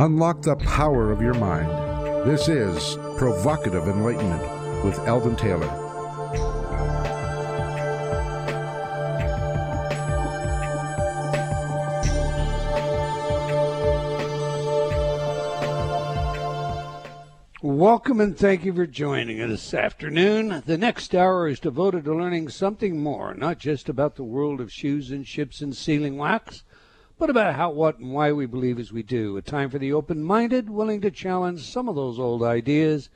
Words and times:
Unlock 0.00 0.42
the 0.42 0.54
power 0.54 1.10
of 1.10 1.20
your 1.20 1.34
mind. 1.34 1.68
This 2.24 2.46
is 2.46 2.96
Provocative 3.16 3.88
Enlightenment 3.88 4.84
with 4.84 4.96
Eldon 5.08 5.34
Taylor. 5.34 5.66
Welcome 17.60 18.20
and 18.20 18.38
thank 18.38 18.64
you 18.64 18.72
for 18.72 18.86
joining 18.86 19.40
us 19.40 19.50
this 19.50 19.74
afternoon. 19.74 20.62
The 20.64 20.78
next 20.78 21.12
hour 21.12 21.48
is 21.48 21.58
devoted 21.58 22.04
to 22.04 22.14
learning 22.14 22.50
something 22.50 23.02
more, 23.02 23.34
not 23.34 23.58
just 23.58 23.88
about 23.88 24.14
the 24.14 24.22
world 24.22 24.60
of 24.60 24.72
shoes 24.72 25.10
and 25.10 25.26
ships 25.26 25.60
and 25.60 25.76
sealing 25.76 26.16
wax, 26.18 26.62
but 27.18 27.30
about 27.30 27.56
how, 27.56 27.70
what, 27.70 27.98
and 27.98 28.12
why 28.12 28.30
we 28.32 28.46
believe 28.46 28.78
as 28.78 28.92
we 28.92 29.02
do. 29.02 29.36
A 29.36 29.42
time 29.42 29.70
for 29.70 29.78
the 29.78 29.92
open 29.92 30.22
minded, 30.22 30.70
willing 30.70 31.00
to 31.00 31.10
challenge 31.10 31.62
some 31.62 31.88
of 31.88 31.96
those 31.96 32.16
old 32.18 32.44
ideas 32.44 33.10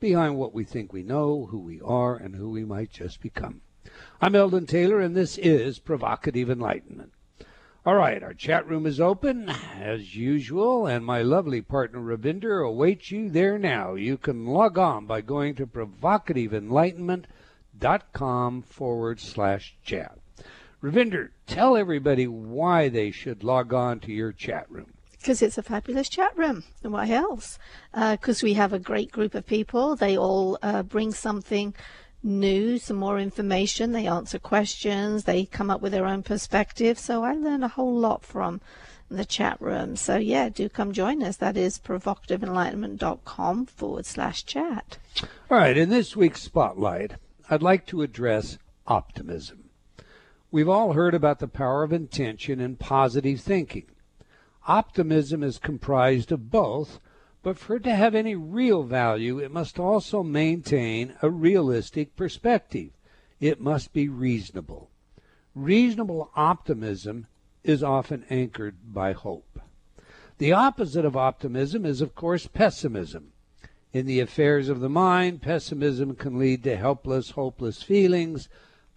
behind 0.00 0.36
what 0.36 0.52
we 0.52 0.64
think 0.64 0.92
we 0.92 1.04
know, 1.04 1.46
who 1.46 1.58
we 1.58 1.80
are, 1.80 2.16
and 2.16 2.34
who 2.34 2.50
we 2.50 2.64
might 2.64 2.90
just 2.90 3.20
become. 3.20 3.60
I'm 4.20 4.34
Eldon 4.34 4.66
Taylor, 4.66 5.00
and 5.00 5.16
this 5.16 5.38
is 5.38 5.78
Provocative 5.78 6.50
Enlightenment. 6.50 7.12
All 7.86 7.94
right, 7.94 8.20
our 8.22 8.34
chat 8.34 8.68
room 8.68 8.84
is 8.86 9.00
open 9.00 9.48
as 9.48 10.16
usual, 10.16 10.86
and 10.86 11.06
my 11.06 11.22
lovely 11.22 11.62
partner 11.62 12.00
Ravinder 12.00 12.68
awaits 12.68 13.12
you 13.12 13.30
there 13.30 13.56
now. 13.56 13.94
You 13.94 14.18
can 14.18 14.46
log 14.46 14.76
on 14.76 15.06
by 15.06 15.20
going 15.20 15.54
to 15.54 15.66
provocativeenlightenment.com 15.66 18.62
forward 18.62 19.20
slash 19.20 19.76
chat. 19.84 20.18
Ravinder, 20.82 21.30
tell 21.46 21.76
everybody 21.76 22.26
why 22.28 22.88
they 22.88 23.10
should 23.10 23.42
log 23.42 23.74
on 23.74 23.98
to 24.00 24.12
your 24.12 24.32
chat 24.32 24.70
room. 24.70 24.92
Because 25.12 25.42
it's 25.42 25.58
a 25.58 25.62
fabulous 25.62 26.08
chat 26.08 26.36
room. 26.38 26.62
And 26.84 26.92
why 26.92 27.08
else? 27.10 27.58
Because 27.92 28.42
uh, 28.42 28.46
we 28.46 28.54
have 28.54 28.72
a 28.72 28.78
great 28.78 29.10
group 29.10 29.34
of 29.34 29.46
people. 29.46 29.96
They 29.96 30.16
all 30.16 30.56
uh, 30.62 30.84
bring 30.84 31.12
something 31.12 31.74
new, 32.22 32.78
some 32.78 32.96
more 32.96 33.18
information. 33.18 33.90
They 33.90 34.06
answer 34.06 34.38
questions. 34.38 35.24
They 35.24 35.44
come 35.44 35.70
up 35.70 35.80
with 35.80 35.90
their 35.90 36.06
own 36.06 36.22
perspective. 36.22 36.98
So 36.98 37.24
I 37.24 37.32
learn 37.32 37.64
a 37.64 37.68
whole 37.68 37.96
lot 37.96 38.24
from 38.24 38.60
the 39.10 39.24
chat 39.24 39.60
room. 39.60 39.96
So 39.96 40.16
yeah, 40.16 40.48
do 40.48 40.68
come 40.68 40.92
join 40.92 41.22
us. 41.24 41.36
That 41.38 41.56
is 41.56 41.80
provocativeenlightenment.com 41.80 43.66
forward 43.66 44.06
slash 44.06 44.44
chat. 44.44 44.98
All 45.50 45.58
right. 45.58 45.76
In 45.76 45.88
this 45.88 46.14
week's 46.14 46.42
spotlight, 46.42 47.14
I'd 47.50 47.62
like 47.62 47.86
to 47.86 48.02
address 48.02 48.58
optimism. 48.86 49.67
We've 50.50 50.68
all 50.68 50.94
heard 50.94 51.14
about 51.14 51.40
the 51.40 51.48
power 51.48 51.82
of 51.82 51.92
intention 51.92 52.58
and 52.58 52.78
positive 52.78 53.40
thinking. 53.40 53.86
Optimism 54.66 55.42
is 55.42 55.58
comprised 55.58 56.32
of 56.32 56.50
both, 56.50 57.00
but 57.42 57.58
for 57.58 57.76
it 57.76 57.84
to 57.84 57.94
have 57.94 58.14
any 58.14 58.34
real 58.34 58.82
value, 58.82 59.38
it 59.38 59.50
must 59.50 59.78
also 59.78 60.22
maintain 60.22 61.14
a 61.20 61.28
realistic 61.28 62.16
perspective. 62.16 62.90
It 63.40 63.60
must 63.60 63.92
be 63.92 64.08
reasonable. 64.08 64.90
Reasonable 65.54 66.30
optimism 66.34 67.26
is 67.62 67.82
often 67.82 68.24
anchored 68.30 68.76
by 68.92 69.12
hope. 69.12 69.60
The 70.38 70.52
opposite 70.52 71.04
of 71.04 71.16
optimism 71.16 71.84
is, 71.84 72.00
of 72.00 72.14
course, 72.14 72.46
pessimism. 72.46 73.32
In 73.92 74.06
the 74.06 74.20
affairs 74.20 74.68
of 74.68 74.80
the 74.80 74.88
mind, 74.88 75.42
pessimism 75.42 76.14
can 76.14 76.38
lead 76.38 76.62
to 76.64 76.76
helpless, 76.76 77.30
hopeless 77.32 77.82
feelings 77.82 78.48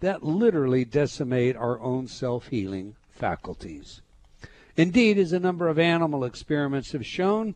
that 0.02 0.24
literally 0.24 0.84
decimate 0.84 1.56
our 1.56 1.80
own 1.80 2.08
self 2.08 2.48
healing 2.48 2.96
faculties. 3.08 4.02
Indeed, 4.76 5.16
as 5.16 5.32
a 5.32 5.38
number 5.38 5.68
of 5.68 5.78
animal 5.78 6.24
experiments 6.24 6.90
have 6.90 7.06
shown, 7.06 7.54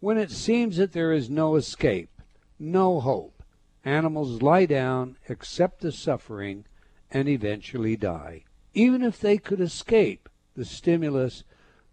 when 0.00 0.18
it 0.18 0.32
seems 0.32 0.76
that 0.76 0.92
there 0.92 1.12
is 1.12 1.30
no 1.30 1.54
escape, 1.54 2.10
no 2.58 3.00
hope, 3.00 3.44
animals 3.84 4.42
lie 4.42 4.66
down, 4.66 5.16
accept 5.28 5.80
the 5.82 5.92
suffering, 5.92 6.64
and 7.12 7.28
eventually 7.28 7.96
die, 7.96 8.42
even 8.72 9.02
if 9.02 9.20
they 9.20 9.38
could 9.38 9.60
escape 9.60 10.28
the 10.56 10.64
stimulus 10.64 11.44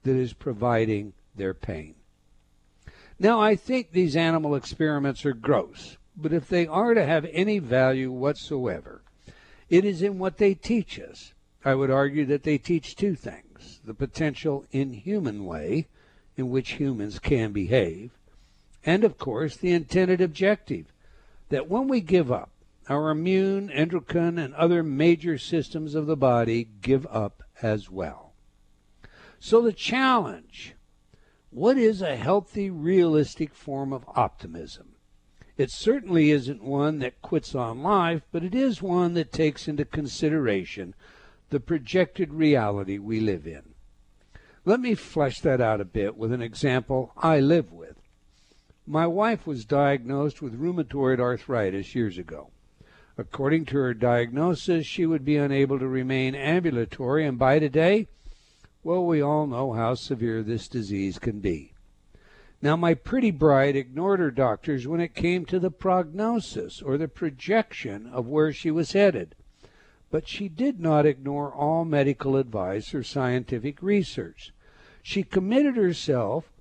that 0.02 0.16
is 0.16 0.34
providing 0.34 1.14
their 1.36 1.54
pain. 1.54 1.94
Now, 3.20 3.40
I 3.40 3.56
think 3.56 3.92
these 3.92 4.16
animal 4.16 4.56
experiments 4.56 5.28
are 5.28 5.34
gross, 5.34 5.98
but 6.18 6.34
if 6.34 6.50
they 6.50 6.66
are 6.66 6.96
to 6.96 7.06
have 7.06 7.26
any 7.32 7.60
value 7.60 8.12
whatsoever, 8.12 9.01
it 9.72 9.86
is 9.86 10.04
in 10.04 10.20
what 10.20 10.38
they 10.38 10.54
teach 10.54 11.00
us. 11.00 11.34
I 11.66 11.74
would 11.74 11.90
argue 11.90 12.26
that 12.26 12.44
they 12.44 12.60
teach 12.60 12.96
two 12.96 13.16
things 13.16 13.80
the 13.84 13.94
potential 13.96 14.66
inhuman 14.72 15.46
way 15.46 15.88
in 16.38 16.52
which 16.52 16.74
humans 16.74 17.18
can 17.18 17.52
behave, 17.52 18.12
and 18.86 19.04
of 19.04 19.18
course 19.18 19.56
the 19.58 19.72
intended 19.72 20.22
objective 20.22 20.86
that 21.50 21.70
when 21.70 21.88
we 21.88 22.02
give 22.02 22.32
up, 22.32 22.50
our 22.90 23.10
immune, 23.10 23.70
endocrine, 23.72 24.38
and 24.38 24.54
other 24.56 24.84
major 24.84 25.38
systems 25.38 25.96
of 25.96 26.06
the 26.06 26.18
body 26.18 26.68
give 26.82 27.08
up 27.08 27.44
as 27.62 27.90
well. 27.90 28.34
So 29.40 29.62
the 29.62 29.74
challenge 29.74 30.76
what 31.52 31.78
is 31.78 32.02
a 32.02 32.16
healthy, 32.16 32.70
realistic 32.70 33.54
form 33.54 33.92
of 33.92 34.06
optimism? 34.16 34.91
It 35.62 35.70
certainly 35.70 36.32
isn't 36.32 36.64
one 36.64 36.98
that 37.00 37.22
quits 37.22 37.54
on 37.54 37.84
life, 37.84 38.24
but 38.32 38.44
it 38.44 38.56
is 38.56 38.82
one 38.82 39.14
that 39.14 39.32
takes 39.32 39.68
into 39.68 39.86
consideration 39.86 40.96
the 41.52 41.60
projected 41.60 42.34
reality 42.34 42.98
we 42.98 43.20
live 43.20 43.46
in. 43.46 43.76
Let 44.66 44.80
me 44.80 44.96
flesh 44.96 45.40
that 45.42 45.62
out 45.62 45.80
a 45.80 45.86
bit 45.86 46.18
with 46.18 46.34
an 46.34 46.42
example 46.42 47.12
I 47.16 47.42
live 47.42 47.72
with. 47.72 47.96
My 48.88 49.06
wife 49.06 49.46
was 49.46 49.64
diagnosed 49.64 50.42
with 50.42 50.60
rheumatoid 50.60 51.20
arthritis 51.20 51.94
years 51.94 52.18
ago. 52.18 52.50
According 53.16 53.66
to 53.66 53.78
her 53.78 53.94
diagnosis, 53.94 54.88
she 54.88 55.06
would 55.06 55.24
be 55.24 55.38
unable 55.38 55.78
to 55.78 55.88
remain 55.88 56.34
ambulatory, 56.34 57.24
and 57.24 57.38
by 57.38 57.60
today, 57.60 58.08
well, 58.84 59.06
we 59.06 59.22
all 59.22 59.46
know 59.46 59.74
how 59.74 59.94
severe 59.94 60.42
this 60.42 60.68
disease 60.68 61.20
can 61.20 61.40
be. 61.40 61.71
Now, 62.62 62.76
my 62.76 62.94
pretty 62.94 63.32
bride 63.32 63.76
ignored 63.76 64.20
her 64.20 64.30
doctors 64.30 64.88
when 64.88 65.02
it 65.02 65.16
came 65.16 65.46
to 65.46 65.60
the 65.60 65.72
prognosis 65.72 66.82
or 66.82 66.98
the 66.98 67.08
projection 67.08 68.08
of 68.08 68.28
where 68.28 68.54
she 68.54 68.70
was 68.70 68.92
headed. 68.92 69.36
But 70.12 70.28
she 70.28 70.48
did 70.48 70.80
not 70.80 71.06
ignore 71.06 71.52
all 71.52 71.86
medical 71.86 72.38
advice 72.38 72.94
or 72.94 73.02
scientific 73.02 73.82
research. 73.82 74.54
She 75.02 75.24
committed 75.24 75.76
herself 75.76 76.52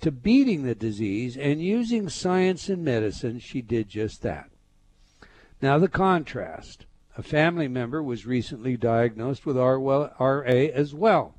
to 0.00 0.12
beating 0.12 0.62
the 0.62 0.76
disease, 0.76 1.36
and 1.36 1.60
using 1.60 2.08
science 2.08 2.68
and 2.68 2.84
medicine, 2.84 3.40
she 3.40 3.60
did 3.60 3.88
just 3.88 4.22
that. 4.22 4.48
Now, 5.60 5.78
the 5.78 5.88
contrast. 5.88 6.86
A 7.16 7.22
family 7.22 7.66
member 7.66 8.00
was 8.00 8.26
recently 8.26 8.76
diagnosed 8.76 9.44
with 9.44 9.56
RA 9.56 10.42
as 10.46 10.94
well. 10.94 11.34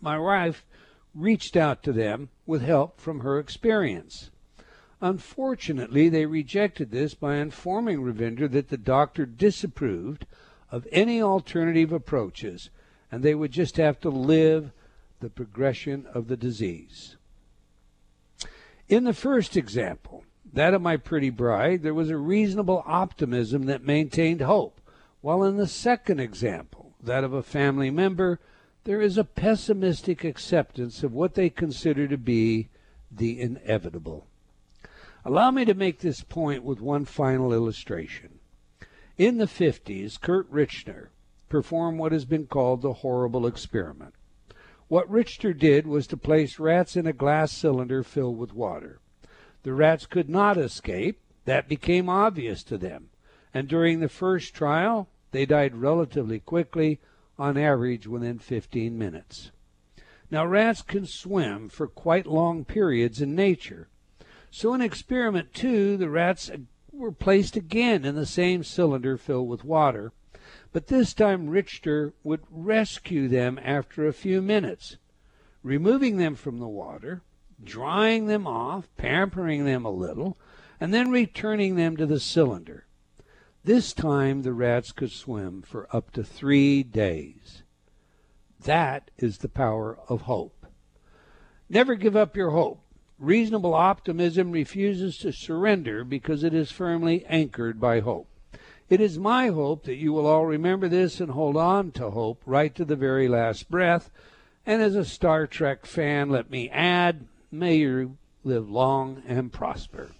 My 0.00 0.16
wife 0.16 0.64
reached 1.16 1.56
out 1.56 1.82
to 1.82 1.92
them 1.92 2.28
with 2.46 2.62
help 2.62 3.00
from 3.00 3.20
her 3.20 3.38
experience. 3.38 4.30
Unfortunately, 5.00 6.08
they 6.08 6.26
rejected 6.26 6.90
this 6.90 7.14
by 7.14 7.36
informing 7.36 8.02
Ravinder 8.02 8.50
that 8.50 8.68
the 8.68 8.76
doctor 8.76 9.26
disapproved 9.26 10.26
of 10.70 10.86
any 10.92 11.20
alternative 11.20 11.92
approaches 11.92 12.70
and 13.10 13.22
they 13.22 13.34
would 13.34 13.52
just 13.52 13.76
have 13.76 14.00
to 14.00 14.10
live 14.10 14.72
the 15.20 15.30
progression 15.30 16.06
of 16.12 16.28
the 16.28 16.36
disease. 16.36 17.16
In 18.88 19.04
the 19.04 19.14
first 19.14 19.56
example, 19.56 20.24
that 20.52 20.74
of 20.74 20.82
my 20.82 20.96
pretty 20.96 21.30
bride, 21.30 21.82
there 21.82 21.94
was 21.94 22.10
a 22.10 22.16
reasonable 22.16 22.82
optimism 22.86 23.66
that 23.66 23.84
maintained 23.84 24.40
hope, 24.40 24.80
while 25.20 25.42
in 25.42 25.56
the 25.56 25.66
second 25.66 26.20
example, 26.20 26.92
that 27.02 27.24
of 27.24 27.32
a 27.32 27.42
family 27.42 27.90
member, 27.90 28.38
there 28.86 29.02
is 29.02 29.18
a 29.18 29.24
pessimistic 29.24 30.22
acceptance 30.22 31.02
of 31.02 31.12
what 31.12 31.34
they 31.34 31.50
consider 31.50 32.06
to 32.06 32.16
be 32.16 32.68
the 33.10 33.40
inevitable. 33.40 34.28
Allow 35.24 35.50
me 35.50 35.64
to 35.64 35.74
make 35.74 35.98
this 35.98 36.22
point 36.22 36.62
with 36.62 36.80
one 36.80 37.04
final 37.04 37.52
illustration. 37.52 38.38
In 39.18 39.38
the 39.38 39.46
50s, 39.46 40.20
Curt 40.20 40.46
Richter 40.50 41.10
performed 41.48 41.98
what 41.98 42.12
has 42.12 42.24
been 42.24 42.46
called 42.46 42.80
the 42.80 42.92
horrible 42.92 43.44
experiment. 43.44 44.14
What 44.86 45.10
Richter 45.10 45.52
did 45.52 45.88
was 45.88 46.06
to 46.06 46.16
place 46.16 46.60
rats 46.60 46.94
in 46.94 47.08
a 47.08 47.12
glass 47.12 47.50
cylinder 47.50 48.04
filled 48.04 48.38
with 48.38 48.54
water. 48.54 49.00
The 49.64 49.72
rats 49.72 50.06
could 50.06 50.28
not 50.28 50.56
escape. 50.56 51.18
That 51.44 51.68
became 51.68 52.08
obvious 52.08 52.62
to 52.64 52.78
them. 52.78 53.08
And 53.52 53.66
during 53.66 53.98
the 53.98 54.08
first 54.08 54.54
trial, 54.54 55.08
they 55.32 55.44
died 55.44 55.74
relatively 55.74 56.38
quickly, 56.38 57.00
on 57.38 57.56
average 57.56 58.06
within 58.06 58.38
15 58.38 58.96
minutes. 58.96 59.50
Now, 60.30 60.44
rats 60.44 60.82
can 60.82 61.06
swim 61.06 61.68
for 61.68 61.86
quite 61.86 62.26
long 62.26 62.64
periods 62.64 63.20
in 63.20 63.34
nature. 63.34 63.88
So, 64.50 64.74
in 64.74 64.80
experiment 64.80 65.54
two, 65.54 65.96
the 65.96 66.10
rats 66.10 66.50
were 66.92 67.12
placed 67.12 67.56
again 67.56 68.04
in 68.04 68.14
the 68.14 68.26
same 68.26 68.64
cylinder 68.64 69.16
filled 69.16 69.48
with 69.48 69.64
water, 69.64 70.12
but 70.72 70.88
this 70.88 71.14
time 71.14 71.50
Richter 71.50 72.14
would 72.24 72.42
rescue 72.50 73.28
them 73.28 73.60
after 73.62 74.06
a 74.06 74.12
few 74.12 74.40
minutes. 74.42 74.96
Removing 75.62 76.16
them 76.16 76.34
from 76.34 76.58
the 76.58 76.68
water, 76.68 77.22
drying 77.62 78.26
them 78.26 78.46
off, 78.46 78.88
pampering 78.96 79.64
them 79.64 79.84
a 79.84 79.90
little, 79.90 80.38
and 80.80 80.92
then 80.92 81.10
returning 81.10 81.76
them 81.76 81.96
to 81.96 82.06
the 82.06 82.20
cylinder. 82.20 82.85
This 83.66 83.92
time 83.92 84.42
the 84.42 84.52
rats 84.52 84.92
could 84.92 85.10
swim 85.10 85.60
for 85.60 85.88
up 85.90 86.12
to 86.12 86.22
three 86.22 86.84
days. 86.84 87.64
That 88.60 89.10
is 89.18 89.38
the 89.38 89.48
power 89.48 89.98
of 90.08 90.20
hope. 90.20 90.66
Never 91.68 91.96
give 91.96 92.14
up 92.14 92.36
your 92.36 92.50
hope. 92.50 92.80
Reasonable 93.18 93.74
optimism 93.74 94.52
refuses 94.52 95.18
to 95.18 95.32
surrender 95.32 96.04
because 96.04 96.44
it 96.44 96.54
is 96.54 96.70
firmly 96.70 97.24
anchored 97.26 97.80
by 97.80 97.98
hope. 97.98 98.28
It 98.88 99.00
is 99.00 99.18
my 99.18 99.48
hope 99.48 99.82
that 99.86 99.96
you 99.96 100.12
will 100.12 100.28
all 100.28 100.46
remember 100.46 100.88
this 100.88 101.18
and 101.18 101.32
hold 101.32 101.56
on 101.56 101.90
to 101.92 102.10
hope 102.10 102.40
right 102.46 102.72
to 102.76 102.84
the 102.84 102.94
very 102.94 103.26
last 103.26 103.68
breath. 103.68 104.12
And 104.64 104.80
as 104.80 104.94
a 104.94 105.04
Star 105.04 105.48
Trek 105.48 105.86
fan, 105.86 106.30
let 106.30 106.52
me 106.52 106.70
add, 106.70 107.26
may 107.50 107.78
you 107.78 108.16
live 108.44 108.70
long 108.70 109.24
and 109.26 109.52
prosper. 109.52 110.12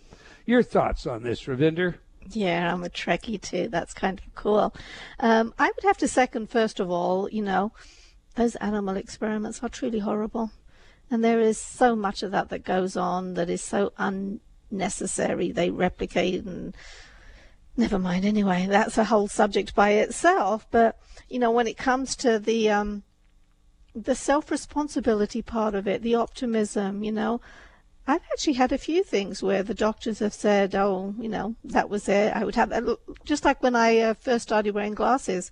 Your 0.47 0.65
thoughts 0.65 1.07
on 1.07 1.23
this, 1.23 1.45
Ravinder? 1.45 1.99
Yeah, 2.33 2.73
I'm 2.73 2.85
a 2.85 2.89
Trekkie 2.89 3.41
too. 3.41 3.69
That's 3.69 3.95
kind 3.95 4.19
of 4.19 4.35
cool. 4.35 4.75
Um, 5.21 5.55
I 5.59 5.67
would 5.67 5.85
have 5.85 5.99
to 5.99 6.09
second, 6.09 6.51
first 6.51 6.81
of 6.81 6.91
all, 6.91 7.29
you 7.31 7.43
know, 7.43 7.73
those 8.35 8.57
animal 8.57 8.97
experiments 8.97 9.63
are 9.63 9.69
truly 9.69 10.01
horrible. 10.01 10.51
And 11.11 11.25
there 11.25 11.41
is 11.41 11.59
so 11.59 11.95
much 11.95 12.23
of 12.23 12.33
that 12.33 12.49
that 12.49 12.65
goes 12.65 12.97
on 12.97 13.35
that 13.35 13.49
is 13.49 13.63
so 13.63 13.93
unnecessary. 13.97 15.53
They 15.53 15.71
replicate 15.71 16.45
and 16.45 16.75
never 17.77 17.99
mind 17.99 18.25
anyway 18.25 18.67
that's 18.67 18.97
a 18.97 19.05
whole 19.05 19.29
subject 19.29 19.75
by 19.75 19.91
itself 19.91 20.67
but 20.71 20.99
you 21.29 21.39
know 21.39 21.51
when 21.51 21.67
it 21.67 21.77
comes 21.77 22.17
to 22.17 22.39
the 22.39 22.71
um 22.71 23.03
the 23.95 24.15
self 24.15 24.51
responsibility 24.51 25.43
part 25.43 25.75
of 25.75 25.87
it 25.87 26.03
the 26.03 26.15
optimism 26.15 27.05
you 27.05 27.13
know 27.13 27.41
I've 28.07 28.23
actually 28.33 28.55
had 28.55 28.73
a 28.73 28.79
few 28.79 29.03
things 29.03 29.43
where 29.43 29.63
the 29.63 29.75
doctors 29.75 30.21
have 30.21 30.35
said, 30.35 30.75
"Oh, 30.75 31.15
you 31.19 31.29
know, 31.29 31.57
that 31.65 31.91
was 31.91 32.09
it." 32.09 32.35
I 32.35 32.45
would 32.45 32.55
have 32.55 32.71
that. 32.71 32.99
just 33.25 33.45
like 33.45 33.63
when 33.63 33.75
I 33.77 33.99
uh, 33.99 34.15
first 34.15 34.45
started 34.45 34.75
wearing 34.75 34.95
glasses. 34.95 35.51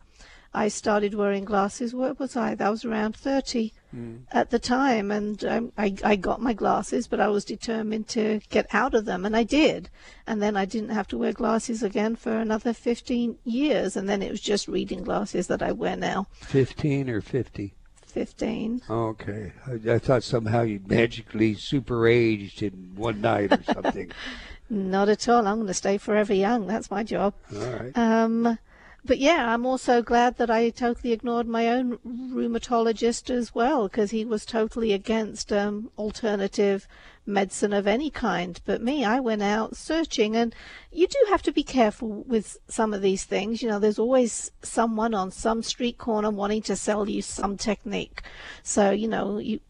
I 0.57 0.69
started 0.69 1.15
wearing 1.15 1.45
glasses. 1.45 1.93
What 1.93 2.21
was 2.21 2.37
I? 2.37 2.55
That 2.55 2.71
was 2.71 2.85
around 2.85 3.17
30 3.17 3.73
mm. 3.93 4.21
at 4.31 4.51
the 4.51 4.61
time, 4.61 5.11
and 5.11 5.45
um, 5.45 5.73
I, 5.77 5.97
I 6.05 6.15
got 6.15 6.41
my 6.41 6.53
glasses, 6.53 7.09
but 7.09 7.19
I 7.19 7.27
was 7.27 7.45
determined 7.45 8.07
to 8.11 8.41
get 8.51 8.73
out 8.73 8.95
of 8.95 9.05
them, 9.05 9.27
and 9.27 9.37
I 9.37 9.43
did. 9.43 9.91
And 10.29 10.41
then 10.41 10.57
I 10.57 10.65
didn't 10.65 10.91
have 10.91 11.09
to 11.09 11.19
wear 11.19 11.33
glasses 11.33 11.83
again 11.83 12.15
for 12.15 12.39
another 12.39 12.73
15 12.73 13.39
years, 13.45 13.97
and 13.97 14.09
then 14.09 14.23
it 14.23 14.31
was 14.31 14.41
just 14.41 14.69
reading 14.69 15.03
glasses 15.03 15.49
that 15.49 15.61
I 15.61 15.73
wear 15.73 15.97
now. 15.97 16.29
15 16.43 17.11
or 17.11 17.21
50? 17.21 17.75
15. 18.15 18.83
Okay. 18.89 19.53
I, 19.67 19.95
I 19.95 19.99
thought 19.99 20.23
somehow 20.23 20.63
you'd 20.63 20.89
magically 20.89 21.55
super 21.55 22.07
aged 22.07 22.63
in 22.63 22.93
one 22.95 23.21
night 23.21 23.53
or 23.53 23.63
something. 23.65 24.13
Not 24.71 25.09
at 25.09 25.29
all. 25.29 25.49
I'm 25.49 25.57
going 25.57 25.67
to 25.67 25.75
stay 25.75 25.99
forever 25.99 26.33
young. 26.33 26.69
That's 26.69 26.93
my 26.93 27.03
job. 27.03 27.35
All 27.53 27.67
right. 27.67 27.99
Um, 27.99 28.57
but 29.05 29.19
yeah, 29.19 29.53
I'm 29.53 29.67
also 29.67 30.01
glad 30.03 30.39
that 30.39 30.51
I 30.51 30.71
totally 30.71 31.13
ignored 31.13 31.47
my 31.47 31.69
own 31.69 31.99
rheumatologist 31.99 33.29
as 33.31 33.55
well, 33.55 33.89
because 33.89 34.11
he 34.11 34.25
was 34.25 34.47
totally 34.47 34.93
against 34.93 35.53
um, 35.53 35.91
alternative 35.99 36.89
medicine 37.27 37.73
of 37.73 37.87
any 37.87 38.11
kind. 38.11 38.61
But 38.65 38.83
me, 38.83 39.05
I 39.05 39.21
went 39.21 39.43
out 39.43 39.77
searching, 39.77 40.35
and 40.37 40.55
you 40.91 41.07
do 41.07 41.19
have 41.29 41.43
to 41.43 41.53
be 41.53 41.63
careful 41.63 42.25
with 42.27 42.57
some 42.69 42.95
of 42.95 43.03
these 43.03 43.25
things. 43.25 43.63
You 43.63 43.69
know, 43.69 43.79
there's 43.79 43.99
always 43.99 44.51
someone 44.63 45.15
on 45.15 45.31
some 45.31 45.63
street 45.63 45.99
corner 45.99 46.31
wanting 46.31 46.63
to 46.63 46.77
sell 46.77 47.09
you 47.09 47.21
some 47.21 47.57
technique. 47.57 48.23
So, 48.63 48.91
you 48.91 49.09
know, 49.09 49.39
you 49.39 49.61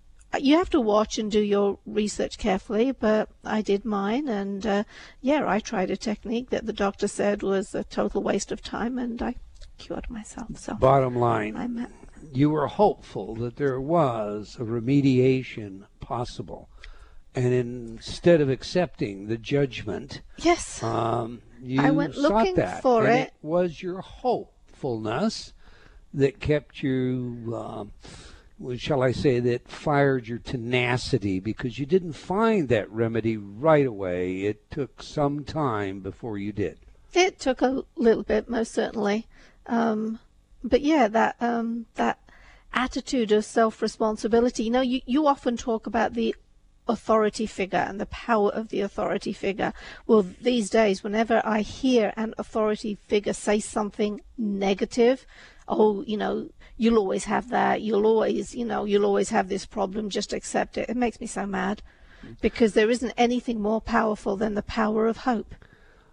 you 0.40 0.56
have 0.58 0.70
to 0.70 0.80
watch 0.80 1.18
and 1.18 1.30
do 1.30 1.40
your 1.40 1.78
research 1.86 2.38
carefully, 2.38 2.92
but 2.92 3.28
I 3.44 3.62
did 3.62 3.84
mine, 3.84 4.28
and 4.28 4.66
uh, 4.66 4.84
yeah, 5.20 5.44
I 5.46 5.60
tried 5.60 5.90
a 5.90 5.96
technique 5.96 6.50
that 6.50 6.66
the 6.66 6.72
doctor 6.72 7.08
said 7.08 7.42
was 7.42 7.74
a 7.74 7.84
total 7.84 8.22
waste 8.22 8.52
of 8.52 8.62
time, 8.62 8.98
and 8.98 9.20
I 9.20 9.36
cured 9.78 10.08
myself. 10.10 10.58
So, 10.58 10.74
bottom 10.74 11.16
line, 11.16 11.88
you 12.32 12.50
were 12.50 12.66
hopeful 12.66 13.34
that 13.36 13.56
there 13.56 13.80
was 13.80 14.56
a 14.58 14.64
remediation 14.64 15.84
possible, 16.00 16.68
and 17.34 17.52
instead 17.52 18.40
of 18.40 18.48
accepting 18.48 19.26
the 19.26 19.38
judgment, 19.38 20.22
yes, 20.38 20.82
um, 20.82 21.42
you 21.62 21.80
I 21.80 21.90
went 21.90 22.16
looking 22.16 22.54
that, 22.56 22.82
for 22.82 23.06
it. 23.06 23.20
it. 23.20 23.32
Was 23.42 23.82
your 23.82 24.00
hopefulness 24.00 25.52
that 26.12 26.40
kept 26.40 26.82
you? 26.82 27.52
Uh, 27.54 27.84
shall 28.76 29.02
I 29.02 29.12
say, 29.12 29.40
that 29.40 29.68
fired 29.68 30.28
your 30.28 30.38
tenacity 30.38 31.40
because 31.40 31.78
you 31.78 31.86
didn't 31.86 32.12
find 32.12 32.68
that 32.68 32.90
remedy 32.90 33.36
right 33.36 33.86
away. 33.86 34.42
It 34.42 34.70
took 34.70 35.02
some 35.02 35.44
time 35.44 36.00
before 36.00 36.38
you 36.38 36.52
did. 36.52 36.78
It 37.12 37.38
took 37.38 37.62
a 37.62 37.84
little 37.96 38.22
bit, 38.22 38.48
most 38.48 38.72
certainly. 38.72 39.26
Um, 39.66 40.18
but 40.62 40.80
yeah, 40.80 41.08
that 41.08 41.36
um, 41.40 41.86
that 41.94 42.18
attitude 42.72 43.32
of 43.32 43.44
self 43.44 43.80
responsibility. 43.80 44.64
You 44.64 44.70
know, 44.70 44.80
you, 44.80 45.00
you 45.06 45.26
often 45.26 45.56
talk 45.56 45.86
about 45.86 46.14
the 46.14 46.34
authority 46.86 47.46
figure 47.46 47.78
and 47.78 48.00
the 48.00 48.06
power 48.06 48.50
of 48.50 48.68
the 48.68 48.80
authority 48.80 49.32
figure. 49.32 49.72
Well, 50.06 50.26
these 50.40 50.68
days, 50.68 51.02
whenever 51.02 51.40
I 51.44 51.60
hear 51.60 52.12
an 52.16 52.34
authority 52.36 52.98
figure 53.06 53.32
say 53.32 53.60
something 53.60 54.20
negative, 54.36 55.24
oh, 55.66 56.02
you 56.02 56.16
know, 56.16 56.50
you'll 56.76 56.98
always 56.98 57.24
have 57.24 57.50
that. 57.50 57.82
You'll 57.82 58.06
always, 58.06 58.54
you 58.54 58.64
know, 58.64 58.84
you'll 58.84 59.04
always 59.04 59.30
have 59.30 59.48
this 59.48 59.66
problem. 59.66 60.10
Just 60.10 60.32
accept 60.32 60.78
it. 60.78 60.88
It 60.88 60.96
makes 60.96 61.20
me 61.20 61.26
so 61.26 61.46
mad 61.46 61.82
because 62.40 62.74
there 62.74 62.90
isn't 62.90 63.12
anything 63.16 63.60
more 63.60 63.80
powerful 63.80 64.36
than 64.36 64.54
the 64.54 64.62
power 64.62 65.06
of 65.06 65.18
hope. 65.18 65.54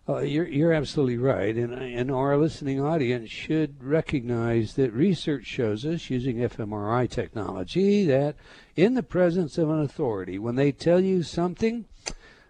Uh, 0.10 0.20
you're, 0.20 0.48
you're 0.48 0.74
absolutely 0.74 1.18
right. 1.18 1.56
And, 1.56 1.74
and 1.74 2.12
our 2.12 2.36
listening 2.36 2.82
audience 2.82 3.30
should 3.30 3.84
recognize 3.84 4.74
that 4.74 4.92
research 4.92 5.46
shows 5.46 5.86
us 5.86 6.10
using 6.10 6.38
fMRI 6.38 7.10
technology 7.10 8.06
that 8.06 8.36
in 8.76 8.96
the 8.96 9.04
presence 9.04 9.58
of 9.58 9.70
an 9.70 9.82
authority, 9.82 10.40
when 10.40 10.56
they 10.56 10.72
tell 10.72 11.00
you 11.00 11.24
something, 11.24 11.86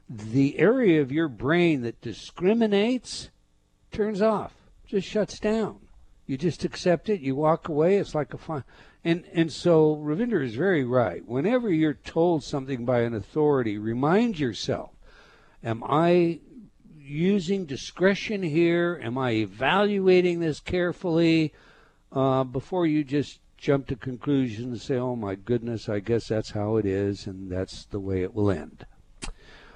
the 0.09 0.57
area 0.59 1.01
of 1.01 1.11
your 1.11 1.27
brain 1.27 1.81
that 1.81 2.01
discriminates 2.01 3.29
turns 3.91 4.21
off, 4.21 4.53
just 4.87 5.07
shuts 5.07 5.39
down. 5.39 5.79
You 6.25 6.37
just 6.37 6.63
accept 6.63 7.09
it. 7.09 7.21
You 7.21 7.35
walk 7.35 7.67
away. 7.67 7.97
It's 7.97 8.15
like 8.15 8.33
a 8.33 8.37
fine. 8.37 8.63
And 9.03 9.25
and 9.33 9.51
so 9.51 9.95
Ravinder 9.95 10.43
is 10.43 10.55
very 10.55 10.83
right. 10.83 11.25
Whenever 11.27 11.71
you're 11.71 11.93
told 11.93 12.43
something 12.43 12.85
by 12.85 13.01
an 13.01 13.13
authority, 13.13 13.77
remind 13.77 14.39
yourself: 14.39 14.91
Am 15.63 15.83
I 15.83 16.39
using 16.99 17.65
discretion 17.65 18.43
here? 18.43 18.99
Am 19.03 19.17
I 19.17 19.31
evaluating 19.31 20.39
this 20.39 20.59
carefully 20.59 21.53
uh, 22.11 22.43
before 22.43 22.85
you 22.85 23.03
just 23.03 23.39
jump 23.57 23.87
to 23.87 23.95
conclusions 23.95 24.67
and 24.67 24.81
say, 24.81 24.95
"Oh 24.95 25.15
my 25.15 25.35
goodness, 25.35 25.89
I 25.89 25.99
guess 25.99 26.27
that's 26.27 26.51
how 26.51 26.77
it 26.77 26.85
is, 26.85 27.27
and 27.27 27.51
that's 27.51 27.85
the 27.85 27.99
way 27.99 28.21
it 28.21 28.33
will 28.33 28.51
end." 28.51 28.85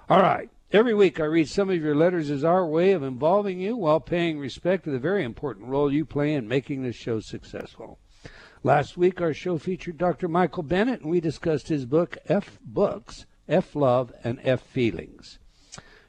All 0.08 0.22
right. 0.22 0.50
Every 0.72 0.96
week, 0.96 1.20
I 1.20 1.26
read 1.26 1.48
some 1.48 1.70
of 1.70 1.82
your 1.82 1.96
letters 1.96 2.32
as 2.32 2.44
our 2.44 2.66
way 2.66 2.92
of 2.92 3.04
involving 3.04 3.60
you 3.60 3.78
while 3.78 4.00
paying 4.00 4.40
respect 4.40 4.84
to 4.86 4.90
the 4.90 4.98
very 4.98 5.24
important 5.24 5.68
role 5.68 5.94
you 5.94 6.06
play 6.06 6.34
in 6.34 6.48
making 6.48 6.82
this 6.82 6.96
show 6.96 7.20
successful. 7.20 8.00
Last 8.64 8.98
week, 8.98 9.22
our 9.22 9.34
show 9.34 9.60
featured 9.60 10.00
Dr. 10.00 10.28
Michael 10.28 10.64
Bennett, 10.64 11.02
and 11.02 11.12
we 11.12 11.20
discussed 11.20 11.68
his 11.68 11.86
book, 11.86 12.18
F 12.28 12.58
Books, 12.64 13.28
F 13.48 13.76
Love, 13.76 14.12
and 14.24 14.40
F 14.44 14.62
Feelings. 14.62 15.38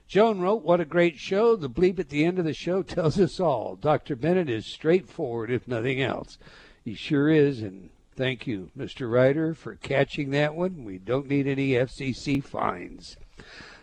Joan 0.08 0.40
wrote, 0.40 0.62
What 0.62 0.80
a 0.80 0.86
great 0.86 1.18
show. 1.18 1.54
The 1.54 1.68
bleep 1.68 1.98
at 1.98 2.08
the 2.08 2.24
end 2.24 2.38
of 2.38 2.46
the 2.46 2.54
show 2.54 2.82
tells 2.82 3.20
us 3.20 3.38
all. 3.38 3.76
Dr. 3.76 4.16
Bennett 4.16 4.48
is 4.48 4.64
straightforward, 4.64 5.50
if 5.50 5.68
nothing 5.68 6.00
else. 6.00 6.38
He 6.82 6.94
sure 6.94 7.28
is, 7.28 7.60
and 7.60 7.90
thank 8.16 8.46
you, 8.46 8.70
Mr. 8.76 9.10
Ryder, 9.12 9.52
for 9.52 9.74
catching 9.74 10.30
that 10.30 10.54
one. 10.54 10.82
We 10.82 10.96
don't 10.96 11.28
need 11.28 11.46
any 11.46 11.72
FCC 11.72 12.42
fines. 12.42 13.18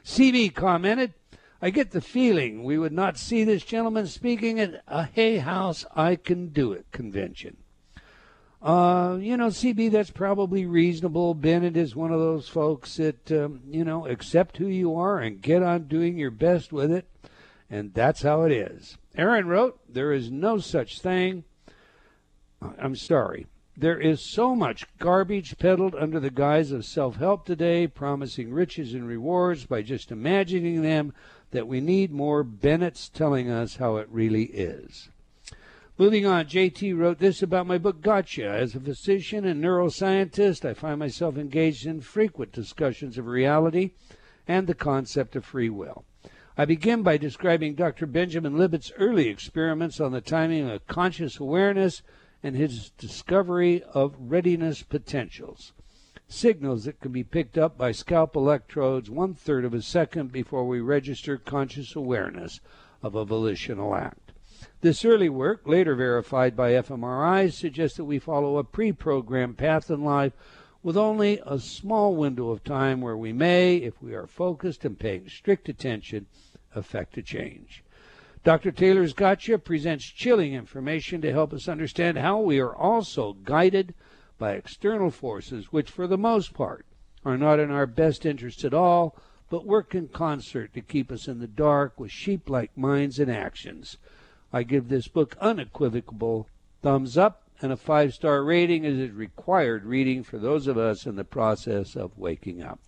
CB 0.05 0.53
commented, 0.53 1.13
I 1.61 1.69
get 1.69 1.91
the 1.91 2.01
feeling 2.01 2.63
we 2.63 2.77
would 2.77 2.91
not 2.91 3.17
see 3.17 3.43
this 3.43 3.63
gentleman 3.63 4.07
speaking 4.07 4.59
at 4.59 4.83
a 4.87 5.05
Hay 5.05 5.37
House 5.37 5.85
I 5.95 6.17
Can 6.17 6.49
Do 6.49 6.73
It 6.73 6.91
convention. 6.91 7.57
Uh, 8.61 9.17
you 9.19 9.35
know, 9.35 9.47
CB, 9.47 9.91
that's 9.91 10.09
probably 10.09 10.65
reasonable. 10.65 11.33
Bennett 11.33 11.75
is 11.75 11.95
one 11.95 12.11
of 12.11 12.19
those 12.19 12.47
folks 12.47 12.95
that, 12.95 13.31
um, 13.31 13.61
you 13.69 13.83
know, 13.83 14.07
accept 14.07 14.57
who 14.57 14.67
you 14.67 14.95
are 14.95 15.19
and 15.19 15.41
get 15.41 15.61
on 15.61 15.87
doing 15.87 16.17
your 16.17 16.31
best 16.31 16.71
with 16.71 16.91
it. 16.91 17.05
And 17.69 17.93
that's 17.93 18.21
how 18.21 18.43
it 18.43 18.51
is. 18.51 18.97
Aaron 19.17 19.47
wrote, 19.47 19.79
There 19.89 20.13
is 20.13 20.31
no 20.31 20.59
such 20.59 20.99
thing. 20.99 21.43
I'm 22.61 22.95
sorry. 22.95 23.47
There 23.75 23.99
is 23.99 24.21
so 24.21 24.55
much 24.55 24.85
garbage 24.99 25.57
peddled 25.57 25.95
under 25.95 26.19
the 26.19 26.29
guise 26.29 26.71
of 26.71 26.85
self 26.85 27.15
help 27.15 27.43
today, 27.43 27.87
promising 27.87 28.53
riches 28.53 28.93
and 28.93 29.07
rewards 29.07 29.65
by 29.65 29.81
just 29.81 30.11
imagining 30.11 30.83
them, 30.83 31.11
that 31.49 31.67
we 31.67 31.81
need 31.81 32.11
more 32.11 32.43
Bennett's 32.43 33.09
telling 33.09 33.49
us 33.49 33.77
how 33.77 33.97
it 33.97 34.07
really 34.11 34.45
is. 34.45 35.09
Moving 35.97 36.23
on, 36.23 36.45
JT 36.45 36.95
wrote 36.95 37.17
this 37.17 37.41
about 37.41 37.65
my 37.65 37.79
book 37.79 38.01
Gotcha. 38.01 38.47
As 38.47 38.75
a 38.75 38.79
physician 38.79 39.43
and 39.43 39.63
neuroscientist, 39.63 40.65
I 40.65 40.75
find 40.75 40.99
myself 40.99 41.35
engaged 41.35 41.87
in 41.87 42.01
frequent 42.01 42.51
discussions 42.51 43.17
of 43.17 43.25
reality 43.25 43.91
and 44.47 44.67
the 44.67 44.75
concept 44.75 45.35
of 45.35 45.45
free 45.45 45.69
will. 45.69 46.05
I 46.55 46.65
begin 46.65 47.01
by 47.01 47.17
describing 47.17 47.73
Dr. 47.73 48.05
Benjamin 48.05 48.55
Libet's 48.55 48.91
early 48.97 49.29
experiments 49.29 49.99
on 49.99 50.11
the 50.11 50.21
timing 50.21 50.69
of 50.69 50.85
conscious 50.85 51.39
awareness 51.39 52.03
and 52.43 52.55
his 52.55 52.89
discovery 52.91 53.81
of 53.93 54.15
readiness 54.19 54.83
potentials. 54.83 55.71
Signals 56.27 56.83
that 56.83 56.99
can 56.99 57.13
be 57.13 57.23
picked 57.23 57.57
up 57.57 57.77
by 57.77 57.93
scalp 57.93 58.35
electrodes 58.35 59.09
one 59.09 59.33
third 59.33 59.63
of 59.63 59.73
a 59.73 59.81
second 59.81 60.31
before 60.31 60.67
we 60.67 60.81
register 60.81 61.37
conscious 61.37 61.95
awareness 61.95 62.59
of 63.01 63.15
a 63.15 63.23
volitional 63.25 63.95
act. 63.95 64.33
This 64.81 65.05
early 65.05 65.29
work, 65.29 65.67
later 65.67 65.95
verified 65.95 66.55
by 66.55 66.71
fMRIs, 66.73 67.53
suggests 67.53 67.97
that 67.97 68.05
we 68.05 68.19
follow 68.19 68.57
a 68.57 68.63
pre 68.63 68.91
programmed 68.91 69.57
path 69.57 69.89
in 69.89 70.03
life 70.03 70.33
with 70.81 70.97
only 70.97 71.41
a 71.45 71.59
small 71.59 72.15
window 72.15 72.49
of 72.49 72.63
time 72.63 72.99
where 72.99 73.15
we 73.15 73.31
may, 73.31 73.77
if 73.77 74.01
we 74.01 74.13
are 74.13 74.27
focused 74.27 74.83
and 74.83 74.99
paying 74.99 75.29
strict 75.29 75.69
attention, 75.69 76.25
affect 76.75 77.17
a 77.17 77.21
change. 77.21 77.82
Dr. 78.43 78.71
Taylor's 78.71 79.13
Gotcha 79.13 79.57
presents 79.57 80.03
chilling 80.05 80.53
information 80.53 81.21
to 81.21 81.31
help 81.31 81.53
us 81.53 81.69
understand 81.69 82.17
how 82.17 82.39
we 82.39 82.59
are 82.59 82.75
also 82.75 83.33
guided 83.33 83.93
by 84.37 84.51
external 84.53 85.11
forces 85.11 85.71
which, 85.71 85.89
for 85.89 86.07
the 86.07 86.17
most 86.17 86.53
part, 86.53 86.85
are 87.23 87.37
not 87.37 87.59
in 87.59 87.71
our 87.71 87.85
best 87.85 88.25
interest 88.25 88.65
at 88.65 88.73
all, 88.73 89.15
but 89.49 89.65
work 89.65 89.95
in 89.95 90.09
concert 90.09 90.73
to 90.73 90.81
keep 90.81 91.09
us 91.09 91.27
in 91.27 91.39
the 91.39 91.47
dark 91.47 91.97
with 91.97 92.11
sheep 92.11 92.49
like 92.49 92.77
minds 92.77 93.17
and 93.17 93.31
actions. 93.31 93.97
I 94.51 94.63
give 94.63 94.89
this 94.89 95.07
book 95.07 95.37
unequivocal 95.39 96.49
thumbs 96.81 97.17
up 97.17 97.43
and 97.61 97.71
a 97.71 97.77
five 97.77 98.13
star 98.13 98.43
rating 98.43 98.85
as 98.85 98.97
is 98.97 99.11
required 99.11 99.85
reading 99.85 100.21
for 100.21 100.37
those 100.37 100.67
of 100.67 100.77
us 100.77 101.05
in 101.05 101.15
the 101.15 101.23
process 101.23 101.95
of 101.95 102.17
waking 102.17 102.61
up. 102.61 102.79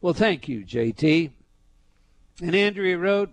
Well, 0.00 0.14
thank 0.14 0.48
you, 0.48 0.64
JT. 0.64 1.30
And 2.40 2.54
Andrea 2.54 2.96
wrote, 2.96 3.32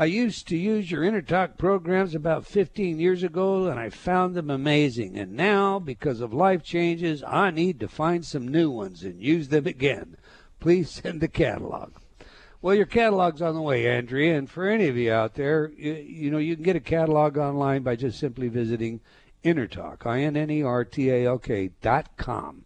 I 0.00 0.04
used 0.04 0.46
to 0.48 0.56
use 0.56 0.92
your 0.92 1.02
InnerTalk 1.02 1.58
programs 1.58 2.14
about 2.14 2.46
15 2.46 3.00
years 3.00 3.24
ago 3.24 3.66
and 3.66 3.80
I 3.80 3.90
found 3.90 4.36
them 4.36 4.48
amazing. 4.48 5.18
And 5.18 5.32
now, 5.32 5.80
because 5.80 6.20
of 6.20 6.32
life 6.32 6.62
changes, 6.62 7.24
I 7.26 7.50
need 7.50 7.80
to 7.80 7.88
find 7.88 8.24
some 8.24 8.46
new 8.46 8.70
ones 8.70 9.02
and 9.02 9.20
use 9.20 9.48
them 9.48 9.66
again. 9.66 10.16
Please 10.60 10.88
send 11.02 11.20
the 11.20 11.26
catalog. 11.26 11.94
Well, 12.62 12.76
your 12.76 12.86
catalog's 12.86 13.42
on 13.42 13.56
the 13.56 13.60
way, 13.60 13.88
Andrea, 13.88 14.38
and 14.38 14.48
for 14.48 14.68
any 14.68 14.86
of 14.86 14.96
you 14.96 15.12
out 15.12 15.34
there, 15.34 15.72
you, 15.76 15.94
you 15.94 16.30
know, 16.30 16.38
you 16.38 16.54
can 16.54 16.64
get 16.64 16.76
a 16.76 16.80
catalog 16.80 17.36
online 17.36 17.82
by 17.82 17.96
just 17.96 18.20
simply 18.20 18.46
visiting 18.46 19.00
InnerTalk, 19.44 20.06
I-N-N-E-R-T-A-L-K 20.06 21.70
dot 21.82 22.16
com. 22.16 22.64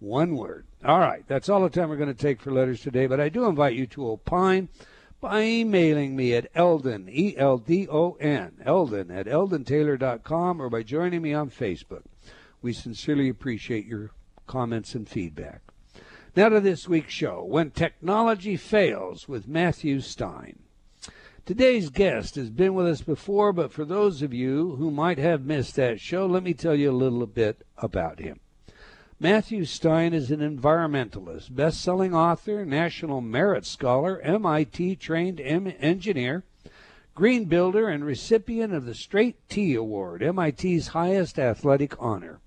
One 0.00 0.36
word. 0.36 0.66
All 0.84 0.98
right, 0.98 1.24
that's 1.28 1.48
all 1.48 1.62
the 1.62 1.70
time 1.70 1.88
we're 1.90 1.96
going 1.96 2.12
to 2.12 2.14
take 2.14 2.40
for 2.40 2.50
letters 2.50 2.80
today, 2.80 3.06
but 3.06 3.20
I 3.20 3.28
do 3.28 3.46
invite 3.46 3.76
you 3.76 3.86
to 3.88 4.10
opine 4.10 4.68
by 5.22 5.40
emailing 5.44 6.16
me 6.16 6.34
at 6.34 6.50
Eldon, 6.52 7.08
E-L-D-O-N, 7.08 8.56
Eldon 8.64 9.10
at 9.12 9.26
eldontaylor.com 9.26 10.60
or 10.60 10.68
by 10.68 10.82
joining 10.82 11.22
me 11.22 11.32
on 11.32 11.48
Facebook. 11.48 12.02
We 12.60 12.72
sincerely 12.72 13.28
appreciate 13.28 13.86
your 13.86 14.10
comments 14.48 14.96
and 14.96 15.08
feedback. 15.08 15.62
Now 16.34 16.48
to 16.48 16.58
this 16.58 16.88
week's 16.88 17.14
show 17.14 17.44
When 17.44 17.70
Technology 17.70 18.56
Fails 18.56 19.28
with 19.28 19.46
Matthew 19.46 20.00
Stein. 20.00 20.58
Today's 21.46 21.88
guest 21.88 22.34
has 22.34 22.50
been 22.50 22.74
with 22.74 22.86
us 22.86 23.02
before, 23.02 23.52
but 23.52 23.70
for 23.70 23.84
those 23.84 24.22
of 24.22 24.34
you 24.34 24.74
who 24.74 24.90
might 24.90 25.18
have 25.18 25.44
missed 25.44 25.76
that 25.76 26.00
show, 26.00 26.26
let 26.26 26.42
me 26.42 26.52
tell 26.52 26.74
you 26.74 26.90
a 26.90 26.92
little 26.92 27.26
bit 27.28 27.64
about 27.78 28.18
him. 28.18 28.40
Matthew 29.22 29.66
Stein 29.66 30.14
is 30.14 30.32
an 30.32 30.40
environmentalist, 30.40 31.54
best 31.54 31.80
selling 31.80 32.12
author, 32.12 32.66
National 32.66 33.20
Merit 33.20 33.64
Scholar, 33.64 34.20
MIT 34.20 34.96
trained 34.96 35.38
engineer, 35.38 36.42
green 37.14 37.44
builder, 37.44 37.88
and 37.88 38.04
recipient 38.04 38.74
of 38.74 38.84
the 38.84 38.96
Straight 38.96 39.36
T 39.48 39.76
Award, 39.76 40.22
MIT's 40.22 40.88
highest 40.88 41.38
athletic 41.38 41.94
honor. 42.02 42.40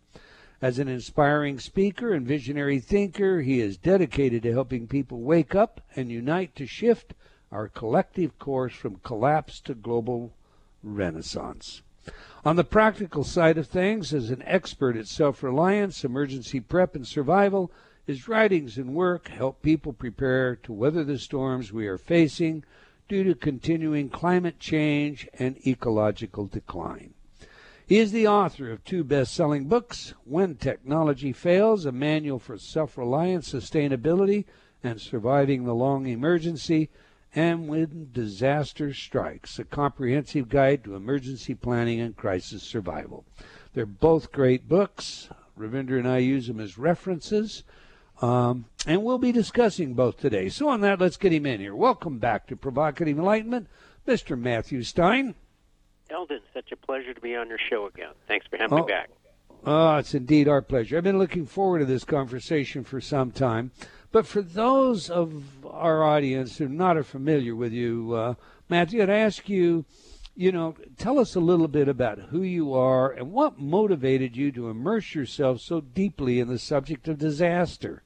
As 0.62 0.77
an 0.77 0.89
inspiring 0.89 1.60
speaker 1.60 2.13
and 2.13 2.27
visionary 2.27 2.82
thinker, 2.82 3.39
he 3.39 3.62
is 3.62 3.77
dedicated 3.77 4.44
to 4.44 4.51
helping 4.51 4.86
people 4.86 5.22
wake 5.22 5.55
up 5.55 5.79
and 5.96 6.12
unite 6.12 6.58
to 6.58 6.67
shift 6.67 7.13
our 7.53 7.70
collective 7.70 8.38
course 8.38 8.74
from 8.74 8.98
collapse 8.98 9.62
to 9.62 9.75
global 9.75 10.34
renaissance. 10.84 11.84
On 12.45 12.57
the 12.57 12.63
practical 12.63 13.23
side 13.23 13.57
of 13.57 13.65
things, 13.65 14.13
as 14.13 14.29
an 14.29 14.43
expert 14.45 14.95
at 14.95 15.07
self 15.07 15.41
reliance, 15.41 16.05
emergency 16.05 16.59
prep, 16.59 16.95
and 16.95 17.07
survival, 17.07 17.71
his 18.05 18.27
writings 18.27 18.77
and 18.77 18.93
work 18.93 19.29
help 19.29 19.63
people 19.63 19.93
prepare 19.93 20.55
to 20.57 20.71
weather 20.71 21.03
the 21.03 21.17
storms 21.17 21.73
we 21.73 21.87
are 21.87 21.97
facing 21.97 22.63
due 23.09 23.23
to 23.23 23.33
continuing 23.33 24.09
climate 24.09 24.59
change 24.59 25.27
and 25.39 25.57
ecological 25.65 26.45
decline. 26.45 27.15
He 27.87 27.97
is 27.97 28.11
the 28.11 28.27
author 28.27 28.71
of 28.71 28.83
two 28.83 29.03
best 29.03 29.33
selling 29.33 29.65
books 29.65 30.13
When 30.23 30.53
Technology 30.53 31.33
Fails, 31.33 31.87
a 31.87 31.91
manual 31.91 32.37
for 32.37 32.59
self 32.59 32.95
reliance, 32.95 33.51
sustainability 33.51 34.45
and 34.83 35.01
surviving 35.01 35.63
the 35.63 35.73
long 35.73 36.05
emergency, 36.05 36.91
and 37.35 37.67
When 37.67 38.09
Disaster 38.13 38.93
Strikes, 38.93 39.59
a 39.59 39.65
comprehensive 39.65 40.47
guide 40.47 40.85
to 40.85 40.95
emergency 40.95 41.53
planning 41.53 41.99
and 41.99 42.15
crisis 42.15 42.63
survival. 42.63 43.25
They're 43.73 43.85
both 43.85 44.31
great 44.31 44.69
books. 44.69 45.27
Ravindra 45.59 45.99
and 45.99 46.07
I 46.07 46.19
use 46.19 46.47
them 46.47 46.61
as 46.61 46.77
references. 46.77 47.63
Um, 48.21 48.65
and 48.87 49.03
we'll 49.03 49.17
be 49.17 49.33
discussing 49.33 49.93
both 49.93 50.17
today. 50.17 50.47
So, 50.47 50.69
on 50.69 50.79
that, 50.81 51.01
let's 51.01 51.17
get 51.17 51.33
him 51.33 51.45
in 51.45 51.59
here. 51.59 51.75
Welcome 51.75 52.17
back 52.17 52.47
to 52.47 52.55
Provocative 52.55 53.17
Enlightenment, 53.17 53.67
Mr. 54.07 54.39
Matthew 54.39 54.83
Stein. 54.83 55.35
Eldon, 56.09 56.39
such 56.53 56.71
a 56.71 56.77
pleasure 56.77 57.13
to 57.13 57.19
be 57.19 57.35
on 57.35 57.49
your 57.49 57.59
show 57.69 57.87
again. 57.87 58.11
Thanks 58.27 58.47
for 58.47 58.57
having 58.57 58.79
oh, 58.79 58.85
me 58.85 58.87
back. 58.87 59.09
Oh, 59.65 59.97
it's 59.97 60.13
indeed 60.13 60.47
our 60.47 60.61
pleasure. 60.61 60.97
I've 60.97 61.03
been 61.03 61.19
looking 61.19 61.45
forward 61.45 61.79
to 61.79 61.85
this 61.85 62.05
conversation 62.05 62.85
for 62.85 63.01
some 63.01 63.31
time. 63.31 63.71
But 64.15 64.27
for 64.27 64.41
those 64.41 65.10
of 65.10 65.43
our 65.65 66.01
audience 66.01 66.57
who 66.57 66.67
are 66.67 66.69
not 66.69 67.05
familiar 67.05 67.53
with 67.53 67.74
you, 67.74 68.13
uh, 68.13 68.36
Matthew, 68.69 69.03
I'd 69.03 69.10
ask 69.10 69.50
you, 69.50 69.84
you 70.38 70.53
know, 70.53 70.74
tell 70.98 71.19
us 71.19 71.36
a 71.36 71.41
little 71.41 71.67
bit 71.67 71.89
about 71.89 72.19
who 72.19 72.41
you 72.41 72.74
are 72.74 73.12
and 73.12 73.34
what 73.34 73.60
motivated 73.60 74.38
you 74.38 74.53
to 74.53 74.69
immerse 74.69 75.13
yourself 75.13 75.60
so 75.60 75.81
deeply 75.81 76.39
in 76.39 76.48
the 76.48 76.57
subject 76.57 77.10
of 77.10 77.17
disaster. 77.17 78.03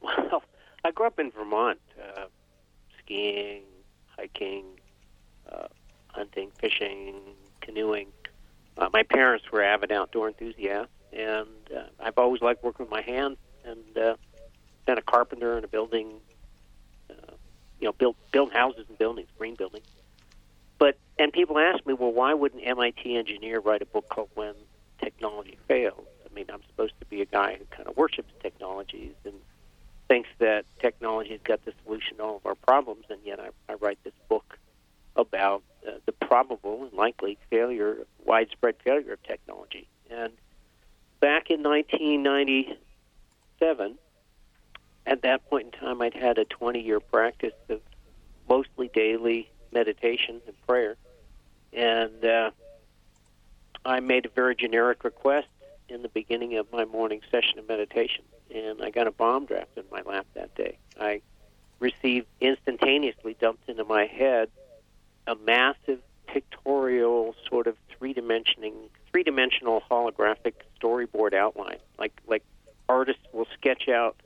Well, 0.00 0.42
I 0.82 0.92
grew 0.92 1.08
up 1.08 1.18
in 1.18 1.30
Vermont, 1.30 1.78
uh, 2.02 2.24
skiing, 2.98 3.64
hiking, 4.16 4.64
uh, 5.52 5.68
hunting, 6.06 6.50
fishing, 6.58 7.16
canoeing. 7.60 8.06
Uh, 8.78 8.88
my 8.94 9.02
parents 9.02 9.44
were 9.52 9.62
avid 9.62 9.92
outdoor 9.92 10.28
enthusiasts, 10.28 10.90
and 11.12 11.48
uh, 11.76 11.82
I've 12.00 12.16
always 12.16 12.40
liked 12.40 12.64
working 12.64 12.86
with 12.86 12.90
my 12.90 13.02
hands. 13.02 13.36
And 13.62 13.98
uh, 13.98 14.16
been 14.86 14.98
a 14.98 15.02
carpenter 15.02 15.58
in 15.58 15.64
a 15.64 15.68
building, 15.68 16.14
uh, 17.10 17.32
you 17.80 17.86
know, 17.86 17.92
built 17.92 18.16
built 18.32 18.52
houses 18.52 18.86
and 18.88 18.98
buildings, 18.98 19.28
green 19.38 19.54
buildings. 19.54 19.86
But 20.78 20.96
and 21.18 21.32
people 21.32 21.58
ask 21.58 21.84
me, 21.86 21.94
well, 21.94 22.12
why 22.12 22.32
would 22.32 22.54
an 22.54 22.60
MIT 22.60 23.16
engineer 23.16 23.60
write 23.60 23.82
a 23.82 23.86
book 23.86 24.08
called 24.08 24.30
When 24.34 24.54
Technology 25.00 25.58
Fails? 25.68 26.06
I 26.24 26.34
mean, 26.34 26.46
I'm 26.52 26.62
supposed 26.68 26.94
to 27.00 27.06
be 27.06 27.22
a 27.22 27.26
guy 27.26 27.56
who 27.58 27.64
kind 27.70 27.88
of 27.88 27.96
worships 27.96 28.32
technologies 28.42 29.14
and 29.24 29.34
thinks 30.08 30.28
that 30.38 30.64
technology 30.78 31.30
has 31.30 31.40
got 31.42 31.64
the 31.64 31.72
solution 31.84 32.18
to 32.18 32.22
all 32.22 32.36
of 32.36 32.46
our 32.46 32.54
problems, 32.54 33.06
and 33.10 33.18
yet 33.24 33.40
I, 33.40 33.48
I 33.68 33.74
write 33.74 33.98
this 34.04 34.14
book 34.28 34.56
about 35.16 35.64
uh, 35.86 35.92
the 36.04 36.12
probable 36.12 36.84
and 36.84 36.92
likely 36.92 37.38
failure, 37.50 38.06
widespread 38.24 38.76
failure 38.84 39.14
of 39.14 39.22
technology. 39.22 39.88
And 40.10 40.32
back 41.20 41.50
in 41.50 41.62
1997, 41.62 43.98
at 45.06 45.22
that 45.22 45.48
point 45.48 45.66
in 45.66 45.80
time, 45.80 46.02
I'd 46.02 46.14
had 46.14 46.38
a 46.38 46.44
20 46.44 46.80
year 46.80 47.00
practice 47.00 47.54
of 47.68 47.80
mostly 48.48 48.88
daily 48.88 49.50
meditation 49.72 50.40
and 50.46 50.66
prayer. 50.66 50.96
And 51.72 52.24
uh, 52.24 52.50
I 53.84 54.00
made 54.00 54.26
a 54.26 54.28
very 54.30 54.56
generic 54.56 55.04
request 55.04 55.48
in 55.88 56.02
the 56.02 56.08
beginning 56.08 56.56
of 56.56 56.70
my 56.72 56.84
morning 56.84 57.20
session 57.30 57.58
of 57.58 57.68
meditation. 57.68 58.24
And 58.52 58.82
I 58.82 58.90
got 58.90 59.06
a 59.06 59.12
bomb 59.12 59.46
draft 59.46 59.70
in 59.76 59.84
my 59.90 60.02
lap 60.02 60.26
that 60.34 60.54
day. 60.54 60.78
I 60.98 61.20
received 61.78 62.26
instantaneously 62.40 63.36
dumped 63.38 63.68
into 63.68 63.84
my 63.84 64.06
head 64.06 64.48
a 65.26 65.34
massive 65.34 66.00
pictorial 66.26 67.34
sort 67.48 67.66
of 67.66 67.76
three 67.96 68.14
dimensioning 68.14 68.72
three 69.10 69.22
dimensional 69.22 69.82
holographic 69.90 70.54
storyboard 70.80 71.32
outline 71.34 71.78
like 71.98 72.20
like 72.26 72.42
artists 72.88 73.22
will 73.32 73.46
sketch 73.54 73.88
out 73.88 74.16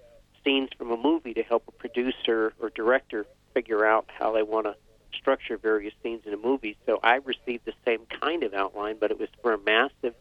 scenes 0.44 0.70
from 0.76 0.90
a 0.90 0.96
movie 0.96 1.34
to 1.34 1.42
help 1.42 1.64
a 1.68 1.72
producer 1.72 2.52
or 2.60 2.70
director 2.70 3.26
figure 3.54 3.84
out 3.84 4.06
how 4.08 4.32
they 4.32 4.42
want 4.42 4.66
to 4.66 4.74
structure 5.14 5.56
various 5.56 5.94
scenes 6.02 6.22
in 6.26 6.32
a 6.32 6.36
movie. 6.36 6.76
So 6.86 6.98
I 7.02 7.16
received 7.16 7.64
the 7.64 7.74
same 7.84 8.06
kind 8.20 8.42
of 8.42 8.54
outline, 8.54 8.96
but 8.98 9.10
it 9.10 9.18
was 9.18 9.28
for 9.42 9.52
a 9.52 9.58
massive 9.58 10.14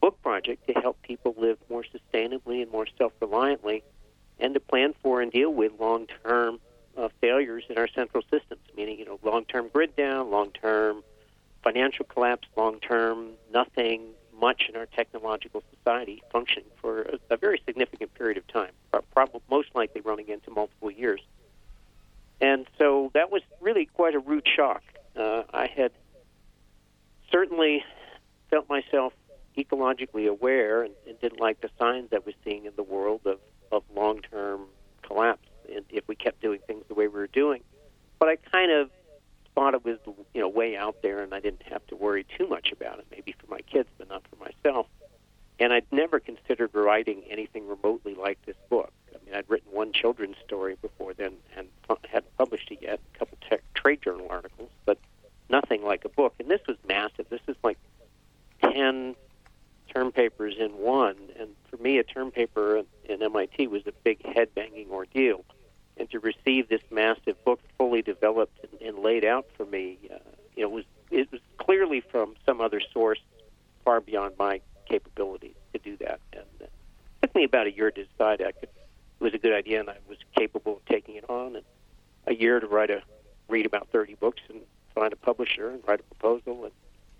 book 0.00 0.20
project 0.22 0.66
to 0.66 0.74
help 0.74 1.00
people 1.02 1.34
live 1.38 1.58
more 1.68 1.84
sustainably 1.84 2.62
and 2.62 2.70
more 2.70 2.86
self-reliantly, 2.96 3.82
and 4.38 4.54
to 4.54 4.60
plan 4.60 4.94
for 5.02 5.20
and 5.20 5.32
deal 5.32 5.52
with 5.52 5.72
long-term 5.78 6.60
uh, 6.96 7.08
failures 7.20 7.64
in 7.68 7.78
our 7.78 7.88
central 7.88 8.22
systems, 8.30 8.60
meaning 8.76 8.98
you 8.98 9.04
know 9.04 9.18
long-term 9.22 9.68
grid 9.72 9.94
down, 9.96 10.30
long-term 10.30 11.02
financial 11.62 12.04
collapse, 12.04 12.46
long-term 12.56 13.30
nothing 13.52 14.02
much 14.40 14.64
in 14.68 14.76
our 14.76 14.86
technological 14.86 15.62
society 15.76 16.22
functioning 16.30 16.68
for 16.80 17.02
a, 17.02 17.18
a 17.30 17.36
very 17.36 17.60
significant 17.66 18.14
period 18.14 18.36
of 18.36 18.46
time, 18.48 18.72
probably 19.12 19.40
most 19.50 19.68
likely 19.74 20.00
running 20.00 20.28
into 20.28 20.50
multiple 20.50 20.90
years. 20.90 21.20
And 22.40 22.66
so 22.78 23.10
that 23.14 23.30
was 23.30 23.42
really 23.60 23.86
quite 23.86 24.14
a 24.14 24.20
rude 24.20 24.46
shock. 24.46 24.82
Uh, 25.16 25.42
I 25.52 25.66
had 25.66 25.90
certainly 27.32 27.84
felt 28.50 28.68
myself 28.68 29.12
ecologically 29.56 30.28
aware 30.28 30.82
and, 30.84 30.94
and 31.06 31.20
didn't 31.20 31.40
like 31.40 31.60
the 31.60 31.70
signs 31.78 32.10
I 32.12 32.18
was 32.24 32.34
seeing 32.44 32.66
in 32.66 32.72
the 32.76 32.82
world 32.82 33.22
of, 33.24 33.40
of 33.72 33.82
long 33.94 34.20
term 34.22 34.66
collapse 35.02 35.48
if 35.68 36.06
we 36.06 36.14
kept 36.14 36.40
doing 36.40 36.60
things 36.66 36.84
the 36.88 36.94
way 36.94 37.08
we 37.08 37.18
were 37.18 37.26
doing. 37.26 37.62
But 38.18 38.28
I 38.28 38.36
kind 38.36 38.70
of 38.70 38.90
thought 39.58 39.74
it 39.74 39.84
was 39.84 39.98
you 40.34 40.40
know 40.40 40.48
way 40.48 40.76
out 40.76 41.02
there 41.02 41.20
and 41.20 41.34
I 41.34 41.40
didn't 41.40 41.64
have 41.64 41.84
to 41.88 41.96
worry 41.96 42.24
too 42.38 42.46
much 42.46 42.70
about 42.70 43.00
it, 43.00 43.06
maybe 43.10 43.32
for 43.32 43.50
my 43.50 43.60
kids 43.62 43.88
but 43.98 44.08
not 44.08 44.22
for 44.30 44.36
myself. 44.36 44.86
And 45.58 45.72
I'd 45.72 45.86
never 45.90 46.20
considered 46.20 46.70
writing 46.72 47.24
anything 47.28 47.66
remotely 47.66 48.14
like 48.14 48.38
this 48.46 48.54
book. 48.70 48.92
I 49.12 49.24
mean, 49.26 49.34
I'd 49.34 49.50
written 49.50 49.72
one 49.72 49.92
children's 49.92 50.36
story 50.46 50.76
before 50.80 51.12
then 51.12 51.32
and 51.56 51.66
hadn't 52.08 52.36
published 52.38 52.70
it 52.70 52.78
yet, 52.82 53.00
a 53.12 53.18
couple 53.18 53.36
tech, 53.48 53.62
trade 53.74 54.00
journal 54.00 54.28
articles, 54.30 54.70
but 54.84 54.98
nothing 55.50 55.82
like 55.82 56.04
a 56.04 56.08
book. 56.08 56.34
And 56.38 56.48
this 56.48 56.60
was 56.68 56.76
massive. 56.86 57.28
This 57.28 57.40
is 57.48 57.56
like 57.64 57.78
10 58.62 59.16
term 59.92 60.12
papers 60.12 60.54
in 60.56 60.70
one. 60.70 61.16
And 61.36 61.48
for 61.68 61.78
me, 61.78 61.98
a 61.98 62.04
term 62.04 62.30
paper 62.30 62.84
in 63.08 63.20
MIT 63.20 63.66
was 63.66 63.82
a 63.88 63.92
big 64.04 64.24
head 64.24 64.54
banging 64.54 64.90
ordeal. 64.90 65.44
And 65.96 66.08
to 66.12 66.20
receive 66.20 66.68
this 66.68 66.82
massive 66.92 67.44
book 67.44 67.58
fully 67.98 68.14
developed 68.14 68.58
and, 68.62 68.80
and 68.80 68.98
laid 68.98 69.24
out 69.24 69.46
for 69.56 69.66
me, 69.66 69.98
uh, 70.10 70.18
know, 70.62 70.68
was 70.68 70.84
it 71.10 71.30
was 71.32 71.40
clearly 71.56 72.00
from 72.00 72.34
some 72.44 72.60
other 72.60 72.80
source 72.92 73.20
far 73.84 74.00
beyond 74.00 74.34
my 74.38 74.60
capabilities 74.86 75.54
to 75.72 75.78
do 75.78 75.96
that. 75.98 76.20
And 76.32 76.44
uh, 76.60 76.64
it 76.64 76.70
took 77.22 77.34
me 77.34 77.44
about 77.44 77.66
a 77.66 77.72
year 77.72 77.90
to 77.90 78.04
decide 78.04 78.42
I 78.42 78.52
could 78.52 78.68
it 79.20 79.24
was 79.24 79.34
a 79.34 79.38
good 79.38 79.52
idea 79.52 79.80
and 79.80 79.90
I 79.90 79.96
was 80.08 80.18
capable 80.36 80.76
of 80.76 80.84
taking 80.86 81.16
it 81.16 81.28
on. 81.28 81.56
And 81.56 81.64
a 82.26 82.34
year 82.34 82.60
to 82.60 82.66
write 82.66 82.90
a 82.90 83.02
read 83.48 83.66
about 83.66 83.88
30 83.88 84.14
books 84.16 84.42
and 84.48 84.60
find 84.94 85.12
a 85.12 85.16
publisher 85.16 85.70
and 85.70 85.80
write 85.86 86.00
a 86.00 86.14
proposal 86.14 86.64
and 86.64 86.72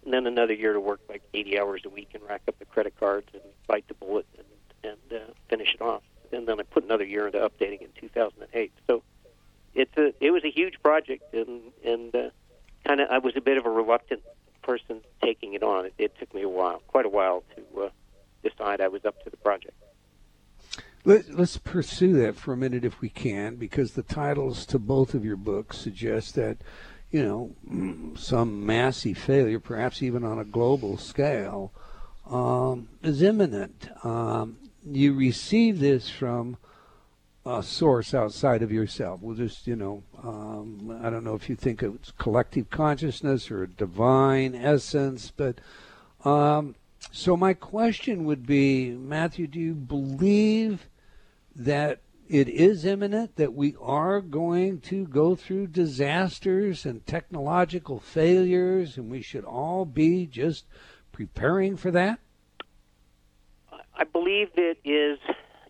and 0.04 0.14
then 0.14 0.26
another 0.26 0.54
year 0.54 0.72
to 0.72 0.80
work 0.80 1.00
like 1.08 1.22
80 1.34 1.58
hours 1.58 1.82
a 1.84 1.88
week 1.88 2.10
and 2.14 2.22
rack 2.22 2.42
up 2.46 2.58
the 2.58 2.64
credit 2.64 2.94
cards 2.98 3.28
and 3.32 3.42
bite 3.66 3.86
the 3.88 3.94
bullet 3.94 4.26
and 4.36 4.46
and 4.92 5.20
uh, 5.20 5.32
finish 5.48 5.74
it 5.74 5.80
off. 5.80 6.02
And 6.30 6.46
then 6.46 6.60
I 6.60 6.62
put 6.62 6.84
another 6.84 7.04
year 7.04 7.26
into 7.26 7.38
updating 7.38 7.80
in 7.80 7.88
2008. 7.98 8.72
It 10.20 10.30
was 10.30 10.44
a 10.44 10.50
huge 10.50 10.74
project 10.82 11.34
and 11.34 11.72
and 11.84 12.14
uh, 12.14 12.30
kind 12.86 13.00
of 13.00 13.08
I 13.10 13.18
was 13.18 13.36
a 13.36 13.40
bit 13.40 13.56
of 13.58 13.66
a 13.66 13.70
reluctant 13.70 14.22
person 14.62 15.00
taking 15.22 15.54
it 15.54 15.62
on. 15.62 15.86
It, 15.86 15.94
it 15.98 16.18
took 16.18 16.34
me 16.34 16.42
a 16.42 16.48
while, 16.48 16.82
quite 16.86 17.06
a 17.06 17.10
while, 17.10 17.44
to 17.56 17.82
uh, 17.82 17.88
decide 18.42 18.80
I 18.80 18.88
was 18.88 19.04
up 19.04 19.22
to 19.24 19.30
the 19.30 19.36
project. 19.36 19.74
Let, 21.04 21.28
us 21.30 21.56
pursue 21.56 22.12
that 22.14 22.36
for 22.36 22.52
a 22.52 22.56
minute 22.56 22.84
if 22.84 23.00
we 23.00 23.08
can, 23.08 23.56
because 23.56 23.92
the 23.92 24.02
titles 24.02 24.66
to 24.66 24.78
both 24.78 25.14
of 25.14 25.24
your 25.24 25.36
books 25.36 25.78
suggest 25.78 26.34
that 26.34 26.58
you 27.10 27.24
know, 27.24 28.14
some 28.16 28.64
massive 28.66 29.18
failure, 29.18 29.60
perhaps 29.60 30.02
even 30.02 30.24
on 30.24 30.38
a 30.38 30.44
global 30.44 30.96
scale, 30.98 31.72
um, 32.28 32.88
is 33.02 33.22
imminent. 33.22 33.88
Um, 34.04 34.58
you 34.84 35.14
receive 35.14 35.80
this 35.80 36.10
from 36.10 36.56
a 37.48 37.62
source 37.62 38.12
outside 38.12 38.62
of 38.62 38.70
yourself. 38.70 39.20
Well, 39.22 39.34
just, 39.34 39.66
you 39.66 39.74
know, 39.74 40.02
um, 40.22 41.00
I 41.02 41.08
don't 41.08 41.24
know 41.24 41.34
if 41.34 41.48
you 41.48 41.56
think 41.56 41.82
it's 41.82 42.10
collective 42.12 42.68
consciousness 42.68 43.50
or 43.50 43.62
a 43.62 43.68
divine 43.68 44.54
essence, 44.54 45.32
but 45.34 45.58
um, 46.24 46.74
so 47.10 47.36
my 47.36 47.54
question 47.54 48.24
would 48.24 48.46
be, 48.46 48.90
Matthew, 48.90 49.46
do 49.46 49.58
you 49.58 49.74
believe 49.74 50.88
that 51.56 52.00
it 52.28 52.48
is 52.48 52.84
imminent 52.84 53.36
that 53.36 53.54
we 53.54 53.74
are 53.80 54.20
going 54.20 54.80
to 54.82 55.06
go 55.06 55.34
through 55.34 55.68
disasters 55.68 56.84
and 56.84 57.06
technological 57.06 57.98
failures, 57.98 58.98
and 58.98 59.10
we 59.10 59.22
should 59.22 59.44
all 59.44 59.86
be 59.86 60.26
just 60.26 60.66
preparing 61.12 61.78
for 61.78 61.90
that? 61.90 62.18
I 63.96 64.04
believe 64.04 64.50
it 64.56 64.78
is 64.84 65.18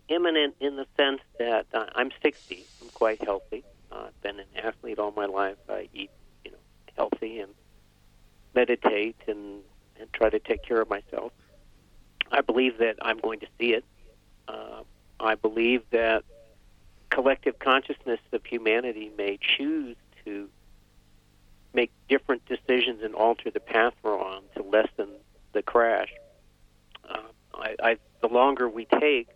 imminent 0.09 0.55
in 0.59 0.75
the 0.75 0.85
sense 0.97 1.21
that 1.37 1.67
uh, 1.73 1.85
I'm 1.95 2.11
60. 2.21 2.65
I'm 2.81 2.89
quite 2.89 3.23
healthy. 3.23 3.63
Uh, 3.91 4.05
I've 4.07 4.21
been 4.21 4.39
an 4.39 4.45
athlete 4.63 4.99
all 4.99 5.11
my 5.11 5.25
life. 5.25 5.57
I 5.69 5.89
eat, 5.93 6.11
you 6.43 6.51
know, 6.51 6.57
healthy 6.95 7.39
and 7.39 7.53
meditate 8.53 9.15
and 9.27 9.61
and 9.99 10.11
try 10.13 10.29
to 10.29 10.39
take 10.39 10.63
care 10.63 10.81
of 10.81 10.89
myself. 10.89 11.33
I 12.31 12.41
believe 12.41 12.77
that 12.77 12.95
I'm 13.01 13.19
going 13.19 13.39
to 13.41 13.47
see 13.59 13.73
it. 13.73 13.83
Uh, 14.47 14.83
I 15.19 15.35
believe 15.35 15.83
that 15.91 16.23
collective 17.09 17.59
consciousness 17.59 18.19
of 18.31 18.45
humanity 18.45 19.11
may 19.17 19.37
choose 19.41 19.97
to 20.25 20.47
make 21.73 21.91
different 22.07 22.45
decisions 22.45 23.03
and 23.03 23.13
alter 23.13 23.51
the 23.51 23.59
path 23.59 23.93
we're 24.03 24.17
on 24.17 24.43
to 24.55 24.63
lessen 24.63 25.09
the 25.53 25.61
crash. 25.61 26.13
Uh, 27.07 27.17
I, 27.53 27.75
I, 27.81 27.97
the 28.21 28.27
longer 28.27 28.69
we 28.69 28.85
take 28.85 29.27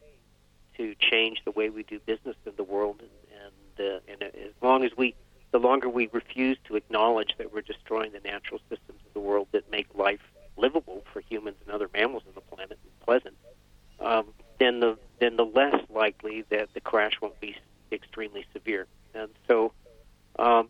to 0.78 0.96
change 0.96 1.42
the 1.46 1.52
way 1.52 1.70
we 1.70 1.84
do 1.84 2.00
business 2.00 2.36
in 2.46 2.54
the 2.56 2.64
world, 2.64 3.02
and 3.02 3.10
and, 3.78 3.92
uh, 3.92 4.00
and 4.08 4.24
as 4.24 4.54
long 4.62 4.84
as 4.84 4.92
we, 4.96 5.16
the 5.52 5.60
longer 5.60 5.90
we 5.90 6.08
refuse 6.12 6.58
to 6.66 6.76
acknowledge 6.76 7.36
that 7.38 7.54
we're 7.54 7.62
destroying 7.62 8.12
the 8.12 8.20
natural 8.20 8.60
systems 8.70 9.00
of 9.06 9.14
the 9.14 9.20
world 9.20 9.48
that 9.52 9.70
make 9.72 9.88
life 9.96 10.22
livable 10.58 11.04
for 11.12 11.22
humans 11.22 11.58
and 11.66 11.74
other 11.74 11.90
mammals 11.94 12.24
on 12.28 12.34
the 12.36 12.42
planet 12.42 12.78
and 12.84 13.00
pleasant, 13.02 13.36
um, 14.00 14.28
then 14.60 14.80
the 14.80 14.98
then 15.20 15.36
the 15.38 15.46
less 15.46 15.82
likely 15.90 16.44
that 16.50 16.74
the 16.74 16.82
crash 16.82 17.20
won't 17.22 17.40
be 17.40 17.56
extremely 17.92 18.46
severe. 18.54 18.88
And 19.16 19.30
so 19.48 19.72
um, 20.38 20.70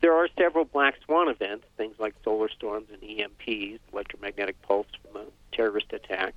there 0.00 0.14
are 0.14 0.28
several 0.38 0.64
black 0.64 0.94
swan 1.04 1.28
events, 1.28 1.66
things 1.76 1.96
like 1.98 2.14
solar 2.24 2.48
storms 2.48 2.88
and 2.90 3.02
EMPs, 3.02 3.78
electromagnetic 3.92 4.60
pulse 4.62 4.86
from 5.02 5.22
a 5.22 5.26
terrorist 5.52 5.92
attack, 5.92 6.34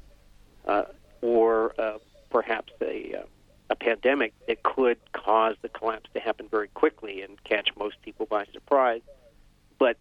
uh, 0.68 0.84
or 1.24 1.74
uh, 1.80 1.98
perhaps 2.30 2.74
a, 2.82 3.16
uh, 3.16 3.24
a 3.70 3.76
pandemic 3.76 4.34
that 4.48 4.62
could 4.62 4.98
cause 5.14 5.56
the 5.62 5.70
collapse 5.70 6.10
to 6.14 6.20
happen 6.20 6.48
very 6.52 6.68
quickly 6.68 7.22
and 7.22 7.42
catch 7.46 7.70
most 7.78 8.00
people 8.02 8.26
by 8.26 8.46
surprise. 8.54 9.02
But 9.80 9.98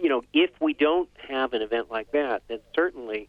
you 0.00 0.08
know, 0.08 0.22
if 0.32 0.50
we 0.60 0.72
don't 0.72 1.08
have 1.28 1.52
an 1.52 1.62
event 1.62 1.90
like 1.90 2.12
that, 2.12 2.42
then 2.48 2.60
certainly 2.74 3.28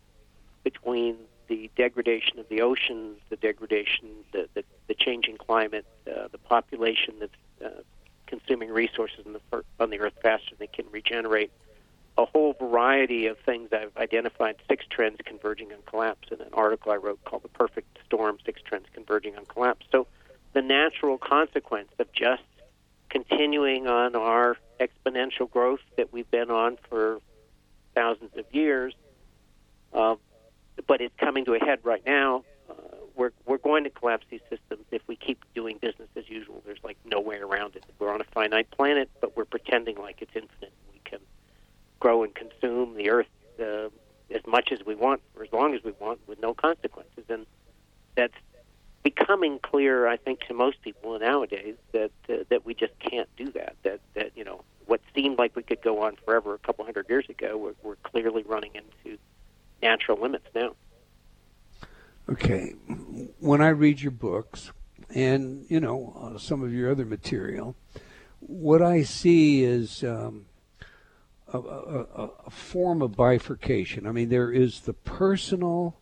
between 0.63 1.17
the 1.47 1.69
degradation 1.75 2.39
of 2.39 2.47
the 2.49 2.61
oceans, 2.61 3.19
the 3.29 3.35
degradation, 3.35 4.09
the, 4.31 4.47
the, 4.53 4.63
the 4.87 4.95
changing 4.95 5.37
climate, 5.37 5.85
uh, 6.07 6.27
the 6.31 6.39
population 6.39 7.15
that's 7.19 7.33
uh, 7.63 7.81
consuming 8.25 8.69
resources 8.71 9.25
the, 9.25 9.63
on 9.79 9.89
the 9.89 9.99
earth 9.99 10.15
faster 10.21 10.49
than 10.51 10.57
they 10.59 10.67
can 10.67 10.85
regenerate, 10.91 11.51
a 12.17 12.25
whole 12.25 12.53
variety 12.53 13.27
of 13.27 13.37
things. 13.39 13.69
I've 13.73 13.95
identified 13.97 14.55
six 14.69 14.85
trends 14.89 15.17
converging 15.25 15.71
on 15.71 15.79
collapse 15.85 16.29
in 16.31 16.41
an 16.41 16.49
article 16.53 16.91
I 16.91 16.95
wrote 16.95 17.23
called 17.25 17.43
The 17.43 17.49
Perfect 17.49 17.99
Storm 18.05 18.37
Six 18.45 18.61
Trends 18.61 18.87
Converging 18.93 19.35
on 19.35 19.45
Collapse. 19.45 19.85
So, 19.91 20.07
the 20.53 20.61
natural 20.61 21.17
consequence 21.17 21.89
of 21.99 22.11
just 22.13 22.43
continuing 23.09 23.87
on 23.87 24.15
our 24.15 24.55
exponential 24.79 25.49
growth 25.49 25.81
that 25.97 26.13
we've 26.13 26.29
been 26.31 26.49
on 26.49 26.77
for 26.89 27.19
thousands 27.93 28.31
of 28.37 28.45
years 28.53 28.93
uh, 29.95 30.15
but 30.87 31.01
it's 31.01 31.15
coming 31.17 31.45
to 31.45 31.53
a 31.53 31.59
head 31.59 31.79
right 31.83 32.05
now. 32.05 32.43
Uh, 32.69 32.73
we're 33.15 33.31
we're 33.45 33.57
going 33.57 33.85
to 33.85 33.89
collapse 33.89 34.25
these 34.29 34.41
systems 34.49 34.83
if 34.91 35.01
we 35.07 35.15
keep 35.15 35.43
doing 35.55 35.77
business 35.77 36.09
as 36.15 36.29
usual. 36.29 36.61
There's 36.65 36.83
like 36.83 36.97
no 37.05 37.21
way 37.21 37.37
around 37.37 37.75
it. 37.75 37.85
We're 37.97 38.13
on 38.13 38.21
a 38.21 38.25
finite 38.25 38.69
planet, 38.71 39.09
but 39.21 39.37
we're 39.37 39.45
pretending 39.45 39.97
like 39.97 40.21
it's 40.21 40.35
infinite. 40.35 40.73
We 40.91 40.99
can 41.05 41.19
grow 41.99 42.23
and 42.23 42.35
consume 42.35 42.94
the 43.05 43.11
Earth 43.11 43.27
uh, 43.59 43.89
as 44.33 44.45
much 44.47 44.71
as 44.71 44.85
we 44.85 44.95
want, 44.95 45.21
or 45.35 45.43
as 45.43 45.53
long 45.53 45.75
as 45.75 45.83
we 45.83 45.91
want, 45.99 46.19
with 46.27 46.41
no 46.41 46.53
consequences. 46.53 47.25
And 47.29 47.45
that's 48.15 48.33
becoming 49.03 49.59
clear, 49.59 50.07
I 50.07 50.17
think, 50.17 50.41
to 50.47 50.53
most 50.53 50.81
people 50.81 51.17
nowadays 51.19 51.75
that 51.91 52.11
uh, 52.29 52.37
that 52.49 52.65
we 52.65 52.73
just 52.73 52.97
can't 52.99 53.29
do 53.37 53.51
that. 53.51 53.75
That 53.83 53.99
that 54.15 54.31
you 54.35 54.43
know 54.43 54.63
what 54.87 55.01
seemed 55.13 55.37
like 55.37 55.55
we 55.55 55.63
could 55.63 55.81
go 55.81 56.03
on 56.03 56.15
forever 56.25 56.53
a 56.53 56.59
couple 56.59 56.85
hundred 56.85 57.07
years 57.09 57.27
ago, 57.29 57.57
we're, 57.57 57.73
we're 57.81 57.95
clearly 57.97 58.43
running 58.43 58.71
into 58.75 59.17
natural 59.81 60.19
limits 60.21 60.45
now. 60.53 60.75
Okay, 62.29 62.75
when 63.39 63.61
I 63.61 63.69
read 63.69 64.01
your 64.01 64.11
books 64.11 64.71
and 65.13 65.65
you 65.69 65.79
know 65.79 66.13
uh, 66.19 66.37
some 66.39 66.63
of 66.63 66.73
your 66.73 66.91
other 66.91 67.05
material, 67.05 67.75
what 68.39 68.81
I 68.81 69.03
see 69.03 69.63
is 69.63 70.03
um, 70.03 70.45
a, 71.59 72.05
a, 72.23 72.29
a, 72.45 72.49
form 72.49 73.01
of 73.01 73.15
bifurcation. 73.15 74.07
I 74.07 74.11
mean, 74.11 74.29
there 74.29 74.51
is 74.51 74.81
the 74.81 74.93
personal 74.93 75.95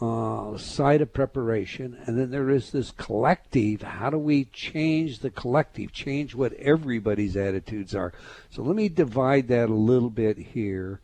uh, 0.00 0.56
side 0.56 1.00
of 1.00 1.12
preparation, 1.12 1.98
and 2.06 2.18
then 2.18 2.30
there 2.30 2.50
is 2.50 2.70
this 2.70 2.90
collective. 2.92 3.82
How 3.82 4.10
do 4.10 4.18
we 4.18 4.44
change 4.46 5.18
the 5.20 5.30
collective, 5.30 5.92
change 5.92 6.34
what 6.34 6.52
everybody's 6.54 7.36
attitudes 7.36 7.94
are? 7.94 8.12
So 8.50 8.62
let 8.62 8.76
me 8.76 8.88
divide 8.88 9.48
that 9.48 9.68
a 9.68 9.74
little 9.74 10.10
bit 10.10 10.38
here 10.38 11.00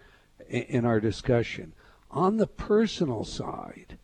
in, 0.49 0.63
in 0.63 0.85
our 0.85 1.01
discussion. 1.01 1.73
On 2.11 2.37
the 2.37 2.47
personal 2.47 3.25
side, 3.25 3.99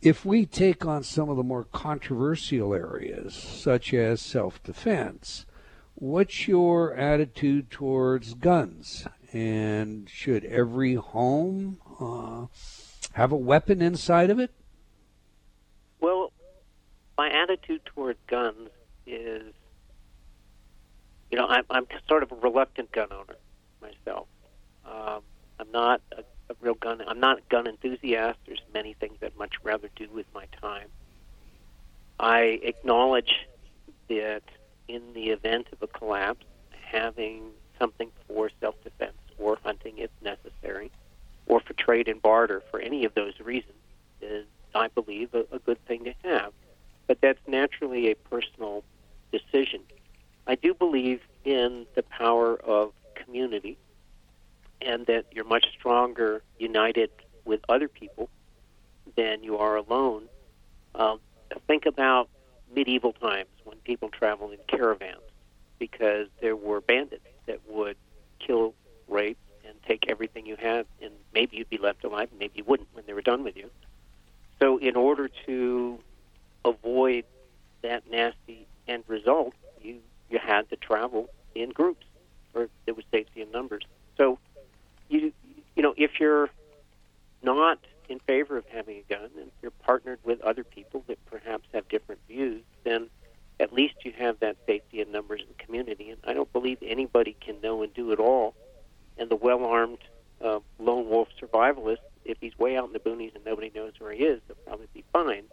if 0.00 0.24
we 0.24 0.46
take 0.46 0.86
on 0.86 1.02
some 1.02 1.28
of 1.28 1.36
the 1.36 1.42
more 1.42 1.64
controversial 1.64 2.72
areas, 2.72 3.34
such 3.34 3.92
as 3.92 4.20
self 4.20 4.62
defense, 4.62 5.44
what's 5.98 6.46
your 6.46 6.94
attitude 6.94 7.70
towards 7.70 8.34
guns? 8.34 9.06
And 9.32 10.08
should 10.08 10.44
every 10.44 10.94
home 10.94 11.78
uh, 12.00 12.46
have 13.12 13.32
a 13.32 13.36
weapon 13.36 13.82
inside 13.82 14.30
of 14.30 14.38
it? 14.38 14.52
Well, 16.00 16.32
my 17.18 17.28
attitude 17.30 17.84
towards 17.84 18.18
guns 18.26 18.70
is, 19.06 19.52
you 21.30 21.38
know, 21.38 21.46
I'm, 21.46 21.64
I'm 21.68 21.86
sort 22.08 22.22
of 22.22 22.32
a 22.32 22.36
reluctant 22.36 22.92
gun 22.92 23.08
owner 23.12 23.36
myself. 23.82 24.28
Um, 24.86 25.22
I'm 25.58 25.70
not 25.72 26.00
a, 26.16 26.20
a 26.50 26.56
real 26.60 26.74
gun. 26.74 27.02
I'm 27.06 27.20
not 27.20 27.38
a 27.38 27.42
gun 27.50 27.66
enthusiast. 27.66 28.38
There's 28.46 28.62
many 28.72 28.94
things 28.94 29.18
I'd 29.22 29.36
much 29.36 29.56
rather 29.62 29.90
do 29.96 30.08
with 30.10 30.26
my 30.32 30.46
time. 30.62 30.88
I 32.18 32.60
acknowledge 32.62 33.46
that 34.08 34.42
in 34.88 35.02
the 35.14 35.30
event 35.30 35.68
of 35.72 35.82
a 35.82 35.86
collapse, 35.86 36.44
having 36.70 37.50
something 37.78 38.10
for 38.26 38.50
self-defense 38.60 39.16
or 39.38 39.58
hunting 39.62 39.98
if 39.98 40.10
necessary, 40.22 40.90
or 41.46 41.60
for 41.60 41.74
trade 41.74 42.08
and 42.08 42.20
barter 42.20 42.62
for 42.70 42.80
any 42.80 43.04
of 43.04 43.14
those 43.14 43.38
reasons 43.40 43.74
is, 44.20 44.46
I 44.74 44.88
believe, 44.88 45.32
a, 45.34 45.44
a 45.52 45.58
good 45.60 45.82
thing 45.86 46.04
to 46.04 46.14
have. 46.24 46.52
But 47.06 47.20
that's 47.20 47.40
naturally 47.46 48.10
a 48.10 48.14
personal 48.14 48.84
decision. 49.32 49.80
I 50.46 50.56
do 50.56 50.74
believe 50.74 51.20
in 51.44 51.86
the 51.94 52.02
power 52.02 52.56
of 52.56 52.92
community 53.14 53.78
and 54.80 55.06
that 55.06 55.26
you're 55.32 55.44
much 55.44 55.66
stronger 55.78 56.42
united 56.58 57.10
with 57.44 57.60
other 57.68 57.88
people 57.88 58.28
than 59.16 59.42
you 59.42 59.58
are 59.58 59.76
alone. 59.76 60.24
Um, 60.94 61.20
think 61.66 61.86
about 61.86 62.28
medieval 62.74 63.12
times 63.12 63.48
people 63.88 64.10
traveled 64.10 64.52
in 64.52 64.58
caravans 64.66 65.22
because 65.78 66.26
there 66.42 66.54
were 66.54 66.82
bandits 66.82 67.24
that 67.46 67.58
would 67.66 67.96
kill, 68.38 68.74
rape, 69.08 69.38
and 69.66 69.74
take 69.82 70.10
everything 70.10 70.44
you 70.44 70.56
had, 70.56 70.84
and 71.00 71.10
maybe 71.32 71.56
you'd 71.56 71.70
be 71.70 71.78
left 71.78 72.04
alive, 72.04 72.28
and 72.30 72.38
maybe 72.38 72.52
you 72.56 72.64
wouldn't 72.64 72.88
when 72.92 73.04
they 73.06 73.14
were 73.14 73.22
done 73.22 73.42
with 73.44 73.56
you. 73.56 73.70
So, 74.60 74.76
in 74.76 74.94
order 74.94 75.30
to 75.46 75.98
avoid 76.66 77.24
that 77.80 78.10
nasty 78.10 78.66
end 78.86 79.04
result, 79.06 79.54
you 79.80 80.00
you 80.28 80.38
had 80.38 80.68
to 80.68 80.76
travel 80.76 81.30
in 81.54 81.70
groups, 81.70 82.04
or 82.52 82.68
there 82.84 82.94
was 82.94 83.06
safety 83.10 83.40
in 83.40 83.50
numbers. 83.50 83.84
So, 84.18 84.38
you 85.08 85.32
you 85.76 85.82
know, 85.82 85.94
if 85.96 86.20
you're 86.20 86.50
not 87.42 87.78
in 88.10 88.18
favor 88.20 88.58
of 88.58 88.66
having 88.66 88.98
a 88.98 89.14
gun 89.14 89.30
and 89.38 89.50
you're 89.62 89.70
partnered 89.70 90.18
with 90.24 90.42
other 90.42 90.64
people 90.64 91.04
that 91.06 91.24
perhaps 91.24 91.66
have 91.72 91.88
different 91.88 92.20
views, 92.28 92.62
then 92.84 93.08
at 93.60 93.72
least 93.72 93.94
you 94.04 94.12
have 94.12 94.40
that 94.40 94.56
safety 94.66 95.00
in 95.00 95.10
numbers 95.10 95.42
and 95.46 95.58
community. 95.58 96.10
And 96.10 96.20
I 96.24 96.32
don't 96.32 96.52
believe 96.52 96.78
anybody 96.82 97.36
can 97.40 97.60
know 97.60 97.82
and 97.82 97.92
do 97.92 98.12
it 98.12 98.20
all. 98.20 98.54
And 99.16 99.28
the 99.28 99.36
well 99.36 99.64
armed 99.64 99.98
uh, 100.42 100.60
lone 100.78 101.08
wolf 101.08 101.28
survivalist, 101.40 101.98
if 102.24 102.38
he's 102.40 102.56
way 102.58 102.76
out 102.76 102.86
in 102.86 102.92
the 102.92 103.00
boonies 103.00 103.34
and 103.34 103.44
nobody 103.44 103.72
knows 103.74 103.92
where 103.98 104.12
he 104.12 104.24
is, 104.24 104.40
he'll 104.46 104.56
probably 104.66 104.88
be 104.94 105.04
fine. 105.12 105.44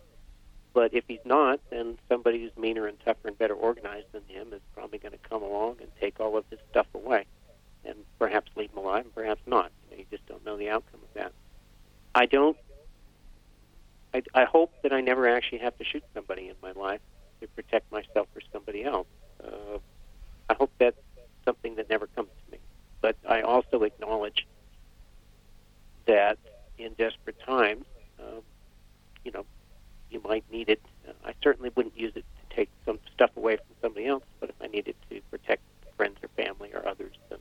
But 0.73 0.93
if 0.93 1.05
he's 1.07 1.25
not, 1.25 1.61
then 1.69 1.97
somebody 2.09 2.41
who's 2.41 2.55
meaner 2.57 2.85
and 2.85 2.99
tougher 2.99 3.29
and 3.29 3.37
better 3.37 3.53
organized 3.53 4.07
than 4.11 4.23
him 4.27 4.53
is 4.53 4.61
probably 4.73 4.99
going 4.99 5.13
to 5.13 5.29
come 5.29 5.41
along 5.41 5.77
and 5.79 5.89
take 5.99 6.19
all 6.19 6.37
of 6.37 6.45
his 6.49 6.59
stuff 6.69 6.87
away 6.93 7.25
and 7.85 7.95
perhaps 8.19 8.51
leave 8.55 8.71
him 8.71 8.79
alive 8.79 9.05
and 9.05 9.15
perhaps 9.15 9.41
not. 9.47 9.71
You, 9.89 9.97
know, 9.97 9.99
you 9.99 10.05
just 10.11 10.27
don't 10.27 10.45
know 10.45 10.57
the 10.57 10.69
outcome 10.69 10.99
of 11.01 11.13
that. 11.13 11.31
I 12.13 12.25
don't. 12.25 12.57
I, 14.13 14.21
I 14.33 14.43
hope 14.45 14.73
that 14.83 14.93
I 14.93 15.01
never 15.01 15.27
actually 15.27 15.59
have 15.59 15.77
to 15.77 15.85
shoot 15.85 16.03
somebody 16.13 16.49
in 16.49 16.55
my 16.61 16.71
life 16.71 17.01
to 17.45 17.51
protect 17.55 17.91
myself 17.91 18.27
or 18.35 18.41
somebody 18.51 18.83
else. 18.83 19.07
Uh, 19.43 19.77
I 20.49 20.53
hope 20.53 20.71
that's 20.77 20.97
something 21.43 21.75
that 21.75 21.89
never 21.89 22.07
comes 22.07 22.29
to 22.45 22.51
me. 22.51 22.59
But 23.01 23.15
I 23.27 23.41
also 23.41 23.83
acknowledge 23.83 24.47
that 26.05 26.37
in 26.77 26.93
desperate 26.93 27.39
times, 27.45 27.85
uh, 28.19 28.41
you 29.23 29.31
know, 29.31 29.45
you 30.09 30.21
might 30.23 30.43
need 30.51 30.69
it. 30.69 30.81
I 31.25 31.33
certainly 31.43 31.71
wouldn't 31.75 31.97
use 31.97 32.13
it 32.15 32.23
to 32.49 32.55
take 32.55 32.69
some 32.85 32.99
stuff 33.13 33.31
away 33.35 33.57
from 33.57 33.75
somebody 33.81 34.07
else, 34.07 34.23
but 34.39 34.49
if 34.49 34.55
I 34.61 34.67
needed 34.67 34.95
to 35.09 35.21
protect 35.31 35.61
friends 35.97 36.17
or 36.21 36.29
family 36.29 36.71
or 36.73 36.87
others, 36.87 37.15
then 37.29 37.39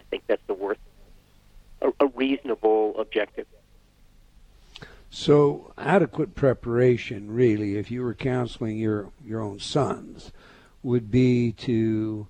I 0.00 0.04
think 0.10 0.24
that's 0.26 0.42
the 0.46 0.54
worth 0.54 0.78
a, 1.82 1.92
a 2.00 2.06
reasonable 2.08 2.98
objective. 2.98 3.46
So, 5.10 5.72
adequate 5.78 6.34
preparation, 6.34 7.30
really, 7.30 7.76
if 7.76 7.90
you 7.90 8.02
were 8.02 8.14
counseling 8.14 8.76
your, 8.76 9.12
your 9.24 9.40
own 9.40 9.60
sons, 9.60 10.32
would 10.82 11.10
be 11.10 11.52
to 11.52 12.26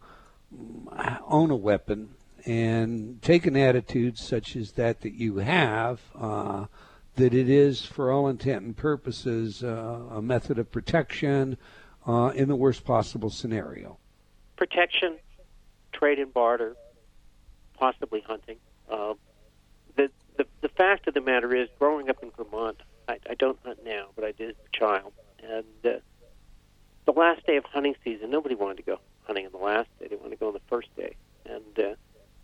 own 1.27 1.51
a 1.51 1.57
weapon 1.57 2.11
and 2.45 3.21
take 3.23 3.47
an 3.47 3.57
attitude 3.57 4.19
such 4.19 4.55
as 4.55 4.73
that 4.73 5.01
that 5.01 5.15
you 5.15 5.39
have, 5.39 6.01
uh, 6.15 6.67
that 7.17 7.35
it 7.35 7.49
is, 7.49 7.85
for 7.85 8.13
all 8.13 8.29
intent 8.29 8.65
and 8.65 8.77
purposes, 8.77 9.65
uh, 9.65 10.01
a 10.13 10.23
method 10.23 10.59
of 10.59 10.71
protection 10.71 11.57
uh, 12.07 12.33
in 12.35 12.49
the 12.49 12.57
worst 12.57 12.85
possible 12.85 13.31
scenario. 13.31 13.99
Protection, 14.57 15.17
trade 15.93 16.19
and 16.19 16.33
barter, 16.33 16.77
possibly 17.79 18.21
hunting. 18.21 18.59
The, 20.37 20.45
the 20.61 20.67
the 20.67 20.75
fact 20.75 21.07
of 21.07 21.15
the 21.15 21.21
matter 21.21 21.55
is, 21.55 21.69
growing 21.79 22.11
up 22.11 22.25
in 22.25 22.33
Vermont, 22.37 22.81
I, 23.07 23.19
I 23.31 23.35
don't 23.35 23.57
hunt 23.65 23.85
now, 23.85 24.07
but 24.17 24.25
I 24.25 24.33
did 24.33 24.51
as 24.51 24.57
a 24.57 24.77
child. 24.77 25.13
And 25.41 25.65
uh, 25.85 26.01
the 27.05 27.13
last 27.13 27.47
day 27.47 27.57
of 27.57 27.65
hunting 27.65 27.95
season, 28.03 28.31
nobody 28.31 28.57
wanted 28.57 28.79
to 28.79 28.83
go 28.83 28.99
hunting 29.29 29.47
on 29.47 29.53
the 29.53 29.59
last 29.59 29.89
day; 30.01 30.09
they 30.09 30.17
wanted 30.17 30.31
to 30.31 30.37
go 30.37 30.49
on 30.49 30.55
the 30.55 30.61
first 30.69 30.89
day. 30.97 31.15
And 31.45 31.79
uh, 31.79 31.95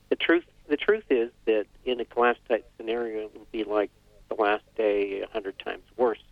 the 0.08 0.14
truth, 0.14 0.44
the 0.68 0.76
truth 0.76 1.02
is 1.10 1.32
that 1.46 1.66
in 1.84 1.98
a 1.98 2.04
collapse 2.04 2.38
type 2.48 2.64
scenario, 2.76 3.24
it 3.24 3.36
would 3.36 3.50
be 3.50 3.64
like 3.64 3.90
the 4.28 4.40
last 4.40 4.62
day 4.76 5.22
a 5.22 5.26
hundred 5.32 5.58
times 5.58 5.82
worse. 5.96 6.22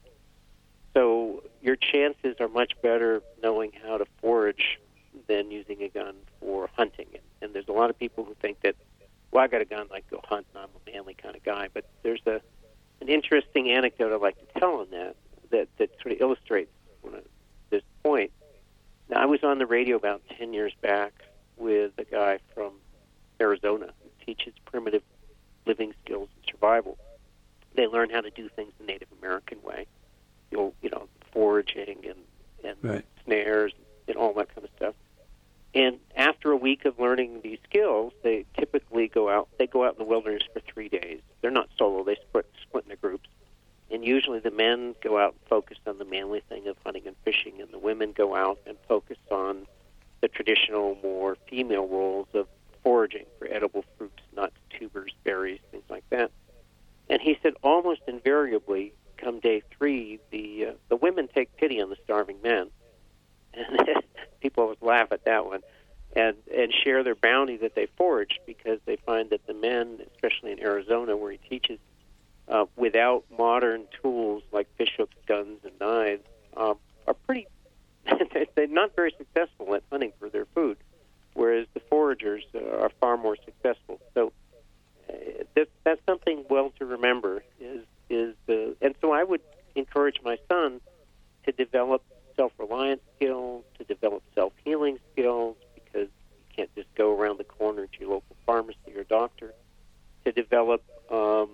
So 0.95 1.43
your 1.61 1.75
chances 1.75 2.37
are 2.39 2.49
much 2.49 2.75
better 2.83 3.21
knowing 3.43 3.73
how 3.83 3.99
to 3.99 4.07
forage 4.21 4.79
than 5.27 5.51
using 5.51 5.83
a 5.83 5.89
gun 5.89 6.15
for 6.39 6.71
hunting. 6.77 7.07
And, 7.15 7.23
and 7.43 7.53
there's 7.53 7.69
a 7.69 7.73
lot 7.73 7.91
of 7.91 7.99
people 7.99 8.25
who 8.25 8.35
think 8.35 8.61
that 8.61 8.77
well, 9.31 9.45
I 9.45 9.47
got 9.47 9.61
a 9.61 9.65
gun, 9.65 9.89
I 9.93 10.03
go 10.11 10.21
hunt, 10.25 10.47
and 10.55 10.65
I'm 10.65 10.69
a 10.69 10.91
manly 10.91 11.15
kind 11.15 11.37
of 11.37 11.43
guy. 11.45 11.69
But 11.73 11.85
there's 12.03 12.23
a 12.27 12.41
an 13.01 13.09
interesting 13.09 13.71
anecdote 13.71 14.15
I'd 14.15 14.21
like 14.21 14.39
to 14.39 14.61
tell 14.61 14.81
on 14.81 14.91
that 14.91 15.17
that 15.51 15.69
that 15.79 15.91
sort 16.03 16.15
of 16.15 16.21
illustrates 16.21 16.71
this 17.71 17.83
point. 18.03 18.33
Now, 19.09 19.23
I 19.23 19.27
was 19.27 19.43
on 19.43 19.59
the 19.59 19.67
radio 19.67 19.97
about 19.97 20.23
ten 20.37 20.53
years 20.53 20.73
back 20.81 21.13
with 21.57 21.93
a 21.99 22.05
guy 22.05 22.39
from 22.55 22.73
Arizona 23.41 23.93
who 24.03 24.25
teaches 24.25 24.55
primitive 24.65 25.03
living 25.67 25.95
skills 26.05 26.29
and 26.37 26.45
survival. 26.51 26.99
They 27.75 27.87
learn 27.87 28.11
how 28.11 28.21
to 28.21 28.31
do 28.31 28.49
things 28.49 28.73
the 28.79 28.85
Native 28.85 29.09
American 29.21 29.63
way, 29.63 29.87
you 30.51 30.59
know, 30.59 30.75
you 30.83 30.91
know 30.91 31.09
foraging 31.33 32.05
and 32.07 32.19
and 32.65 32.77
right. 32.83 33.05
snares 33.25 33.73
and 34.09 34.17
all 34.17 34.35
that 34.35 34.55
kind 34.55 34.65
of 34.65 34.71
stuff. 34.77 34.95
And 35.75 35.99
after 36.17 36.51
a 36.51 36.57
week 36.57 36.85
of 36.85 36.99
learning 36.99 37.41
these 37.43 37.59
skills, 37.69 38.13
they 38.23 38.45
typically 38.59 39.09
go 39.09 39.29
out. 39.29 39.49
They 39.59 39.67
go 39.67 39.85
out 39.85 39.95
in 39.95 39.99
the 39.99 40.05
wilderness 40.05 40.43
for 40.53 40.61
three 40.61 40.89
days. 40.89 41.21
They're 41.41 41.51
not 41.51 41.69
solo; 41.79 42.03
they 42.03 42.17
split 42.17 42.51
split 42.63 42.85
into 42.85 42.97
groups. 42.97 43.29
And 43.91 44.05
usually, 44.05 44.41
the 44.41 44.51
men 44.51 44.95
go 45.03 45.19
out 45.19 45.33
and 45.33 45.49
focus 45.49 45.79
on 45.87 45.99
the 45.99 46.05
manly 46.05 46.43
thing 46.49 46.67
of 46.67 46.77
hunting 46.85 47.07
and 47.07 47.17
fishing, 47.25 47.61
and 47.61 47.71
the 47.71 47.79
women 47.79 48.13
go 48.13 48.35
out 48.35 48.59
and 48.67 48.77
focus 48.89 49.19
on 49.31 49.67
the 50.21 50.29
traditional, 50.29 50.97
more 51.03 51.37
female 51.49 51.87
roles 51.87 52.29
of 52.35 52.47
foraging 52.83 53.27
for 53.39 53.49
edible 53.49 53.85
fruits, 53.97 54.23
nuts, 54.35 54.57
tubers, 54.71 55.13
berries, 55.25 55.61
things 55.71 55.85
like 55.89 56.05
that. 56.11 56.31
And 57.09 57.21
he 57.21 57.39
said, 57.43 57.55
almost 57.63 58.03
invariably, 58.07 58.93
come 59.17 59.41
day 59.41 59.63
three, 59.77 60.21
the 60.31 60.67
uh, 60.67 60.73
the 60.89 60.97
women 60.97 61.29
take 61.33 61.57
pity 61.57 61.81
on 61.81 61.91
the 61.91 61.97
starving 62.05 62.41
men 62.43 62.71
and 63.55 64.00
laugh 64.91 65.13
at 65.13 65.25
that 65.25 65.47
one, 65.47 65.61
and 66.15 66.37
and 66.57 66.73
share 66.73 67.03
their 67.03 67.15
bounty 67.15 67.57
that 67.59 67.75
they 67.75 67.87
foraged 67.97 68.41
because 68.47 68.79
they 68.85 68.97
find 68.97 69.31
that 69.31 69.47
the 69.47 69.55
men, 69.55 70.01
especially 70.15 70.53
in 70.53 70.61
Arizona 70.61 71.17
where 71.17 71.33
he 71.33 71.39
teaches, 71.39 71.79
uh, 72.49 72.67
without 72.77 73.25
modern 73.37 73.85
tools 74.03 74.43
like 74.53 74.69
fishhooks, 74.79 75.17
guns, 75.27 75.59
and 75.65 75.73
knives, 75.81 76.25
um, 76.57 76.77
are 77.07 77.15
pretty 77.15 77.47
they're 78.55 78.67
not 78.67 78.95
very 78.97 79.15
successful 79.17 79.75
at 79.75 79.83
hunting 79.91 80.13
for 80.19 80.29
their 80.29 80.47
food, 80.47 80.79
whereas 81.35 81.67
the 81.75 81.81
foragers 81.81 82.43
uh, 82.55 82.79
are 82.79 82.91
far 83.01 83.17
more 83.17 83.37
successful. 83.45 84.01
So 84.15 84.33
uh, 85.09 85.45
that, 85.55 85.69
that's 85.85 86.01
something 86.07 86.45
well 86.49 86.73
to 86.79 86.87
remember. 86.87 87.43
Is 87.61 87.85
is 88.09 88.35
the 88.47 88.77
and 88.81 88.95
so 89.01 89.13
I 89.13 89.23
would 89.23 89.43
encourage 89.75 90.21
my 90.25 90.39
son 90.49 90.81
to 91.45 91.53
develop 91.53 92.03
self-reliance 92.37 93.03
skills, 93.17 93.65
to 93.79 93.85
develop 93.85 94.23
self-healing 94.35 94.99
skills, 95.13 95.57
because 95.75 96.09
you 96.09 96.57
can't 96.57 96.75
just 96.75 96.93
go 96.95 97.17
around 97.17 97.39
the 97.39 97.45
corner 97.45 97.87
to 97.87 98.01
your 98.01 98.11
local 98.11 98.37
pharmacy 98.47 98.97
or 98.97 99.05
doctor. 99.05 99.55
To 100.27 100.33
develop, 100.33 100.83
um, 101.11 101.49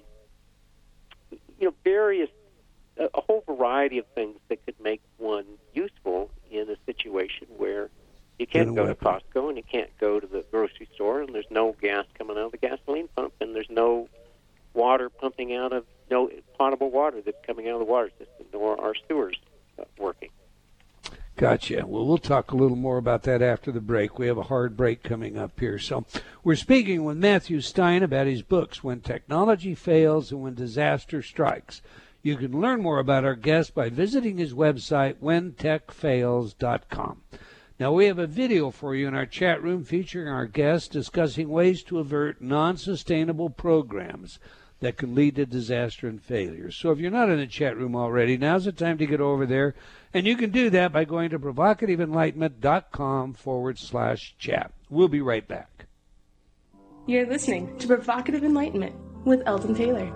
you 1.31 1.68
know, 1.68 1.75
various 1.85 2.31
a 2.99 3.20
whole 3.20 3.44
variety 3.46 3.99
of 3.99 4.07
things 4.14 4.38
that 4.49 4.64
could 4.64 4.79
make 4.81 5.03
one 5.18 5.44
useful 5.75 6.31
in 6.51 6.68
a 6.70 6.77
situation 6.87 7.46
where 7.57 7.90
you 8.38 8.46
can't 8.46 8.75
go 8.75 8.87
to 8.87 8.94
Costco 8.94 9.49
and 9.49 9.57
you 9.57 9.62
can't 9.62 9.90
go 9.99 10.20
to 10.20 10.27
the 10.27 10.44
grocery 10.51 10.88
store 10.94 11.22
and 11.22 11.35
there's 11.35 11.51
no 11.51 11.75
gas 11.81 12.05
coming 12.18 12.37
out 12.37 12.46
of 12.46 12.53
the 12.53 12.59
gasoline 12.59 13.09
pump 13.14 13.35
and 13.40 13.55
there's 13.55 13.70
no 13.70 14.09
water 14.75 15.09
pumping 15.09 15.55
out 15.55 15.72
of 15.72 15.85
no 16.11 16.31
potable 16.59 16.90
water 16.90 17.20
that's 17.25 17.37
coming 17.46 17.68
out 17.68 17.75
of 17.75 17.81
the 17.81 17.85
water 17.85 18.11
system 18.18 18.46
nor 18.53 18.81
are 18.81 18.94
sewers 19.09 19.37
uh, 19.79 19.85
working. 19.99 20.31
Gotcha. 21.37 21.87
Well, 21.87 22.07
we'll 22.07 22.16
talk 22.27 22.51
a 22.51 22.57
little 22.57 22.77
more 22.77 22.99
about 22.99 23.23
that 23.23 23.41
after 23.41 23.71
the 23.71 23.81
break. 23.81 24.19
We 24.19 24.27
have 24.27 24.37
a 24.37 24.43
hard 24.43 24.77
break 24.77 25.05
coming 25.05 25.39
up 25.39 25.61
here. 25.61 25.79
So, 25.79 26.05
we're 26.43 26.57
speaking 26.57 27.05
with 27.05 27.17
Matthew 27.17 27.61
Stein 27.61 28.03
about 28.03 28.27
his 28.27 28.43
books, 28.43 28.83
When 28.83 29.01
Technology 29.01 29.77
Fails 29.77 30.33
and 30.33 30.43
When 30.43 30.55
Disaster 30.55 31.23
Strikes. 31.23 31.83
You 32.23 32.37
can 32.37 32.61
learn 32.61 32.83
more 32.83 32.99
about 32.99 33.25
our 33.25 33.37
guest 33.37 33.77
by 33.77 33.91
visiting 33.91 34.39
his 34.39 34.55
website, 34.55 35.19
whentechfails.com. 35.23 37.23
Now, 37.79 37.93
we 37.93 38.07
have 38.07 38.19
a 38.19 38.27
video 38.27 38.73
for 38.73 38.97
you 38.97 39.07
in 39.07 39.15
our 39.15 39.27
chat 39.27 39.62
room 39.62 39.85
featuring 39.85 40.27
our 40.27 40.47
guest 40.47 40.91
discussing 40.91 41.49
ways 41.49 41.85
to 41.85 42.01
avert 42.01 42.43
non 42.43 42.77
sustainable 42.77 43.51
programs 43.51 44.41
that 44.81 44.97
can 44.97 45.15
lead 45.15 45.37
to 45.37 45.47
disaster 45.47 46.07
and 46.07 46.23
failure. 46.23 46.71
So, 46.71 46.91
if 46.91 46.99
you're 46.99 47.11
not 47.11 47.31
in 47.31 47.39
the 47.39 47.47
chat 47.47 47.77
room 47.77 47.97
already, 47.97 48.37
now's 48.37 48.65
the 48.67 48.73
time 48.73 48.99
to 48.99 49.07
get 49.07 49.21
over 49.21 49.47
there. 49.47 49.75
And 50.12 50.27
you 50.27 50.37
can 50.37 50.51
do 50.51 50.71
that 50.71 50.93
by 50.93 51.05
going 51.05 51.31
to 51.31 51.39
provocativeenlightenment.com 51.39 53.35
forward 53.35 53.79
slash 53.79 54.35
chat. 54.39 54.73
We'll 54.91 55.09
be 55.09 55.21
right 55.21 55.47
back. 55.47 55.87
You're 57.07 57.27
listening 57.27 57.79
to 57.79 57.87
Provocative 57.87 58.43
Enlightenment 58.43 58.95
with 59.25 59.43
Eldon 59.47 59.75
Taylor. 59.75 60.12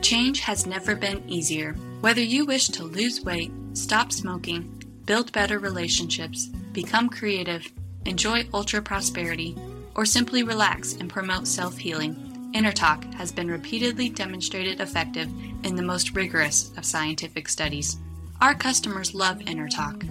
Change 0.00 0.40
has 0.40 0.66
never 0.66 0.96
been 0.96 1.28
easier. 1.28 1.74
Whether 2.00 2.22
you 2.22 2.46
wish 2.46 2.68
to 2.68 2.84
lose 2.84 3.20
weight, 3.22 3.52
stop 3.74 4.12
smoking, 4.12 4.82
build 5.04 5.32
better 5.32 5.58
relationships, 5.58 6.46
become 6.72 7.08
creative, 7.08 7.70
enjoy 8.06 8.48
ultra 8.54 8.80
prosperity, 8.80 9.56
or 9.94 10.04
simply 10.04 10.42
relax 10.42 10.94
and 10.94 11.08
promote 11.10 11.46
self 11.46 11.78
healing, 11.78 12.16
InnerTalk 12.54 13.14
has 13.14 13.30
been 13.30 13.50
repeatedly 13.50 14.08
demonstrated 14.08 14.80
effective 14.80 15.28
in 15.64 15.76
the 15.76 15.82
most 15.82 16.16
rigorous 16.16 16.72
of 16.76 16.84
scientific 16.84 17.48
studies. 17.48 17.96
Our 18.40 18.54
customers 18.54 19.14
love 19.14 19.38
InnerTalk. 19.38 20.08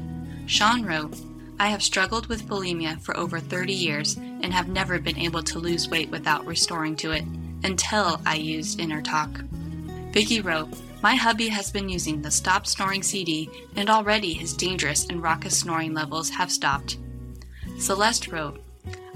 Sean 0.47 0.83
wrote, 0.85 1.17
I 1.59 1.67
have 1.67 1.83
struggled 1.83 2.27
with 2.27 2.47
bulimia 2.47 3.01
for 3.01 3.17
over 3.17 3.39
30 3.39 3.73
years 3.73 4.15
and 4.15 4.53
have 4.53 4.69
never 4.69 4.99
been 4.99 5.17
able 5.17 5.43
to 5.43 5.59
lose 5.59 5.89
weight 5.89 6.09
without 6.09 6.45
restoring 6.45 6.95
to 6.97 7.11
it 7.11 7.25
until 7.63 8.21
I 8.25 8.35
used 8.35 8.79
InnerTalk. 8.79 9.45
Vicky 10.13 10.39
wrote, 10.39 10.69
My 11.03 11.15
hubby 11.15 11.49
has 11.49 11.71
been 11.71 11.89
using 11.89 12.21
the 12.21 12.31
Stop 12.31 12.65
Snoring 12.65 13.03
CD, 13.03 13.49
and 13.75 13.89
already 13.89 14.33
his 14.33 14.53
dangerous 14.53 15.05
and 15.07 15.21
raucous 15.21 15.57
snoring 15.57 15.93
levels 15.93 16.29
have 16.29 16.51
stopped. 16.51 16.97
Celeste 17.77 18.29
wrote, 18.29 18.63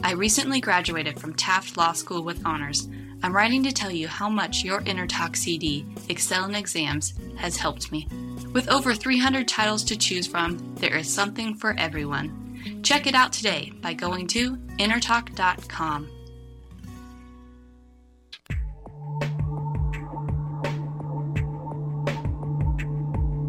I 0.03 0.11
recently 0.11 0.59
graduated 0.59 1.17
from 1.17 1.33
Taft 1.33 1.77
Law 1.77 1.93
School 1.93 2.23
with 2.23 2.45
honors. 2.45 2.89
I'm 3.23 3.33
writing 3.33 3.63
to 3.63 3.71
tell 3.71 3.89
you 3.89 4.09
how 4.09 4.27
much 4.27 4.61
your 4.61 4.81
InnerTalk 4.81 5.37
CD, 5.37 5.85
Excel 6.09 6.43
in 6.43 6.55
Exams, 6.55 7.13
has 7.37 7.55
helped 7.55 7.89
me. 7.89 8.09
With 8.51 8.69
over 8.69 8.93
300 8.93 9.47
titles 9.47 9.81
to 9.85 9.95
choose 9.95 10.27
from, 10.27 10.75
there 10.75 10.97
is 10.97 11.11
something 11.11 11.55
for 11.55 11.73
everyone. 11.77 12.81
Check 12.83 13.07
it 13.07 13.15
out 13.15 13.31
today 13.31 13.71
by 13.81 13.93
going 13.93 14.27
to 14.27 14.57
innertalk.com. 14.77 16.09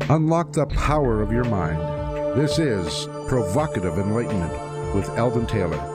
Unlock 0.08 0.52
the 0.52 0.66
power 0.66 1.20
of 1.20 1.32
your 1.32 1.44
mind. 1.44 1.80
This 2.38 2.60
is 2.60 3.06
Provocative 3.26 3.98
Enlightenment 3.98 4.94
with 4.94 5.08
Eldon 5.18 5.46
Taylor. 5.46 5.93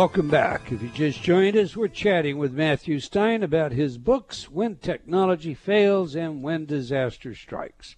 Welcome 0.00 0.30
back. 0.30 0.72
If 0.72 0.80
you 0.80 0.88
just 0.88 1.22
joined 1.22 1.58
us, 1.58 1.76
we're 1.76 1.88
chatting 1.88 2.38
with 2.38 2.54
Matthew 2.54 3.00
Stein 3.00 3.42
about 3.42 3.72
his 3.72 3.98
books, 3.98 4.48
When 4.48 4.76
Technology 4.76 5.52
Fails 5.52 6.14
and 6.14 6.42
When 6.42 6.64
Disaster 6.64 7.34
Strikes. 7.34 7.96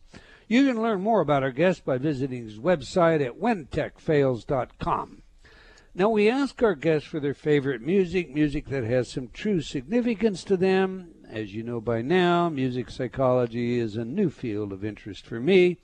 You 0.48 0.66
can 0.66 0.82
learn 0.82 1.00
more 1.00 1.20
about 1.20 1.44
our 1.44 1.52
guest 1.52 1.84
by 1.84 1.98
visiting 1.98 2.42
his 2.42 2.58
website 2.58 3.24
at 3.24 3.38
whentechfails.com. 3.40 5.22
Now, 5.94 6.08
we 6.08 6.28
ask 6.28 6.60
our 6.60 6.74
guests 6.74 7.06
for 7.06 7.20
their 7.20 7.34
favorite 7.34 7.82
music, 7.82 8.34
music 8.34 8.66
that 8.70 8.82
has 8.82 9.08
some 9.08 9.28
true 9.28 9.60
significance 9.60 10.42
to 10.42 10.56
them. 10.56 11.14
As 11.30 11.54
you 11.54 11.62
know 11.62 11.80
by 11.80 12.02
now, 12.02 12.48
music 12.48 12.90
psychology 12.90 13.78
is 13.78 13.94
a 13.94 14.04
new 14.04 14.28
field 14.28 14.72
of 14.72 14.84
interest 14.84 15.24
for 15.24 15.38
me 15.38 15.78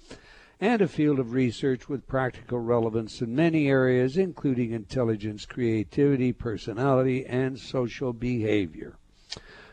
and 0.60 0.82
a 0.82 0.88
field 0.88 1.18
of 1.18 1.32
research 1.32 1.88
with 1.88 2.08
practical 2.08 2.58
relevance 2.58 3.20
in 3.20 3.34
many 3.34 3.68
areas, 3.68 4.16
including 4.16 4.72
intelligence, 4.72 5.46
creativity, 5.46 6.32
personality, 6.32 7.24
and 7.24 7.58
social 7.58 8.12
behavior. 8.12 8.96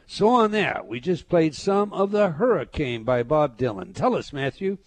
So, 0.08 0.28
on 0.30 0.52
that, 0.52 0.88
we 0.88 1.00
just 1.00 1.28
played 1.28 1.56
some 1.56 1.92
of 1.92 2.12
The 2.12 2.32
Hurricane 2.32 3.04
by 3.04 3.24
Bob 3.24 3.58
Dylan. 3.58 3.96
Tell 3.96 4.16
us, 4.16 4.32
Matthew, 4.32 4.78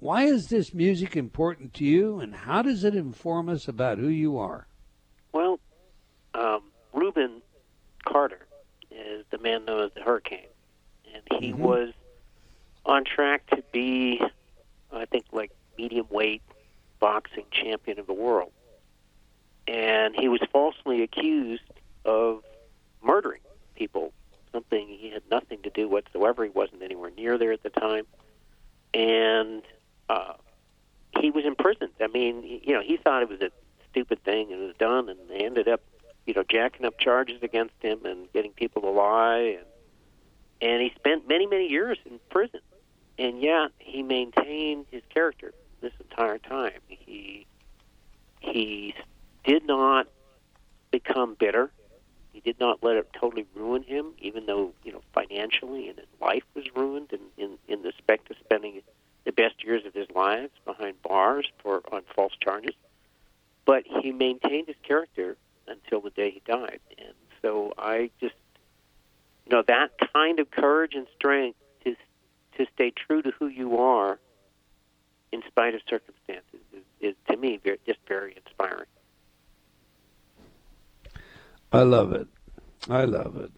why 0.00 0.24
is 0.24 0.48
this 0.48 0.74
music 0.74 1.16
important 1.16 1.72
to 1.74 1.84
you, 1.84 2.18
and 2.18 2.34
how 2.34 2.62
does 2.62 2.82
it 2.82 2.96
inform 2.96 3.48
us 3.48 3.68
about 3.68 3.98
who 3.98 4.08
you 4.08 4.36
are? 4.36 4.66
Well, 5.32 5.60
um, 6.34 6.62
Rubin 6.92 7.40
Carter 8.04 8.46
is 8.90 9.24
the 9.30 9.38
man 9.38 9.64
known 9.64 9.84
as 9.84 9.92
the 9.94 10.02
Hurricane, 10.02 10.48
and 11.14 11.40
he 11.40 11.52
Mhm. 11.52 11.58
was 11.58 11.92
on 12.84 13.04
track 13.04 13.46
to 13.50 13.62
be, 13.72 14.20
I 14.96 15.06
think, 15.06 15.26
like 15.32 15.50
medium 15.76 16.06
weight 16.10 16.42
boxing 17.00 17.44
champion 17.50 17.98
of 17.98 18.06
the 18.06 18.14
world, 18.14 18.52
and 19.66 20.14
he 20.16 20.28
was 20.28 20.40
falsely 20.52 21.02
accused 21.02 21.62
of 22.04 22.42
murdering 23.02 23.40
people, 23.74 24.12
something 24.52 24.86
he 24.88 25.10
had 25.10 25.22
nothing 25.30 25.62
to 25.62 25.70
do 25.70 25.88
whatsoever. 25.88 26.44
He 26.44 26.50
wasn't 26.50 26.82
anywhere 26.82 27.10
near 27.16 27.38
there 27.38 27.52
at 27.52 27.62
the 27.62 27.70
time, 27.70 28.06
and 28.92 29.62
uh, 30.08 30.34
he 31.20 31.30
was 31.30 31.44
imprisoned. 31.44 31.92
I 32.00 32.06
mean, 32.06 32.60
you 32.62 32.74
know, 32.74 32.82
he 32.82 32.96
thought 32.96 33.22
it 33.22 33.28
was 33.28 33.40
a 33.40 33.50
stupid 33.90 34.22
thing 34.24 34.52
and 34.52 34.62
it 34.62 34.66
was 34.66 34.76
done, 34.76 35.08
and 35.08 35.18
they 35.28 35.44
ended 35.44 35.68
up, 35.68 35.80
you 36.26 36.34
know, 36.34 36.44
jacking 36.48 36.84
up 36.84 36.98
charges 36.98 37.42
against 37.42 37.74
him 37.80 38.04
and 38.04 38.32
getting 38.32 38.52
people 38.52 38.82
to 38.82 38.90
lie, 38.90 39.58
and 39.58 39.66
and 40.60 40.82
he 40.82 40.92
spent 40.96 41.28
many 41.28 41.46
many 41.46 41.68
years 41.68 41.98
in 42.06 42.18
prison, 42.30 42.60
and 43.18 43.40
yet 43.40 43.70
he 43.78 44.02
maintained 44.02 44.86
his 44.90 45.02
character 45.08 45.52
this 45.80 45.92
entire 46.00 46.38
time. 46.38 46.80
He 46.88 47.46
he 48.40 48.94
did 49.44 49.66
not 49.66 50.06
become 50.90 51.34
bitter. 51.34 51.70
He 52.32 52.40
did 52.40 52.58
not 52.60 52.82
let 52.82 52.96
it 52.96 53.08
totally 53.12 53.46
ruin 53.54 53.82
him, 53.82 54.12
even 54.18 54.46
though 54.46 54.72
you 54.84 54.92
know 54.92 55.02
financially 55.12 55.88
and 55.88 55.98
his 55.98 56.08
life 56.20 56.44
was 56.54 56.64
ruined 56.74 57.12
in 57.12 57.20
in, 57.36 57.58
in 57.68 57.82
respect 57.82 58.28
to 58.28 58.34
spending 58.44 58.82
the 59.24 59.32
best 59.32 59.64
years 59.64 59.86
of 59.86 59.94
his 59.94 60.08
lives 60.14 60.52
behind 60.64 61.00
bars 61.02 61.46
for 61.62 61.82
on 61.92 62.02
false 62.14 62.34
charges. 62.40 62.74
But 63.64 63.84
he 63.86 64.12
maintained 64.12 64.66
his 64.66 64.76
character 64.82 65.36
until 65.66 66.00
the 66.02 66.10
day 66.10 66.30
he 66.30 66.42
died, 66.44 66.80
and 66.98 67.14
so 67.40 67.72
I 67.78 68.10
just 68.20 68.34
you 69.46 69.56
know 69.56 69.62
that 69.66 69.92
kind 70.12 70.40
of 70.40 70.50
courage 70.50 70.94
and 70.94 71.06
strength 71.16 71.58
to 72.56 72.66
stay 72.74 72.90
true 72.90 73.22
to 73.22 73.30
who 73.38 73.48
you 73.48 73.78
are 73.78 74.18
in 75.32 75.42
spite 75.48 75.74
of 75.74 75.80
circumstances 75.88 76.60
is, 76.72 76.82
is 77.00 77.14
to 77.30 77.36
me 77.36 77.58
very, 77.62 77.78
just 77.86 77.98
very 78.06 78.36
inspiring. 78.36 78.86
I 81.72 81.82
love 81.82 82.12
it. 82.12 82.28
I 82.88 83.04
love 83.04 83.36
it. 83.36 83.50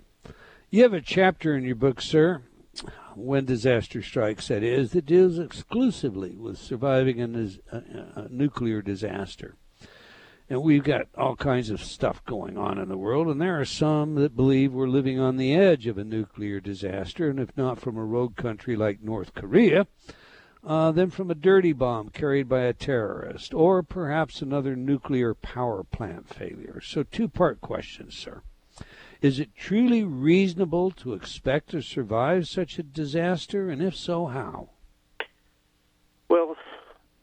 You 0.70 0.82
have 0.82 0.94
a 0.94 1.00
chapter 1.00 1.54
in 1.56 1.64
your 1.64 1.74
book, 1.74 2.00
sir, 2.00 2.42
When 3.14 3.44
Disaster 3.44 4.02
Strikes, 4.02 4.48
that 4.48 4.62
is, 4.62 4.92
that 4.92 5.06
deals 5.06 5.38
exclusively 5.38 6.36
with 6.36 6.58
surviving 6.58 7.20
a, 7.20 7.76
a, 7.76 7.82
a 8.22 8.28
nuclear 8.30 8.82
disaster. 8.82 9.56
And 10.48 10.62
we've 10.62 10.84
got 10.84 11.08
all 11.16 11.34
kinds 11.34 11.70
of 11.70 11.82
stuff 11.82 12.24
going 12.24 12.56
on 12.56 12.78
in 12.78 12.88
the 12.88 12.96
world, 12.96 13.26
and 13.26 13.40
there 13.40 13.60
are 13.60 13.64
some 13.64 14.14
that 14.14 14.36
believe 14.36 14.72
we're 14.72 14.86
living 14.86 15.18
on 15.18 15.36
the 15.36 15.54
edge 15.54 15.88
of 15.88 15.98
a 15.98 16.04
nuclear 16.04 16.60
disaster, 16.60 17.28
and 17.28 17.40
if 17.40 17.56
not 17.56 17.80
from 17.80 17.96
a 17.96 18.04
rogue 18.04 18.36
country 18.36 18.76
like 18.76 19.02
North 19.02 19.34
Korea, 19.34 19.88
uh, 20.64 20.92
then 20.92 21.10
from 21.10 21.32
a 21.32 21.34
dirty 21.34 21.72
bomb 21.72 22.10
carried 22.10 22.48
by 22.48 22.60
a 22.60 22.72
terrorist, 22.72 23.54
or 23.54 23.82
perhaps 23.82 24.40
another 24.40 24.76
nuclear 24.76 25.34
power 25.34 25.82
plant 25.82 26.28
failure. 26.28 26.80
So, 26.80 27.02
two 27.02 27.28
part 27.28 27.60
question, 27.60 28.12
sir. 28.12 28.42
Is 29.20 29.40
it 29.40 29.56
truly 29.56 30.04
reasonable 30.04 30.92
to 30.92 31.14
expect 31.14 31.70
to 31.70 31.82
survive 31.82 32.46
such 32.46 32.78
a 32.78 32.84
disaster, 32.84 33.68
and 33.68 33.82
if 33.82 33.96
so, 33.96 34.26
how? 34.26 34.70
Well, 36.28 36.56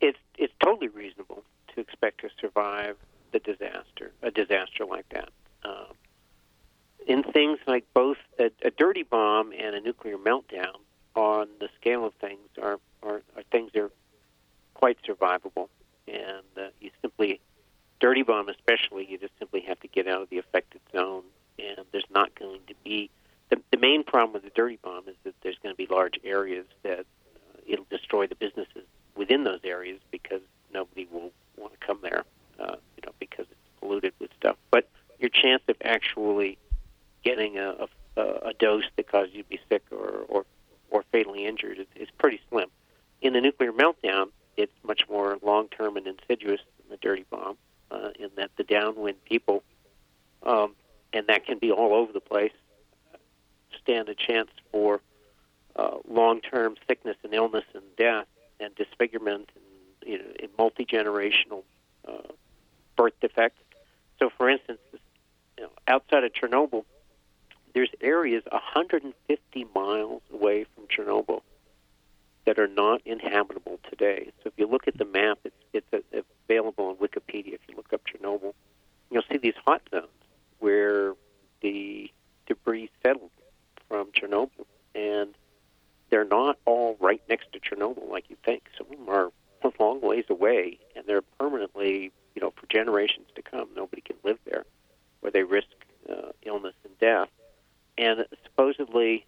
it's 0.00 0.18
it's 0.36 0.52
totally 0.62 0.88
reasonable 0.88 1.42
to 1.74 1.80
expect 1.80 2.20
to 2.20 2.28
survive 2.40 2.96
the 3.34 3.40
disaster, 3.40 4.12
a 4.22 4.30
disaster 4.30 4.86
like 4.86 5.08
that. 5.10 5.28
Um, 5.64 5.94
in 7.06 7.22
things 7.22 7.58
like 7.66 7.84
both 7.92 8.16
a, 8.38 8.50
a 8.62 8.70
dirty 8.70 9.02
bomb 9.02 9.52
and 9.52 9.74
a 9.74 9.80
nuclear 9.80 10.16
meltdown, 10.16 10.76
on 11.14 11.48
the 11.60 11.68
scale 11.80 12.06
of 12.06 12.14
things, 12.14 12.48
are 12.60 12.78
are, 13.02 13.22
are 13.36 13.42
things 13.52 13.70
that 13.74 13.82
are 13.82 13.90
quite 14.74 14.98
survivable, 15.06 15.68
and 16.08 16.46
uh, 16.56 16.68
you 16.80 16.90
simply 17.02 17.40
dirty 18.00 18.22
bomb 18.22 18.48
especially, 18.48 19.06
you 19.08 19.18
just 19.18 19.32
simply 19.38 19.60
have 19.60 19.78
to 19.80 19.88
get 19.88 20.08
out 20.08 20.22
of 20.22 20.30
the 20.30 20.38
affected 20.38 20.80
zone, 20.92 21.24
and 21.58 21.86
there's 21.92 22.10
not 22.10 22.34
going 22.38 22.60
to 22.68 22.74
be 22.84 23.10
the, 23.50 23.60
the 23.70 23.78
main 23.78 24.04
problem 24.04 24.32
with 24.32 24.42
the 24.42 24.50
dirty 24.54 24.78
bomb 24.82 25.08
is 25.08 25.16
that 25.24 25.34
there's 25.42 25.58
going 25.62 25.74
to 25.74 25.76
be 25.76 25.86
large 25.92 26.18
areas 26.24 26.66
that 26.82 27.00
uh, 27.00 27.58
it'll 27.66 27.86
destroy 27.90 28.26
the 28.26 28.34
businesses 28.34 28.84
within 29.16 29.44
those 29.44 29.60
areas 29.64 30.00
because 30.10 30.40
nobody 30.72 31.06
will 31.12 31.30
want 31.56 31.72
to 31.78 31.86
come 31.86 31.98
there, 32.02 32.24
uh, 32.58 32.76
you 32.96 33.02
know, 33.04 33.12
because 33.18 33.46
it's 33.50 33.80
polluted 33.80 34.12
with 34.18 34.30
stuff. 34.38 34.56
But 34.70 34.88
your 35.18 35.30
chance 35.30 35.62
of 35.68 35.76
actually 35.84 36.58
getting 37.24 37.58
a, 37.58 37.86
a, 38.16 38.20
a 38.20 38.52
dose 38.58 38.84
that 38.96 39.10
causes 39.10 39.34
you 39.34 39.42
to 39.42 39.48
be 39.48 39.60
sick 39.68 39.82
or, 39.90 40.24
or, 40.28 40.44
or 40.90 41.04
fatally 41.12 41.46
injured 41.46 41.78
is, 41.78 41.86
is 41.96 42.08
pretty 42.18 42.40
slim. 42.50 42.68
In 43.22 43.32
the 43.32 43.40
nuclear 43.40 43.72
meltdown, 43.72 44.26
it's 44.56 44.72
much 44.86 45.02
more 45.08 45.38
long 45.42 45.68
term 45.68 45.96
and 45.96 46.06
insidious 46.06 46.60
than 46.78 46.90
the 46.90 46.96
dirty 46.98 47.24
bomb, 47.30 47.56
uh, 47.90 48.10
in 48.18 48.30
that 48.36 48.50
the 48.56 48.64
downwind 48.64 49.24
people, 49.24 49.62
um, 50.44 50.74
and 51.12 51.26
that 51.26 51.46
can 51.46 51.58
be 51.58 51.70
all 51.70 51.94
over 51.94 52.12
the 52.12 52.20
place, 52.20 52.52
stand 53.80 54.08
a 54.08 54.14
chance 54.14 54.50
for 54.70 55.00
uh, 55.76 55.96
long 56.08 56.40
term 56.40 56.76
sickness 56.86 57.16
and 57.24 57.34
illness 57.34 57.64
and 57.74 57.82
death 57.96 58.26
and 58.60 58.74
disfigurement 58.76 59.48
and 59.54 60.12
you 60.12 60.18
know, 60.18 60.24
multi 60.58 60.84
generational 60.84 61.62
uh, 62.06 62.32
birth 62.96 63.14
defects. 63.20 63.60
So, 64.18 64.30
for 64.36 64.48
instance, 64.48 64.80
you 65.58 65.64
know, 65.64 65.70
outside 65.86 66.24
of 66.24 66.32
Chernobyl, 66.32 66.84
there's 67.74 67.90
areas 68.00 68.44
150 68.50 69.66
miles 69.74 70.22
away 70.32 70.66
from 70.74 70.86
Chernobyl 70.86 71.42
that 72.46 72.58
are 72.58 72.68
not 72.68 73.00
inhabitable 73.04 73.80
today. 73.88 74.30
So, 74.42 74.48
if 74.48 74.52
you 74.56 74.66
look 74.66 74.86
at 74.88 74.98
the 74.98 75.04
map, 75.04 75.38
it's, 75.44 75.56
it's 75.72 76.26
available 76.48 76.86
on 76.86 76.96
Wikipedia. 76.96 77.54
If 77.54 77.60
you 77.68 77.76
look 77.76 77.92
up 77.92 78.02
Chernobyl, 78.06 78.54
you'll 79.10 79.24
see 79.30 79.38
these 79.38 79.54
hot 79.64 79.82
zones 79.90 80.08
where 80.60 81.14
the 81.60 82.10
debris 82.46 82.90
settled 83.02 83.30
from 83.88 84.10
Chernobyl, 84.12 84.66
and 84.94 85.34
they're 86.10 86.24
not 86.24 86.58
all 86.64 86.96
right 87.00 87.22
next 87.28 87.52
to 87.52 87.60
Chernobyl 87.60 88.08
like 88.10 88.30
you 88.30 88.36
think. 88.44 88.64
Some 88.76 88.86
of 88.90 88.98
them 88.98 89.08
are 89.08 89.30
a 89.64 89.82
long 89.82 90.00
ways 90.00 90.24
away, 90.28 90.78
and 90.94 91.06
they're 91.06 91.22
permanently, 91.38 92.12
you 92.34 92.42
know, 92.42 92.52
for 92.56 92.66
generations 92.66 93.26
to 93.34 93.42
come. 93.42 93.68
Nobody 93.74 94.02
can 94.02 94.16
live 94.24 94.38
there, 94.44 94.64
where 95.20 95.30
they 95.30 95.42
risk 95.42 95.68
uh, 96.10 96.32
illness 96.42 96.74
and 96.84 96.98
death. 96.98 97.28
And 97.96 98.26
supposedly, 98.44 99.24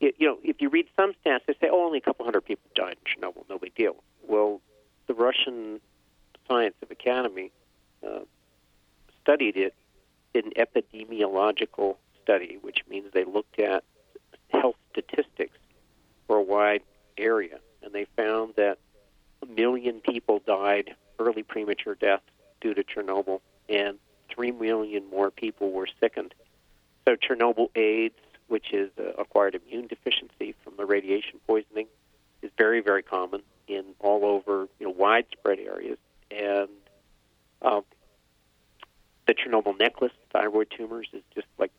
you 0.00 0.12
you 0.18 0.26
know, 0.28 0.38
if 0.42 0.60
you 0.60 0.68
read 0.68 0.86
some 0.96 1.12
stats, 1.24 1.40
they 1.46 1.54
say, 1.54 1.68
oh, 1.70 1.84
only 1.84 1.98
a 1.98 2.02
couple 2.02 2.24
hundred 2.24 2.42
people 2.42 2.68
died 2.74 2.96
in 3.04 3.22
Chernobyl, 3.22 3.44
no 3.48 3.58
big 3.58 3.74
deal. 3.74 3.96
Well, 4.26 4.60
the 5.06 5.14
Russian 5.14 5.80
Science 6.48 6.74
of 6.82 6.90
Academy 6.90 7.52
uh, 8.06 8.20
studied 9.22 9.56
it 9.56 9.74
in 10.34 10.52
epidemiological 10.52 11.96
study, 12.22 12.58
which 12.60 12.80
means 12.88 13.06
they 13.12 13.24
looked 13.24 13.58
at 13.58 13.84
health 14.48 14.76
statistics 14.92 15.58
for 16.26 16.36
a 16.36 16.42
wide 16.42 16.82
area, 17.16 17.58
and 17.82 17.92
they 17.92 18.06
found 18.16 18.54
that 18.56 18.78
a 19.42 19.46
million 19.86 20.00
people 20.00 20.42
died 20.46 20.94
early 21.18 21.42
premature 21.42 21.94
deaths 21.94 22.24
due 22.60 22.74
to 22.74 22.82
Chernobyl, 22.82 23.40
and 23.68 23.98
three 24.28 24.50
million 24.50 25.08
more 25.10 25.30
people 25.30 25.70
were 25.70 25.88
sickened. 26.00 26.34
So 27.06 27.16
Chernobyl 27.16 27.68
AIDS, 27.76 28.18
which 28.48 28.72
is 28.72 28.90
acquired 29.18 29.54
immune 29.54 29.86
deficiency 29.86 30.54
from 30.64 30.74
the 30.76 30.84
radiation 30.84 31.40
poisoning, 31.46 31.86
is 32.42 32.50
very, 32.58 32.80
very 32.80 33.02
common 33.02 33.42
in 33.68 33.84
all 34.00 34.24
over, 34.24 34.68
you 34.78 34.86
know, 34.86 34.94
widespread 34.96 35.58
areas, 35.58 35.98
and 36.30 36.68
uh, 37.62 37.80
the 39.26 39.34
Chernobyl 39.34 39.78
necklace, 39.78 40.12
thyroid 40.32 40.68
tumors, 40.76 41.08
is 41.12 41.22
just 41.34 41.48
like 41.58 41.72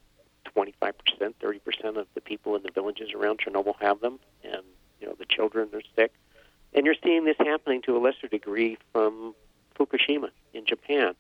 25%, 0.55 0.93
30% 1.41 1.97
of 1.97 2.07
the 2.13 2.21
people 2.21 2.55
in 2.55 2.63
the 2.63 2.71
villages 2.71 3.13
around 3.13 3.39
Chernobyl 3.39 3.75
have 3.79 4.01
them, 4.01 4.19
and 4.43 4.63
you 4.99 5.07
know 5.07 5.15
the 5.17 5.25
children 5.25 5.69
are 5.73 5.81
sick. 5.95 6.11
And 6.78 6.86
you're 6.86 6.95
seeing 7.03 7.25
this 7.25 7.38
happening 7.39 7.82
to 7.88 7.97
a 7.97 7.99
lesser 7.99 8.28
degree 8.28 8.78
from 8.93 9.34
Fukushima 9.80 10.30
in 10.53 10.63
Japan, 10.63 11.15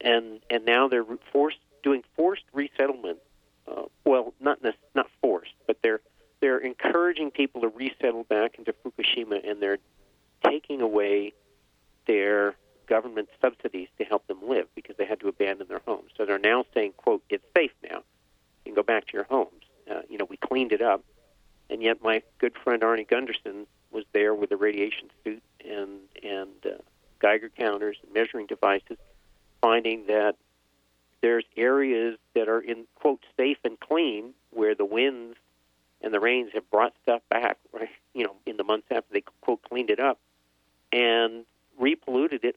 and 0.00 0.38
and 0.48 0.64
now 0.64 0.86
they're 0.86 1.04
forced 1.32 1.58
doing 1.82 2.04
forced 2.16 2.44
resettlement. 2.52 3.18
Uh, 3.66 3.86
well, 4.04 4.34
not 4.38 4.60
not 4.94 5.10
forced, 5.20 5.54
but 5.66 5.78
they're 5.82 6.00
they're 6.38 6.58
encouraging 6.58 7.32
people 7.32 7.62
to 7.62 7.68
resettle 7.68 8.22
back 8.22 8.54
into 8.56 8.72
Fukushima, 8.72 9.40
and 9.48 9.60
they're 9.60 9.78
taking 10.46 10.80
away 10.80 11.32
their 12.06 12.54
government 12.86 13.28
subsidies 13.42 13.88
to 13.98 14.04
help 14.04 14.24
them 14.28 14.48
live 14.48 14.68
because 14.76 14.96
they 14.96 15.06
had 15.06 15.18
to 15.18 15.26
abandon 15.26 15.66
their 15.66 15.82
homes. 15.84 16.12
So 16.16 16.24
they're 16.24 16.38
now 16.38 16.66
saying, 16.72 16.92
"quote 16.98 17.24
It's 17.28 17.44
safe 17.56 17.72
now. 17.82 18.04
You 18.64 18.66
can 18.66 18.74
go 18.74 18.84
back 18.84 19.08
to 19.08 19.12
your 19.12 19.24
homes." 19.24 19.64
Uh, 19.90 20.02
you 20.08 20.18
know, 20.18 20.24
we 20.24 20.36
cleaned 20.36 20.70
it 20.70 20.82
up. 20.82 21.02
And 21.68 21.82
yet, 21.82 22.00
my 22.00 22.22
good 22.38 22.56
friend 22.62 22.82
Arnie 22.82 23.08
Gundersen 23.08 23.66
a 24.54 24.56
radiation 24.56 25.10
suit 25.22 25.42
and 25.64 26.00
and 26.22 26.50
uh, 26.64 26.78
Geiger 27.20 27.50
counters 27.50 27.96
and 28.02 28.12
measuring 28.12 28.46
devices, 28.46 28.98
finding 29.60 30.06
that 30.06 30.36
there's 31.20 31.44
areas 31.56 32.18
that 32.34 32.48
are 32.48 32.60
in 32.60 32.84
quote 32.96 33.24
safe 33.36 33.58
and 33.64 33.78
clean 33.80 34.34
where 34.50 34.74
the 34.74 34.84
winds 34.84 35.36
and 36.02 36.12
the 36.12 36.20
rains 36.20 36.50
have 36.52 36.70
brought 36.70 36.92
stuff 37.02 37.22
back, 37.30 37.56
right? 37.72 37.88
You 38.12 38.24
know, 38.24 38.36
in 38.46 38.56
the 38.56 38.64
months 38.64 38.86
after 38.90 39.12
they 39.12 39.22
quote 39.40 39.62
cleaned 39.62 39.90
it 39.90 40.00
up, 40.00 40.18
and 40.92 41.44
repolluted 41.80 42.44
it 42.44 42.56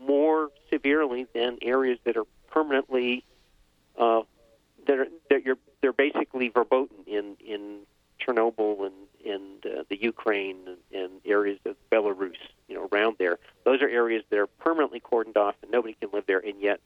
more 0.00 0.50
severely 0.70 1.26
than 1.32 1.58
areas 1.62 1.98
that 2.04 2.16
are 2.16 2.26
permanently 2.50 3.24
uh, 3.96 4.22
that 4.86 4.98
are 4.98 5.08
that 5.30 5.44
you're 5.44 5.58
they're 5.80 5.92
basically 5.92 6.48
verboten 6.48 6.98
in 7.06 7.36
in 7.44 7.80
Chernobyl 8.20 8.86
and 8.86 8.94
and 9.24 9.64
uh, 9.64 9.84
the 9.88 10.02
Ukraine 10.02 10.56
and, 10.66 11.02
and 11.02 11.12
areas 11.24 11.58
of 11.64 11.76
Belarus, 11.90 12.34
you 12.68 12.74
know, 12.74 12.88
around 12.92 13.16
there. 13.18 13.38
Those 13.64 13.80
are 13.80 13.88
areas 13.88 14.24
permanently 14.92 15.00
cordoned 15.00 15.36
off 15.36 15.54
and 15.62 15.70
nobody 15.70 15.94
can 15.94 16.10
live 16.12 16.24
there. 16.26 16.38
And 16.38 16.60
yet, 16.60 16.80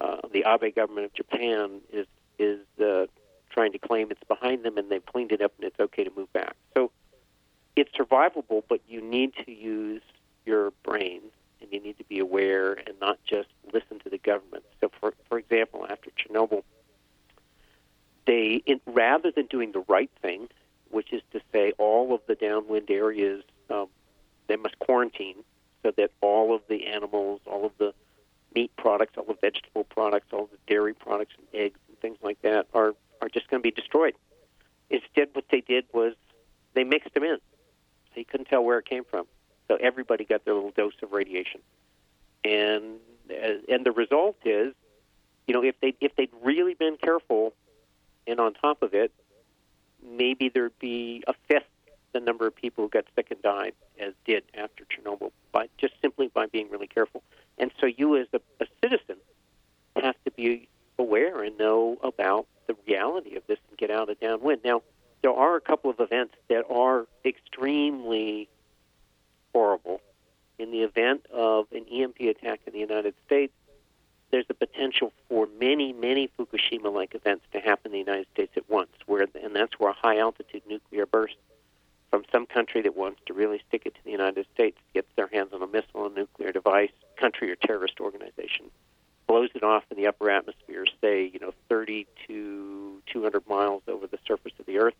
uh, 0.00 0.18
the 0.32 0.44
Abe 0.46 0.74
government 0.74 1.06
of 1.06 1.14
Japan 1.14 1.80
is 1.92 2.06
is 2.38 2.60
uh, 2.80 3.06
trying 3.50 3.72
to 3.72 3.78
claim 3.78 4.10
it's 4.10 4.22
behind 4.24 4.62
them 4.64 4.76
and 4.76 4.90
they've 4.90 5.04
cleaned 5.04 5.32
it 5.32 5.40
up 5.40 5.52
and 5.58 5.66
it's 5.66 5.80
okay 5.80 6.04
to 6.04 6.10
move 6.14 6.30
back. 6.32 6.54
So 6.74 6.90
it's 7.74 7.90
survivable, 7.92 8.62
but 8.68 8.80
you 8.86 9.00
need 9.00 9.32
to 9.46 9.52
use 9.52 10.02
your 10.44 10.72
brains 10.82 11.32
and 11.62 11.72
you 11.72 11.80
need 11.80 11.96
to 11.96 12.04
be 12.04 12.18
aware 12.18 12.74
and 12.74 12.94
not 13.00 13.18
just 13.24 13.48
listen 13.72 13.98
to 14.00 14.10
the 14.10 14.18
government. 14.18 14.64
So, 14.80 14.90
for 15.00 15.14
for 15.28 15.38
example, 15.38 15.86
after 15.88 16.10
Chernobyl, 16.10 16.62
they 18.26 18.62
in, 18.66 18.80
rather 18.86 19.30
than 19.30 19.46
doing 19.46 19.72
the 19.72 19.84
right 19.88 20.10
thing, 20.20 20.48
which 20.90 21.12
is 21.12 21.22
to 21.32 21.40
say 21.52 21.72
all 21.78 22.14
of 22.14 22.20
the 22.26 22.34
downwind 22.34 22.90
areas 22.90 23.42
um, 23.70 23.88
they 24.46 24.56
must 24.56 24.78
quarantine 24.78 25.36
so 25.86 25.92
that 25.96 26.10
all 26.20 26.52
of 26.52 26.62
the 26.68 26.86
animals, 26.86 27.40
all 27.46 27.64
of 27.64 27.72
the 27.78 27.94
meat 28.54 28.72
products, 28.76 29.12
all 29.16 29.24
the 29.24 29.36
vegetable 29.40 29.84
products, 29.84 30.26
all 30.32 30.48
the 30.50 30.58
dairy 30.66 30.94
products 30.94 31.34
and 31.38 31.46
eggs 31.54 31.78
and 31.88 31.96
things 32.00 32.18
like 32.22 32.42
that 32.42 32.66
are 32.74 32.94
are 33.22 33.28
just 33.28 33.48
going 33.48 33.62
to 33.62 33.62
be 33.62 33.70
destroyed. 33.70 34.14
Instead, 34.90 35.28
what 35.32 35.44
they 35.50 35.60
did 35.60 35.84
was 35.92 36.14
they 36.74 36.82
mixed 36.82 37.14
them 37.14 37.22
in, 37.22 37.36
so 37.36 38.12
you 38.16 38.24
couldn't 38.24 38.46
tell 38.46 38.64
where 38.64 38.78
it 38.78 38.84
came 38.84 39.04
from. 39.04 39.26
So 39.68 39.76
everybody 39.76 40.24
got 40.24 40.44
their 40.44 40.54
little 40.54 40.72
dose 40.72 40.92
of 41.02 41.12
radiation, 41.12 41.60
and 42.44 42.98
uh, 43.30 43.58
and 43.68 43.86
the 43.86 43.92
result 43.92 44.36
is, 44.44 44.74
you 45.46 45.54
know, 45.54 45.62
if 45.62 45.78
they 45.80 45.94
if 46.00 46.16
they'd 46.16 46.32
really 46.42 46.74
been 46.74 46.96
careful, 46.96 47.54
and 48.26 48.40
on 48.40 48.54
top 48.54 48.82
of 48.82 48.92
it, 48.92 49.12
maybe 50.04 50.48
there'd 50.48 50.78
be 50.80 51.22
a 51.28 51.34
fifth 51.46 51.70
the 52.16 52.24
number 52.24 52.46
of 52.46 52.56
people 52.56 52.84
who 52.84 52.90
got 52.90 53.04
sick 53.14 53.28
and 53.30 53.40
died 53.42 53.74
as 53.98 54.12
did 54.24 54.42
after 54.54 54.84
Chernobyl, 54.84 55.32
by 55.52 55.68
just 55.78 55.94
simply 56.00 56.28
by 56.28 56.46
being 56.46 56.70
really 56.70 56.86
careful. 56.86 57.22
And 57.58 57.70
so 57.80 57.86
you, 57.86 58.16
as 58.16 58.26
a, 58.32 58.40
a 58.60 58.66
citizen, 58.82 59.16
have 59.96 60.16
to 60.24 60.30
be 60.30 60.68
aware 60.98 61.42
and 61.42 61.56
know 61.58 61.98
about 62.02 62.46
the 62.66 62.76
reality 62.86 63.36
of 63.36 63.42
this 63.46 63.58
and 63.68 63.78
get 63.78 63.90
out 63.90 64.08
of 64.08 64.18
downwind. 64.20 64.60
Now, 64.64 64.82
there 65.22 65.32
are 65.32 65.56
a 65.56 65.60
couple 65.60 65.90
of 65.90 66.00
events 66.00 66.34
that 66.48 66.64
are 66.70 67.06
extremely 67.24 68.48
horrible. 69.52 70.00
In 70.58 70.70
the 70.70 70.82
event 70.82 71.26
of 71.32 71.66
an 71.72 71.84
EMP 71.92 72.20
attack 72.20 72.60
in 72.66 72.72
the 72.72 72.78
United 72.78 73.14
States, 73.26 73.52
there's 74.30 74.46
a 74.48 74.54
potential 74.54 75.12
for 75.28 75.46
many, 75.60 75.92
many 75.92 76.30
Fukushima-like 76.38 77.14
events 77.14 77.44
to 77.52 77.60
happen 77.60 77.86
in 77.86 77.92
the 77.92 77.98
United 77.98 78.26
States 78.32 78.52
at 78.56 78.68
once, 78.68 78.90
where 79.06 79.26
and 79.42 79.54
that's 79.54 79.78
where 79.78 79.90
a 79.90 79.94
high-altitude 79.94 80.62
nuclear 80.68 81.06
burst 81.06 81.36
from 82.16 82.24
some 82.32 82.46
country 82.46 82.80
that 82.80 82.96
wants 82.96 83.20
to 83.26 83.34
really 83.34 83.60
stick 83.68 83.82
it 83.84 83.94
to 83.94 84.00
the 84.02 84.10
United 84.10 84.46
States 84.54 84.78
gets 84.94 85.06
their 85.16 85.26
hands 85.26 85.52
on 85.52 85.60
a 85.60 85.66
missile, 85.66 86.06
a 86.06 86.08
nuclear 86.08 86.50
device, 86.50 86.88
country 87.20 87.50
or 87.50 87.56
terrorist 87.56 88.00
organization, 88.00 88.70
blows 89.26 89.50
it 89.54 89.62
off 89.62 89.84
in 89.90 89.98
the 89.98 90.06
upper 90.06 90.30
atmosphere, 90.30 90.86
say, 91.02 91.30
you 91.30 91.38
know, 91.38 91.52
30 91.68 92.06
to 92.26 93.02
200 93.12 93.46
miles 93.46 93.82
over 93.86 94.06
the 94.06 94.18
surface 94.26 94.52
of 94.58 94.64
the 94.64 94.78
Earth, 94.78 94.94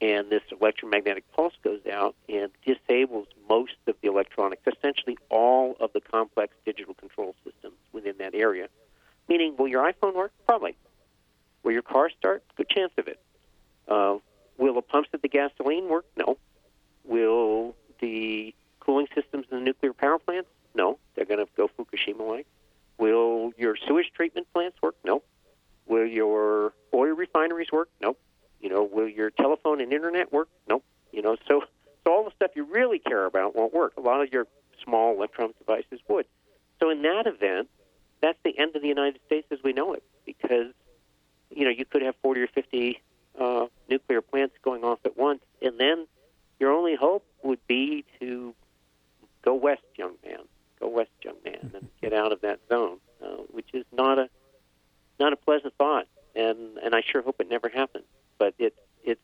and 0.00 0.30
this 0.30 0.42
electromagnetic 0.50 1.22
pulse 1.32 1.54
goes 1.62 1.86
out 1.86 2.16
and 2.28 2.50
disables 2.66 3.28
most 3.48 3.76
of 3.86 3.94
the 4.02 4.08
electronics, 4.08 4.62
essentially 4.66 5.16
all 5.30 5.76
of 5.78 5.92
the 5.92 6.00
complex 6.00 6.54
digital 6.66 6.94
control 6.94 7.36
systems 7.44 7.76
within 7.92 8.14
that 8.18 8.34
area. 8.34 8.66
Meaning, 9.28 9.54
will 9.56 9.68
your 9.68 9.88
iPhone 9.88 10.16
work? 10.16 10.32
Probably. 10.44 10.74
Will 11.62 11.70
your 11.70 11.82
car 11.82 12.10
start? 12.18 12.42
Good 12.56 12.68
chance 12.68 12.90
of 12.98 13.06
it. 13.06 13.20
Uh, 13.86 14.16
will 14.58 14.74
the 14.74 14.82
pumps 14.82 15.10
at 15.12 15.22
the 15.22 15.28
gasoline 15.28 15.88
work? 15.88 16.04
No. 16.16 16.38
Will 17.04 17.74
the 18.00 18.54
cooling 18.80 19.08
systems 19.14 19.46
in 19.50 19.58
the 19.58 19.64
nuclear 19.64 19.92
power 19.92 20.18
plants? 20.18 20.48
No. 20.74 20.98
They're 21.14 21.24
going 21.24 21.44
to 21.44 21.50
go 21.56 21.68
Fukushima 21.68 22.28
like. 22.28 22.46
Will 22.98 23.52
your 23.56 23.76
sewage 23.86 24.12
treatment 24.14 24.46
plants 24.52 24.76
work? 24.82 24.94
No. 25.04 25.22
Will 25.86 26.06
your 26.06 26.72
oil 26.94 27.14
refineries 27.14 27.72
work? 27.72 27.88
No. 28.00 28.16
You 28.60 28.68
know, 28.68 28.84
will 28.84 29.08
your 29.08 29.30
telephone 29.30 29.80
and 29.80 29.92
internet 29.92 30.32
work? 30.32 30.48
No. 30.68 30.82
You 31.10 31.22
know, 31.22 31.36
so 31.48 31.64
so 32.04 32.12
all 32.12 32.24
the 32.24 32.30
stuff 32.36 32.52
you 32.54 32.64
really 32.64 32.98
care 32.98 33.26
about 33.26 33.54
won't 33.54 33.72
work. 33.74 33.94
A 33.96 34.00
lot 34.00 34.22
of 34.22 34.32
your 34.32 34.46
small 34.82 35.14
electronic 35.14 35.58
devices 35.58 36.00
would. 36.08 36.26
So 36.80 36.90
in 36.90 37.02
that 37.02 37.26
event, 37.26 37.68
that's 38.20 38.38
the 38.44 38.58
end 38.58 38.74
of 38.76 38.82
the 38.82 38.88
United 38.88 39.20
States 39.26 39.46
as 39.50 39.58
we 39.62 39.72
know 39.72 39.92
it, 39.94 40.02
because 40.24 40.72
you 41.50 41.64
know 41.64 41.70
you 41.70 41.84
could 41.84 42.02
have 42.02 42.14
40 42.22 42.42
or 42.42 42.46
50 42.48 43.00
uh, 43.38 43.66
nuclear 43.88 44.20
plants 44.20 44.54
going 44.62 44.84
off 44.84 44.98
at 45.04 45.16
once, 45.16 45.42
and 45.60 45.78
then 45.78 46.06
your 46.58 46.72
only 46.72 46.94
hope 46.94 47.24
would 47.42 47.64
be 47.66 48.04
to 48.20 48.54
go 49.42 49.54
west, 49.54 49.82
young 49.96 50.14
man, 50.24 50.40
go 50.80 50.88
west, 50.88 51.10
young 51.22 51.36
man, 51.44 51.72
and 51.74 51.88
get 52.00 52.12
out 52.12 52.32
of 52.32 52.40
that 52.42 52.60
zone, 52.68 52.98
uh, 53.22 53.42
which 53.50 53.68
is 53.72 53.84
not 53.92 54.18
a 54.18 54.28
not 55.18 55.32
a 55.32 55.36
pleasant 55.36 55.74
thought, 55.76 56.06
and 56.34 56.78
and 56.78 56.94
I 56.94 57.02
sure 57.02 57.22
hope 57.22 57.40
it 57.40 57.48
never 57.48 57.68
happens. 57.68 58.04
But 58.38 58.54
it's 58.58 58.78
it's 59.02 59.20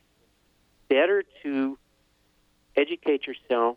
better 0.88 1.22
to 1.42 1.78
educate 2.76 3.26
yourself 3.26 3.76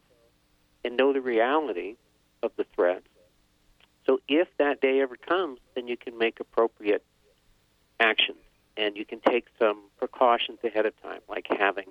and 0.83 0.97
know 0.97 1.13
the 1.13 1.21
reality 1.21 1.95
of 2.41 2.51
the 2.55 2.65
threat. 2.75 3.03
So 4.05 4.19
if 4.27 4.47
that 4.57 4.81
day 4.81 5.01
ever 5.01 5.15
comes, 5.15 5.59
then 5.75 5.87
you 5.87 5.95
can 5.95 6.17
make 6.17 6.39
appropriate 6.39 7.03
actions 7.99 8.39
and 8.77 8.95
you 8.95 9.05
can 9.05 9.19
take 9.19 9.47
some 9.59 9.83
precautions 9.97 10.59
ahead 10.63 10.85
of 10.85 10.99
time, 11.01 11.21
like 11.29 11.47
having 11.49 11.87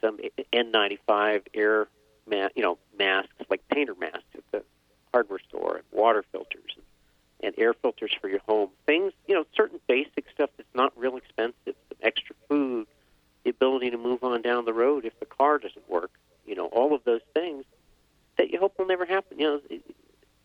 some 0.00 0.18
N95 0.52 1.42
air, 1.54 1.88
ma- 2.30 2.48
you 2.54 2.62
know, 2.62 2.78
masks, 2.98 3.32
like 3.48 3.66
painter 3.68 3.94
masks 3.98 4.24
at 4.34 4.50
the 4.52 4.62
hardware 5.12 5.40
store, 5.48 5.76
and 5.76 5.84
water 5.92 6.24
filters, 6.32 6.76
and, 6.76 6.84
and 7.40 7.54
air 7.58 7.74
filters 7.74 8.12
for 8.20 8.28
your 8.28 8.40
home. 8.40 8.70
Things, 8.86 9.12
you 9.26 9.34
know, 9.34 9.44
certain 9.54 9.80
basic 9.86 10.24
stuff 10.32 10.50
that's 10.56 10.74
not 10.74 10.92
real 10.96 11.16
expensive 11.16 11.74
some 11.88 11.98
extra 12.02 12.34
food, 12.48 12.86
the 13.44 13.50
ability 13.50 13.90
to 13.90 13.98
move 13.98 14.22
on 14.24 14.42
down 14.42 14.64
the 14.64 14.72
road 14.72 15.04
if 15.04 15.18
the 15.20 15.26
car 15.26 15.58
doesn't 15.58 15.88
work, 15.88 16.10
you 16.46 16.54
know, 16.54 16.66
all 16.66 16.94
of 16.94 17.04
those 17.04 17.22
things 17.34 17.64
that 18.38 18.50
you 18.50 18.58
hope 18.58 18.78
will 18.78 18.86
never 18.86 19.06
happen. 19.06 19.38
You 19.38 19.46
know, 19.46 19.78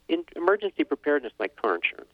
in 0.08 0.24
emergency 0.36 0.84
preparedness, 0.84 1.34
like 1.40 1.56
car 1.56 1.76
insurance, 1.76 2.12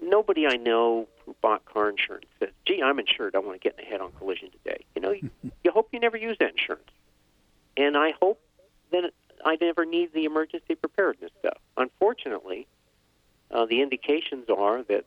nobody 0.00 0.46
I 0.46 0.56
know 0.56 1.08
who 1.24 1.34
bought 1.40 1.64
car 1.64 1.88
insurance 1.88 2.26
says, 2.38 2.50
"Gee, 2.64 2.75
I'm 2.86 2.98
insured. 2.98 3.34
I 3.34 3.40
want 3.40 3.60
to 3.60 3.68
get 3.68 3.78
in 3.78 3.84
a 3.84 3.88
head-on 3.88 4.12
collision 4.12 4.50
today." 4.50 4.84
You 4.94 5.02
know, 5.02 5.10
you, 5.12 5.30
you 5.64 5.70
hope 5.70 5.88
you 5.92 6.00
never 6.00 6.16
use 6.16 6.36
that 6.40 6.50
insurance, 6.50 6.90
and 7.76 7.96
I 7.96 8.12
hope 8.20 8.40
that 8.92 9.12
I 9.44 9.56
never 9.60 9.84
need 9.84 10.12
the 10.12 10.24
emergency 10.24 10.74
preparedness 10.74 11.30
stuff. 11.40 11.58
Unfortunately, 11.76 12.66
uh, 13.50 13.66
the 13.66 13.82
indications 13.82 14.46
are 14.48 14.82
that 14.84 15.04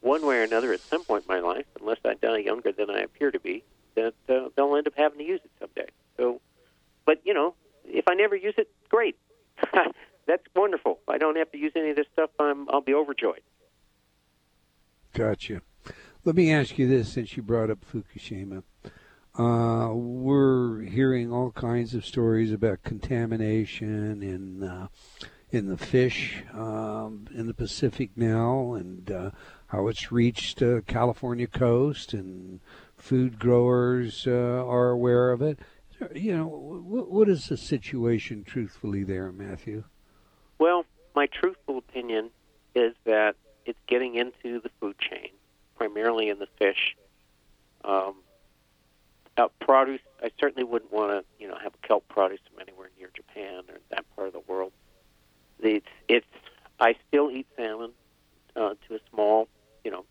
one 0.00 0.24
way 0.24 0.36
or 0.36 0.42
another 0.42 0.72
at 0.72 0.80
some 0.90 1.04
point 1.04 1.24
in 1.28 1.34
my 1.34 1.40
life, 1.40 1.66
unless 1.80 1.98
I 2.04 2.14
die 2.14 2.38
younger 2.38 2.72
than 2.72 2.90
I 2.90 3.00
appear 3.00 3.30
to 3.30 3.40
be, 3.40 3.64
that 3.96 4.14
uh, 4.28 4.48
they'll 4.56 4.76
end 4.76 4.86
up 4.86 4.94
having 4.96 5.18
to 5.18 5.24
use 5.24 5.40
it 5.44 5.50
someday. 5.58 5.90
So, 6.16 6.40
but 7.04 7.20
you 7.24 7.34
know, 7.34 7.54
if 7.84 8.08
I 8.08 8.14
never 8.14 8.36
use 8.36 8.54
it, 8.56 8.68
great. 8.88 9.16
That's 10.26 10.42
wonderful. 10.54 11.00
If 11.02 11.08
I 11.08 11.18
don't 11.18 11.36
have 11.36 11.50
to 11.52 11.58
use 11.58 11.72
any 11.74 11.90
of 11.90 11.96
this 11.96 12.06
stuff, 12.12 12.30
I'm 12.38 12.68
I'll 12.70 12.80
be 12.80 12.94
overjoyed. 12.94 13.42
Gotcha. 15.12 15.62
Let 16.30 16.36
me 16.36 16.52
ask 16.52 16.78
you 16.78 16.86
this, 16.86 17.12
since 17.12 17.36
you 17.36 17.42
brought 17.42 17.70
up 17.70 17.80
Fukushima. 17.84 18.62
Uh, 19.36 19.92
we're 19.92 20.82
hearing 20.82 21.32
all 21.32 21.50
kinds 21.50 21.92
of 21.92 22.06
stories 22.06 22.52
about 22.52 22.84
contamination 22.84 24.22
in 24.22 24.62
uh, 24.62 24.86
in 25.50 25.66
the 25.66 25.76
fish 25.76 26.44
um, 26.54 27.26
in 27.34 27.48
the 27.48 27.52
Pacific 27.52 28.10
now, 28.14 28.74
and 28.74 29.10
uh, 29.10 29.30
how 29.66 29.88
it's 29.88 30.12
reached 30.12 30.62
uh, 30.62 30.82
California 30.86 31.48
coast, 31.48 32.14
and 32.14 32.60
food 32.96 33.40
growers 33.40 34.24
uh, 34.24 34.30
are 34.30 34.90
aware 34.90 35.32
of 35.32 35.42
it. 35.42 35.58
You 36.14 36.36
know, 36.36 36.46
what, 36.46 37.10
what 37.10 37.28
is 37.28 37.48
the 37.48 37.56
situation, 37.56 38.44
truthfully, 38.44 39.02
there, 39.02 39.32
Matthew? 39.32 39.82
Well, 40.60 40.84
my 41.16 41.26
truthful 41.26 41.78
opinion 41.78 42.30
is 42.76 42.94
that 43.02 43.34
it's 43.66 43.80
getting 43.88 44.14
into 44.14 44.60
the 44.60 44.70
food 44.78 44.96
chain, 45.00 45.30
primarily 45.80 46.28
in 46.28 46.38
the 46.38 46.48
fish. 46.58 46.94
Um, 47.84 48.16
uh, 49.38 49.48
produce. 49.60 50.02
I 50.22 50.30
certainly 50.38 50.64
wouldn't 50.64 50.92
want 50.92 51.10
to, 51.10 51.24
you 51.42 51.48
know, 51.48 51.56
have 51.56 51.72
kelp 51.80 52.06
produce 52.08 52.40
from 52.50 52.60
anywhere 52.60 52.90
near 52.98 53.08
Japan 53.14 53.62
or 53.70 53.78
that 53.88 54.04
part 54.14 54.26
of 54.26 54.34
the 54.34 54.42
world. 54.46 54.72
It's, 55.58 55.86
it's. 56.06 56.26
I 56.78 56.96
still 57.08 57.30
eat 57.30 57.46
salmon 57.56 57.92
uh, 58.54 58.74
to 58.88 58.94
a 58.96 58.98
small, 59.10 59.48
you 59.82 59.90
know. 59.90 60.04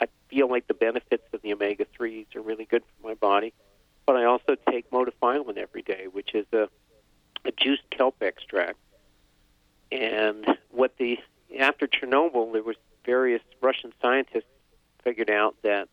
I 0.00 0.08
feel 0.28 0.50
like 0.50 0.66
the 0.66 0.74
benefits 0.74 1.24
of 1.32 1.40
the 1.40 1.54
omega 1.54 1.86
threes 1.96 2.26
are 2.34 2.42
really 2.42 2.66
good 2.66 2.82
for 2.82 3.08
my 3.08 3.14
body, 3.14 3.54
but 4.04 4.16
I 4.16 4.24
also 4.24 4.56
take 4.68 4.90
Modifilan 4.90 5.56
every 5.56 5.82
day, 5.82 6.08
which 6.12 6.34
is 6.34 6.44
a, 6.52 6.68
a 7.46 7.52
juiced 7.56 7.88
kelp 7.88 8.16
extract. 8.20 8.76
And 9.90 10.58
what 10.70 10.98
the 10.98 11.18
after 11.58 11.86
Chernobyl, 11.86 12.52
there 12.52 12.62
was 12.62 12.76
various 13.06 13.42
Russian 13.62 13.94
scientists 14.02 14.44
figured 15.06 15.30
out 15.30 15.54
that 15.62 15.88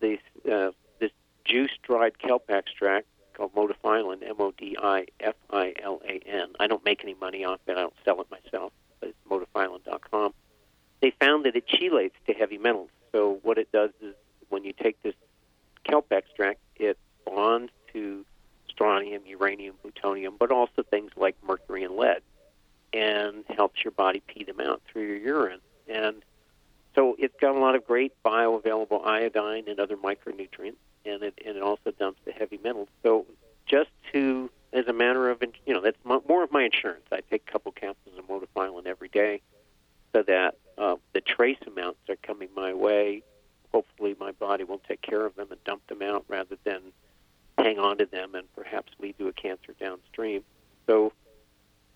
these 0.00 0.18
uh, 0.50 0.72
this 0.98 1.12
juice 1.44 1.70
dried 1.84 2.18
kelp 2.18 2.50
extract 2.50 3.06
called 3.34 3.54
Modifilan, 3.54 4.28
M 4.28 4.34
O 4.40 4.52
D 4.58 4.76
I 4.82 5.06
F 5.20 5.36
I 5.50 5.72
L 5.80 6.02
A 6.04 6.20
N. 6.26 6.48
I 6.58 6.66
don't 6.66 6.84
make 6.84 7.04
any 7.04 7.14
money 7.14 7.44
off 7.44 7.60
it. 7.68 7.72
I 7.76 7.82
don't 7.82 7.94
sell 8.04 8.20
it 8.20 8.26
myself. 8.28 8.72
But 8.98 9.10
it's 9.10 9.18
modifilan.com. 9.30 10.34
They 11.00 11.12
found 11.20 11.44
that 11.44 11.54
it 11.54 11.66
chelates 11.68 12.18
to 12.26 12.32
heavy 12.34 12.58
metals. 12.58 12.90
So 13.12 13.38
what 13.42 13.56
it 13.56 13.70
does 13.72 13.90
is 14.02 14.14
when 14.48 14.64
you 14.64 14.72
take 14.72 15.00
this 15.02 15.14
kelp 15.84 16.12
extract, 16.12 16.58
it 16.76 16.98
bonds 17.24 17.70
to 17.92 18.24
strontium, 18.68 19.22
uranium, 19.26 19.76
plutonium, 19.80 20.34
but 20.38 20.50
also 20.50 20.82
things 20.82 21.12
like 21.16 21.36
mercury 21.46 21.84
and 21.84 21.94
lead, 21.94 22.20
and 22.92 23.44
helps 23.48 23.84
your 23.84 23.92
body 23.92 24.22
pee 24.26 24.42
them 24.42 24.60
out 24.60 24.82
through 24.90 25.06
your 25.06 25.16
urine. 25.16 25.60
And 25.88 26.22
so 26.94 27.16
it's 27.18 27.34
got 27.40 27.54
a 27.54 27.58
lot 27.58 27.74
of 27.74 27.86
great 27.86 28.12
bioavailable 28.24 29.06
iodine 29.06 29.64
and 29.68 29.78
other 29.78 29.96
micronutrients 29.96 30.76
and 31.04 31.22
it 31.22 31.38
and 31.44 31.56
it 31.56 31.62
also 31.62 31.90
dumps 31.98 32.20
the 32.24 32.32
heavy 32.32 32.58
metals. 32.62 32.88
So 33.02 33.26
just 33.66 33.90
to 34.12 34.50
as 34.72 34.86
a 34.86 34.92
matter 34.92 35.30
of 35.30 35.42
you 35.66 35.74
know 35.74 35.80
that's 35.80 35.98
more 36.04 36.42
of 36.42 36.52
my 36.52 36.64
insurance. 36.64 37.04
I 37.12 37.20
take 37.30 37.42
a 37.48 37.52
couple 37.52 37.72
capsules 37.72 38.18
of 38.18 38.26
Modifilan 38.26 38.86
every 38.86 39.08
day, 39.08 39.40
so 40.12 40.22
that 40.22 40.56
uh, 40.78 40.96
the 41.12 41.20
trace 41.20 41.58
amounts 41.66 41.98
are 42.08 42.16
coming 42.16 42.48
my 42.54 42.74
way. 42.74 43.22
Hopefully, 43.72 44.16
my 44.18 44.32
body 44.32 44.64
will 44.64 44.80
take 44.86 45.00
care 45.00 45.24
of 45.24 45.36
them 45.36 45.48
and 45.50 45.62
dump 45.64 45.86
them 45.86 46.02
out 46.02 46.24
rather 46.28 46.56
than 46.64 46.80
hang 47.58 47.78
on 47.78 47.98
to 47.98 48.06
them 48.06 48.34
and 48.34 48.52
perhaps 48.54 48.92
lead 48.98 49.18
to 49.18 49.28
a 49.28 49.32
cancer 49.32 49.74
downstream. 49.78 50.42
So, 50.86 51.12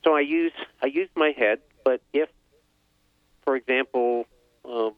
so 0.05 0.15
I 0.15 0.21
use 0.21 0.53
I 0.83 0.87
use 0.87 1.09
my 1.15 1.33
head, 1.37 1.61
but 1.85 2.01
if, 2.13 2.29
for 3.45 3.57
example, 3.57 4.27
um, 4.65 4.93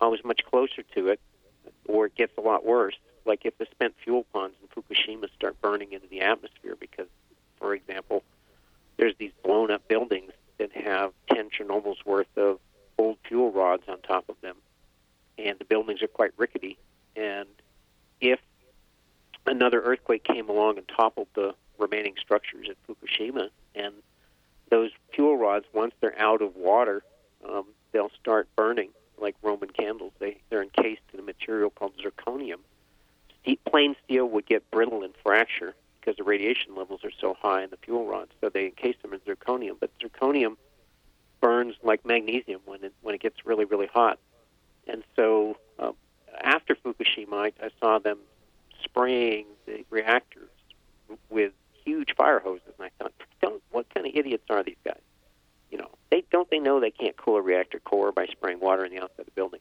I 0.00 0.06
was 0.06 0.20
much 0.24 0.42
closer 0.44 0.82
to 0.94 1.08
it, 1.08 1.20
or 1.86 2.06
it 2.06 2.14
gets 2.14 2.32
a 2.38 2.40
lot 2.40 2.64
worse. 2.64 2.96
Like 3.24 3.44
if 3.44 3.56
the 3.58 3.66
spent 3.70 3.94
fuel 4.02 4.24
ponds 4.32 4.56
in 4.62 4.68
Fukushima 4.68 5.28
start 5.34 5.60
burning 5.60 5.92
into 5.92 6.06
the 6.08 6.20
atmosphere 6.20 6.76
because, 6.78 7.08
for 7.58 7.74
example, 7.74 8.22
there's 8.96 9.14
these 9.18 9.32
blown 9.44 9.70
up 9.70 9.86
buildings 9.88 10.32
that 10.58 10.72
have 10.72 11.12
10 11.32 11.50
Chernobyls 11.50 12.04
worth 12.04 12.26
of 12.36 12.58
old 12.98 13.18
fuel 13.26 13.52
rods 13.52 13.84
on 13.88 14.00
top 14.00 14.28
of 14.28 14.36
them, 14.40 14.56
and 15.36 15.58
the 15.58 15.64
buildings 15.64 16.02
are 16.02 16.08
quite 16.08 16.32
rickety. 16.36 16.78
And 17.16 17.48
if 18.20 18.40
another 19.46 19.80
earthquake 19.80 20.24
came 20.24 20.48
along 20.48 20.78
and 20.78 20.88
toppled 20.88 21.28
the 21.34 21.54
remaining 21.78 22.14
structures 22.20 22.68
at 22.68 22.76
Fukushima, 22.86 23.50
and 23.74 23.94
those 24.70 24.90
fuel 25.14 25.36
rods, 25.36 25.64
once 25.72 25.94
they're 26.00 26.18
out 26.18 26.42
of 26.42 26.56
water, 26.56 27.02
um, 27.48 27.64
they'll 27.92 28.10
start 28.20 28.48
burning 28.56 28.90
like 29.20 29.34
Roman 29.42 29.70
candles. 29.70 30.12
They 30.18 30.38
they're 30.50 30.62
encased 30.62 31.02
in 31.12 31.20
a 31.20 31.22
material 31.22 31.70
called 31.70 31.92
zirconium. 31.96 32.58
plain 33.70 33.96
steel 34.04 34.26
would 34.26 34.46
get 34.46 34.70
brittle 34.70 35.02
and 35.02 35.14
fracture 35.22 35.74
because 36.00 36.16
the 36.16 36.24
radiation 36.24 36.74
levels 36.76 37.00
are 37.04 37.12
so 37.20 37.36
high 37.40 37.62
in 37.64 37.70
the 37.70 37.76
fuel 37.78 38.06
rods. 38.06 38.30
So 38.40 38.48
they 38.48 38.66
encase 38.66 38.96
them 39.02 39.12
in 39.12 39.20
zirconium. 39.20 39.76
But 39.80 39.90
zirconium 39.98 40.56
burns 41.40 41.74
like 41.82 42.04
magnesium 42.04 42.60
when 42.64 42.84
it 42.84 42.92
when 43.02 43.14
it 43.14 43.20
gets 43.20 43.44
really 43.44 43.64
really 43.64 43.88
hot. 43.92 44.18
And 44.86 45.02
so 45.16 45.56
uh, 45.78 45.92
after 46.40 46.74
Fukushima, 46.74 47.52
I, 47.60 47.66
I 47.66 47.70
saw 47.80 47.98
them 47.98 48.18
spraying 48.82 49.46
the 49.66 49.84
reactors 49.90 50.48
with 51.30 51.52
huge 51.84 52.14
fire 52.16 52.40
hoses, 52.40 52.72
and 52.78 52.86
I 52.86 52.90
thought, 53.02 53.12
don't, 53.40 53.62
what 53.70 53.92
kind 53.94 54.06
of 54.06 54.12
idiots 54.14 54.44
are 54.50 54.62
these 54.62 54.76
guys? 54.84 55.00
You 55.70 55.78
know, 55.78 55.90
they 56.10 56.24
don't 56.30 56.48
they 56.50 56.58
know 56.58 56.80
they 56.80 56.90
can't 56.90 57.16
cool 57.16 57.36
a 57.36 57.42
reactor 57.42 57.78
core 57.80 58.12
by 58.12 58.26
spraying 58.26 58.60
water 58.60 58.84
in 58.84 58.92
the 58.92 59.02
outside 59.02 59.20
of 59.20 59.26
the 59.26 59.32
building. 59.32 59.60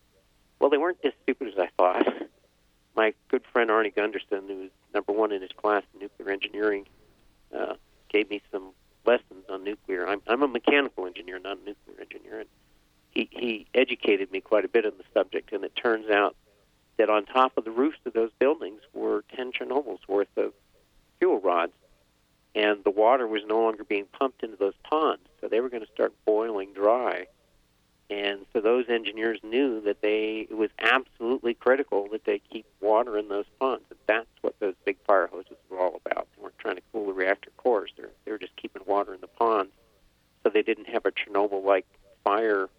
Well, 0.60 0.70
they 0.70 0.78
weren't 0.78 1.00
as 1.04 1.14
stupid 1.24 1.50
as 1.50 1.58
I 1.58 1.70
thought. 1.78 2.08
My 2.96 3.14
good 3.30 3.44
friend 3.52 3.70
Arnie 3.70 3.94
Gundersen, 3.94 4.48
who 4.48 4.58
was 4.58 4.70
number 4.94 5.14
one 5.14 5.32
in 5.32 5.42
his 5.42 5.52
class 5.52 5.84
in 5.94 6.00
nuclear 6.00 6.32
engineering, 6.32 6.88
uh, 7.56 7.76
gave 8.10 8.30
me 8.30 8.42
some 8.52 8.72
lessons 9.06 9.46
on 9.50 9.64
nuclear. 9.64 10.08
I'm, 10.08 10.22
I'm 10.28 10.42
a 10.42 10.48
mechanical 10.48 11.06
engineer, 11.06 11.38
not 11.38 11.60
a 11.60 11.64
nuclear 11.64 12.02
engineer, 12.02 12.40
and 12.40 12.50
he, 13.12 13.30
he 13.32 13.68
educated 13.74 14.32
me 14.32 14.42
quite 14.42 14.66
a 14.66 14.68
bit 14.68 14.86
on 14.86 14.94
the 14.98 15.04
subject. 15.14 15.54
And 15.54 15.64
it 15.64 15.76
turns 15.76 16.10
out 16.10 16.36
that 16.98 17.10
on 17.10 17.26
top 17.26 17.58
of 17.58 17.66
the 17.66 17.72
roofs 17.72 18.00
of 18.06 18.14
those 18.14 18.32
buildings 18.40 18.82
were 18.94 19.24
10 19.36 19.52
Chernobyls 19.52 20.00
worth 20.08 20.36
of 20.36 20.54
fuel 21.20 21.40
rods 21.40 21.74
and 22.56 22.84
the 22.84 22.92
water 22.92 23.28
was 23.28 23.44
no 23.48 23.62
longer 23.62 23.84
being 23.84 24.06
pumped 24.06 24.44
into 24.44 24.58
those 24.58 24.74
ponds, 24.84 25.24
so 25.40 25.48
they 25.48 25.60
were 25.60 25.70
going 25.70 25.86
to 25.86 25.92
start 25.92 26.14
boiling 26.26 26.74
dry. 26.74 27.28
And 28.10 28.46
so 28.54 28.62
those 28.62 28.86
engineers 28.88 29.40
knew 29.44 29.82
that 29.82 30.02
they 30.02 30.48
it 30.50 30.56
was 30.58 30.70
absolutely 30.80 31.54
critical 31.54 32.08
that 32.14 32.24
they 32.24 32.40
keep 32.40 32.66
water 32.80 33.18
in 33.18 33.28
those 33.28 33.46
ponds. 33.60 33.84
And 33.90 34.00
that's 34.08 34.30
what 34.42 34.58
those 34.60 34.76
big 34.86 34.98
fire 35.06 35.28
hoses 35.28 35.58
were 35.70 35.80
all 35.80 36.00
about. 36.06 36.28
They 36.36 36.42
weren't 36.44 36.58
trying 36.58 36.78
to 36.78 36.82
cool 36.94 37.08
the 37.08 37.14
reactor 37.14 37.52
cores; 37.58 37.92
they're 37.98 38.10
they 38.24 38.32
were 38.32 38.38
just 38.38 38.56
keeping 38.56 38.82
water 38.86 39.14
in 39.14 39.20
the 39.22 39.28
ponds, 39.28 39.72
so 40.44 40.50
they 40.50 40.62
didn't 40.62 40.88
have 40.88 41.06
a 41.06 41.12
Chernobyl-like 41.12 41.86
fire 42.24 42.70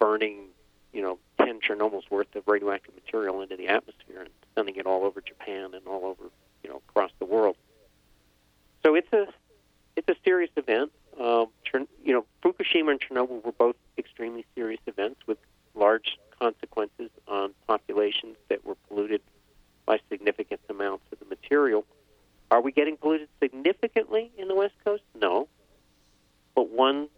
burning, 0.00 0.48
you 0.92 1.02
know, 1.02 1.18
ten 1.40 1.60
Chernobyls 1.60 2.10
worth 2.10 2.34
of 2.34 2.42
radioactive 2.48 2.94
material 2.96 3.40
into 3.42 3.56
the 3.56 3.68
atmosphere 3.68 4.22
and 4.22 4.30
sending 4.56 4.74
it 4.74 4.86
all 4.86 5.04
over 5.04 5.20
Japan 5.20 5.72
and 5.72 5.86
all 5.86 6.04
over, 6.04 6.30
you 6.64 6.70
know, 6.70 6.82
across 6.88 7.12
the 7.20 7.26
world. 7.26 7.56
So 8.84 8.94
it's 8.94 9.12
a 9.12 9.26
it's 9.96 10.08
a 10.08 10.16
serious 10.24 10.50
event. 10.56 10.92
Um, 11.20 11.48
you 12.04 12.12
know, 12.12 12.24
Fukushima 12.42 12.92
and 12.92 13.00
Chernobyl 13.00 13.44
were 13.44 13.52
both 13.52 13.76
extremely 13.98 14.46
serious 14.54 14.80
events 14.86 15.20
with 15.26 15.38
large 15.74 16.18
consequences 16.38 17.10
on 17.26 17.52
populations 17.66 18.36
that 18.48 18.64
were 18.64 18.76
polluted 18.88 19.20
by 19.84 19.98
significant 20.08 20.60
amounts 20.68 21.04
of 21.12 21.18
the 21.18 21.24
material. 21.24 21.84
Are 22.50 22.60
we 22.60 22.72
getting 22.72 22.96
polluted 22.96 23.28
significantly 23.40 24.30
in 24.38 24.48
the 24.48 24.54
West 24.54 24.74
Coast? 24.84 25.02
No. 25.20 25.48
But 26.54 26.70
one 26.70 27.08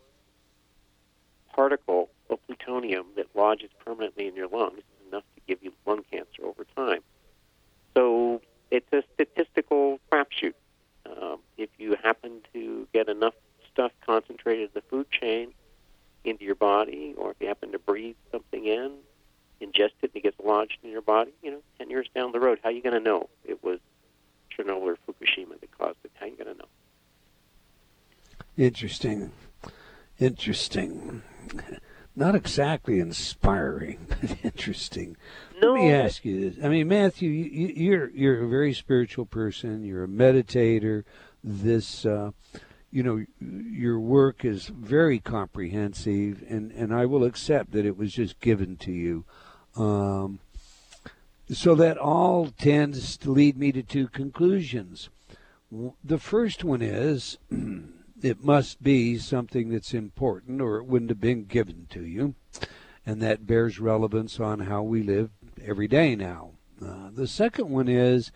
particle 1.54 2.10
of 2.30 2.38
plutonium 2.46 3.06
that 3.16 3.26
lodges 3.34 3.70
permanently 3.84 4.26
in 4.26 4.34
your 4.34 4.48
lungs 4.48 4.78
is 4.78 5.08
enough 5.08 5.24
to 5.34 5.40
give 5.46 5.62
you 5.62 5.72
lung 5.86 6.02
cancer 6.10 6.44
over 6.44 6.64
time. 6.76 7.00
So 7.94 8.40
it's 8.70 8.90
a 8.92 9.02
statistical 9.14 9.98
crapshoot. 10.10 10.54
Um, 11.06 11.38
if 11.56 11.70
you 11.78 11.96
happen 12.02 12.40
to 12.52 12.86
get 12.92 13.08
enough 13.08 13.34
stuff 13.72 13.92
concentrated 14.20 14.70
the 14.74 14.82
food 14.82 15.10
chain 15.10 15.52
into 16.24 16.44
your 16.44 16.54
body, 16.54 17.14
or 17.16 17.30
if 17.30 17.36
you 17.40 17.48
happen 17.48 17.72
to 17.72 17.78
breathe 17.78 18.16
something 18.30 18.64
in, 18.66 18.92
ingest 19.60 19.92
it, 20.02 20.10
and 20.14 20.16
it 20.16 20.22
gets 20.22 20.36
lodged 20.42 20.78
in 20.82 20.90
your 20.90 21.02
body, 21.02 21.32
you 21.42 21.50
know, 21.50 21.62
10 21.78 21.90
years 21.90 22.08
down 22.14 22.32
the 22.32 22.40
road, 22.40 22.58
how 22.62 22.68
are 22.68 22.72
you 22.72 22.82
going 22.82 22.94
to 22.94 23.00
know 23.00 23.28
it 23.44 23.62
was 23.62 23.78
Chernobyl 24.50 24.82
or 24.82 24.98
Fukushima 25.08 25.58
that 25.60 25.78
caused 25.78 25.96
it? 26.04 26.10
How 26.14 26.26
are 26.26 26.28
you 26.28 26.36
going 26.36 26.54
to 26.54 26.58
know? 26.58 26.68
Interesting. 28.56 29.32
Interesting. 30.18 31.22
Not 32.14 32.34
exactly 32.34 33.00
inspiring, 33.00 34.06
but 34.08 34.36
interesting. 34.42 35.16
No. 35.62 35.72
Let 35.72 35.80
me 35.80 35.92
ask 35.92 36.24
you 36.24 36.50
this. 36.50 36.64
I 36.64 36.68
mean, 36.68 36.88
Matthew, 36.88 37.30
you, 37.30 37.72
you're 37.74 38.10
you're 38.10 38.44
a 38.44 38.48
very 38.48 38.74
spiritual 38.74 39.24
person. 39.24 39.84
You're 39.84 40.04
a 40.04 40.08
meditator. 40.08 41.04
This, 41.42 42.04
uh, 42.04 42.32
you 42.90 43.02
know, 43.02 43.24
your 43.80 43.98
work 43.98 44.44
is 44.44 44.66
very 44.66 45.18
comprehensive, 45.18 46.44
and 46.46 46.70
and 46.72 46.94
I 46.94 47.06
will 47.06 47.24
accept 47.24 47.72
that 47.72 47.86
it 47.86 47.96
was 47.96 48.12
just 48.12 48.38
given 48.38 48.76
to 48.76 48.92
you. 48.92 49.24
Um, 49.74 50.40
so 51.50 51.74
that 51.74 51.96
all 51.96 52.50
tends 52.50 53.16
to 53.16 53.30
lead 53.30 53.56
me 53.56 53.72
to 53.72 53.82
two 53.82 54.08
conclusions. 54.08 55.08
The 56.04 56.18
first 56.18 56.62
one 56.62 56.82
is 56.82 57.38
it 58.22 58.44
must 58.44 58.82
be 58.82 59.16
something 59.16 59.70
that's 59.70 59.94
important 59.94 60.60
or 60.60 60.76
it 60.76 60.84
wouldn't 60.84 61.10
have 61.10 61.20
been 61.20 61.44
given 61.44 61.86
to 61.90 62.04
you. 62.04 62.34
And 63.06 63.22
that 63.22 63.46
bears 63.46 63.80
relevance 63.80 64.38
on 64.38 64.60
how 64.60 64.82
we 64.82 65.02
live 65.02 65.30
every 65.64 65.88
day 65.88 66.14
now. 66.14 66.52
Uh, 66.84 67.10
the 67.12 67.26
second 67.26 67.70
one 67.70 67.88
is 67.88 68.30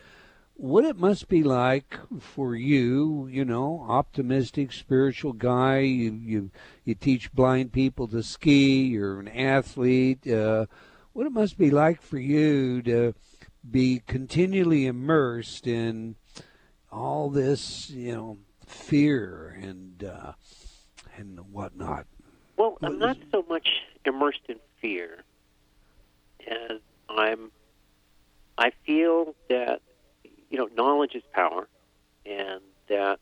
what 0.54 0.84
it 0.84 0.96
must 0.96 1.28
be 1.28 1.42
like 1.42 1.98
for 2.20 2.54
you, 2.54 3.28
you 3.30 3.44
know, 3.44 3.84
optimistic, 3.88 4.72
spiritual 4.72 5.32
guy. 5.32 5.80
You 5.80 6.12
you, 6.12 6.50
you 6.84 6.94
teach 6.94 7.32
blind 7.32 7.72
people 7.72 8.08
to 8.08 8.22
ski. 8.22 8.84
You're 8.84 9.20
an 9.20 9.28
athlete. 9.28 10.26
Uh, 10.26 10.66
what 11.12 11.26
it 11.26 11.32
must 11.32 11.58
be 11.58 11.70
like 11.70 12.00
for 12.00 12.18
you 12.18 12.82
to 12.82 13.14
be 13.68 14.02
continually 14.06 14.86
immersed 14.86 15.66
in 15.66 16.16
all 16.90 17.30
this, 17.30 17.90
you 17.90 18.12
know, 18.12 18.38
fear 18.66 19.58
and 19.60 20.04
uh, 20.04 20.32
and 21.16 21.38
whatnot. 21.52 22.06
Well, 22.56 22.78
I'm 22.82 22.98
not 22.98 23.16
so 23.32 23.44
much 23.48 23.68
immersed 24.04 24.42
in 24.48 24.56
fear 24.80 25.24
as 26.46 26.78
I'm. 27.08 27.50
I 28.56 28.70
feel 28.86 29.34
that 29.48 29.80
you 30.54 30.60
know 30.60 30.68
knowledge 30.76 31.16
is 31.16 31.24
power, 31.32 31.66
and 32.24 32.60
that 32.88 33.18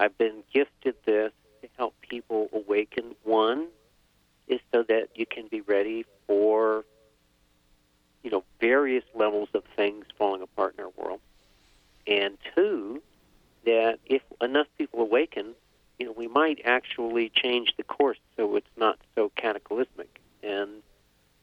I've 0.00 0.18
been 0.18 0.42
gifted 0.52 0.96
this 1.04 1.30
to 1.62 1.68
help 1.76 1.94
people 2.00 2.48
awaken. 2.52 3.14
One 3.22 3.68
is 4.48 4.58
so 4.72 4.82
that 4.82 5.10
you 5.14 5.26
can 5.26 5.46
be 5.46 5.60
ready 5.60 6.06
for 6.26 6.84
you 8.24 8.32
know 8.32 8.42
various 8.60 9.04
levels 9.14 9.48
of 9.54 9.62
things 9.76 10.06
falling 10.18 10.42
apart 10.42 10.74
in 10.76 10.82
our 10.82 10.90
world, 10.96 11.20
and 12.04 12.36
two 12.56 13.00
that 13.64 14.00
if 14.04 14.22
enough 14.40 14.66
people 14.76 15.02
awaken, 15.02 15.54
you 16.00 16.06
know 16.06 16.12
we 16.18 16.26
might 16.26 16.62
actually 16.64 17.28
change 17.28 17.74
the 17.76 17.84
course 17.84 18.18
so 18.36 18.56
it's 18.56 18.76
not 18.76 18.98
so 19.14 19.30
cataclysmic. 19.36 20.18
And 20.42 20.82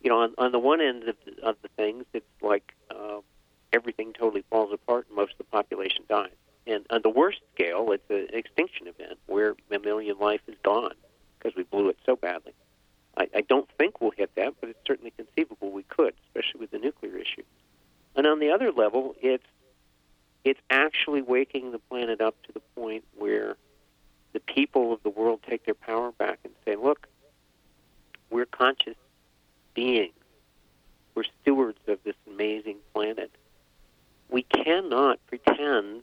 you 0.01 0.09
know 0.09 0.19
on, 0.19 0.33
on 0.37 0.51
the 0.51 0.59
one 0.59 0.81
end 0.81 1.07
of 1.07 1.15
the, 1.23 1.47
of 1.47 1.55
the 1.61 1.69
things, 1.77 2.03
it's 2.11 2.25
like 2.41 2.73
uh, 2.91 3.19
everything 3.73 4.13
totally 4.13 4.43
falls 4.49 4.71
apart 4.71 5.07
and 5.07 5.17
most 5.17 5.33
of 5.33 5.39
the 5.39 5.43
population 5.45 6.03
dies. 6.07 6.31
And 6.65 6.85
on 6.89 7.01
the 7.01 7.09
worst 7.09 7.39
scale, 7.53 7.91
it's 7.91 8.09
an 8.09 8.27
extinction 8.31 8.87
event 8.87 9.19
where 9.25 9.55
mammalian 9.69 10.17
life 10.19 10.41
is 10.47 10.55
gone 10.63 10.93
because 11.37 11.55
we 11.57 11.63
blew 11.63 11.89
it 11.89 11.97
so 12.05 12.15
badly. 12.15 12.53
I, 13.17 13.27
I 13.35 13.41
don't 13.41 13.69
think 13.77 13.99
we'll 13.99 14.11
hit 14.11 14.33
that, 14.35 14.53
but 14.59 14.69
it's 14.69 14.79
certainly 14.87 15.11
conceivable 15.11 15.71
we 15.71 15.83
could, 15.83 16.13
especially 16.27 16.61
with 16.61 16.71
the 16.71 16.79
nuclear 16.79 17.17
issue. 17.17 17.43
And 18.15 18.25
on 18.25 18.39
the 18.39 18.51
other 18.51 18.71
level, 18.71 19.15
it's 19.21 19.43
it's 20.43 20.59
actually 20.69 21.21
waking 21.21 21.71
the 21.71 21.79
planet 21.79 22.19
up 22.19 22.35
to 22.43 22.51
the 22.51 22.59
point 22.75 23.05
where 23.17 23.55
the 24.33 24.41
people 24.41 24.91
of 24.91 25.01
the 25.01 25.09
world 25.09 25.39
take 25.47 25.63
their 25.65 25.73
power 25.73 26.11
back 26.11 26.39
and 26.43 26.53
say, 26.65 26.75
"Look, 26.75 27.07
we're 28.29 28.45
conscious 28.45 28.97
beings. 29.73 30.13
We're 31.15 31.23
stewards 31.41 31.79
of 31.87 31.99
this 32.03 32.15
amazing 32.27 32.77
planet. 32.93 33.31
We 34.33 34.41
cannot 34.41 35.19
pretend 35.27 36.01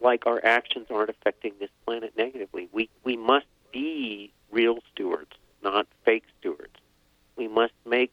like 0.00 0.24
our 0.26 0.42
actions 0.42 0.86
aren't 0.90 1.10
affecting 1.10 1.52
this 1.60 1.68
planet 1.84 2.14
negatively. 2.16 2.70
We 2.72 2.88
we 3.04 3.14
must 3.18 3.44
be 3.72 4.32
real 4.50 4.78
stewards, 4.90 5.32
not 5.62 5.86
fake 6.06 6.24
stewards. 6.40 6.72
We 7.36 7.46
must 7.46 7.74
make 7.84 8.10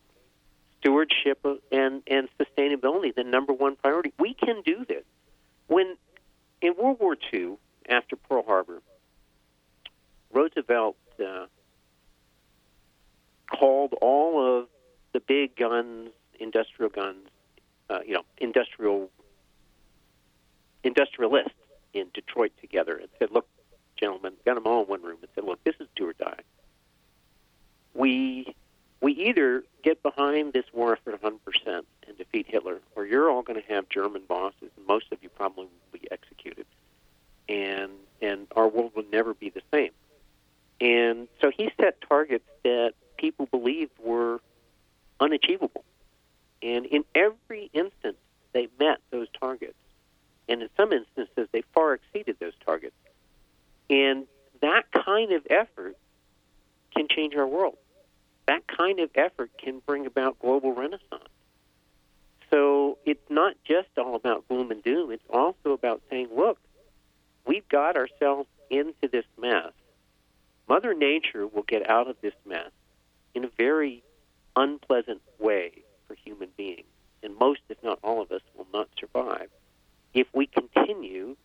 stewardship 0.78 1.39
and 1.72 2.04
and 2.06 2.28
sustainability 2.38 3.16
the 3.16 3.24
number 3.24 3.54
one 3.54 3.78
priority. 3.78 4.12
We 4.20 4.34
can 4.34 4.62
do 4.62 4.84
this. 4.86 5.06
When 5.68 5.96
in 6.62 6.76
World 6.78 6.98
War 7.00 7.16
II, 7.32 7.54
after 7.88 8.18
Pearl 8.18 8.44
Harbor, 8.46 8.82
Roosevelt 10.34 10.98
uh, 11.18 11.46
called 13.48 13.94
all 14.02 14.60
of 14.60 14.68
the 15.14 15.22
big 15.22 15.56
guns, 15.56 16.10
industrial 16.41 16.89
guns, 16.89 17.30
uh, 17.94 18.00
you 18.06 18.14
know, 18.14 18.24
industrial 18.38 19.10
industrialists 20.84 21.54
in 21.94 22.08
Detroit 22.14 22.52
together 22.60 22.98
and 22.98 23.08
said, 23.20 23.32
"Look, 23.32 23.48
gentlemen, 24.04 24.34
got 24.46 24.56
them 24.56 24.68
all 24.68 24.84
in 24.84 24.88
one 24.88 25.02
room 25.02 25.18
and 25.22 25.30
said, 25.36 25.44
look, 25.44 25.64
this 25.64 25.76
is 25.80 25.88
do 25.96 26.10
or 26.10 26.14
die. 26.14 26.39
We 27.94 28.56
we 29.02 29.14
either 29.14 29.64
get 29.84 30.02
behind 30.02 30.54
this 30.54 30.66
war 30.74 30.94
effort 30.94 31.22
100% 31.22 31.38
and 32.08 32.18
defeat 32.18 32.46
Hitler, 32.48 32.80
or 32.96 33.06
you're 33.06 33.30
all 33.30 33.41
going 33.41 33.62
to 33.62 33.68
have 33.68 33.89
German 33.89 34.22
bosses, 34.28 34.72
and 34.78 34.88
most 34.88 35.08
of 35.12 35.22
you 35.22 35.28
probably 35.28 35.66
will 35.66 36.00
be 36.00 36.10
executed, 36.12 36.66
and 37.48 37.91
and 38.22 38.48
our 38.56 38.68
world 38.68 38.91
will 38.96 39.06
never 39.12 39.34
be 39.34 39.50
the 39.50 39.62
same. 39.74 39.91
And 40.82 41.28
so 41.41 41.52
he 41.56 41.70
set 41.80 42.02
targets 42.02 42.48
that 42.64 42.94
people 43.18 43.46
believed 43.46 43.91
were 44.04 44.39
unachievable, 45.20 45.84
and 46.64 46.86
in 46.86 47.03
every 47.14 47.70
instance 47.74 48.18
they 48.53 48.68
met 48.80 48.99
those 49.11 49.28
targets, 49.39 49.78
and 50.47 50.61
in 50.61 50.70
some 50.78 50.93
instances 50.93 51.47
they 51.51 51.64
far 51.74 51.93
exceeded 51.93 52.38
those 52.39 52.53
targets. 52.66 52.95
And 53.89 54.26
that 54.61 54.84
kind 54.91 55.34
of 55.34 55.45
effort 55.49 55.97
can 56.95 57.07
change 57.09 57.36
our 57.36 57.47
world. 57.47 57.78
That 58.47 58.66
kind 58.68 58.99
of 58.99 59.09
effort 59.16 59.51
can 59.57 59.82
bring 59.86 60.05
about 60.05 60.39
global 60.39 60.74
renaissance. 60.74 61.28
So 62.51 62.97
it's 63.05 63.30
not 63.30 63.55
just 63.66 63.89
all 63.97 64.16
about 64.16 64.47
gloom 64.47 64.72
and 64.72 64.84
doom. 64.84 65.11
It's 65.11 65.24
also 65.30 65.72
about 65.72 66.01
saying, 66.09 66.30
look, 66.36 66.59
we've 67.47 67.68
got 67.68 67.97
ourselves 67.97 68.47
into 68.70 69.07
this 69.11 69.26
mess. 69.39 69.72
Mother 70.70 70.93
Nature 70.93 71.47
will 71.47 71.64
get 71.64 71.89
out 71.89 72.07
of 72.07 72.16
this 72.22 72.34
mess 72.45 72.70
in 73.34 73.43
a 73.43 73.49
very 73.57 74.03
unpleasant 74.55 75.22
way 75.39 75.83
for 76.14 76.30
human 76.30 76.49
beings. 76.57 76.88
And 77.22 77.38
most, 77.38 77.61
if 77.70 77.82
not 77.84 77.99
all 78.03 78.22
of 78.22 78.32
us, 78.32 78.41
will 78.55 78.68
not 78.74 78.89
survive 78.99 79.49
if 80.14 80.28
we 80.34 80.45
continue 80.45 81.36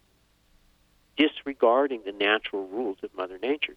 disregarding 1.16 2.02
the 2.04 2.12
natural 2.12 2.66
rules 2.66 2.98
of 3.02 3.14
Mother 3.14 3.38
Nature. 3.42 3.74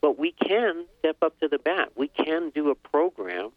But 0.00 0.18
we 0.18 0.32
can 0.32 0.86
step 1.00 1.16
up 1.22 1.38
to 1.40 1.48
the 1.48 1.58
bat. 1.58 1.92
We 1.96 2.08
can 2.08 2.50
do 2.50 2.70
a 2.70 2.74
program 2.74 3.50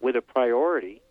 with 0.00 0.16
a 0.16 0.22
priority 0.22 1.02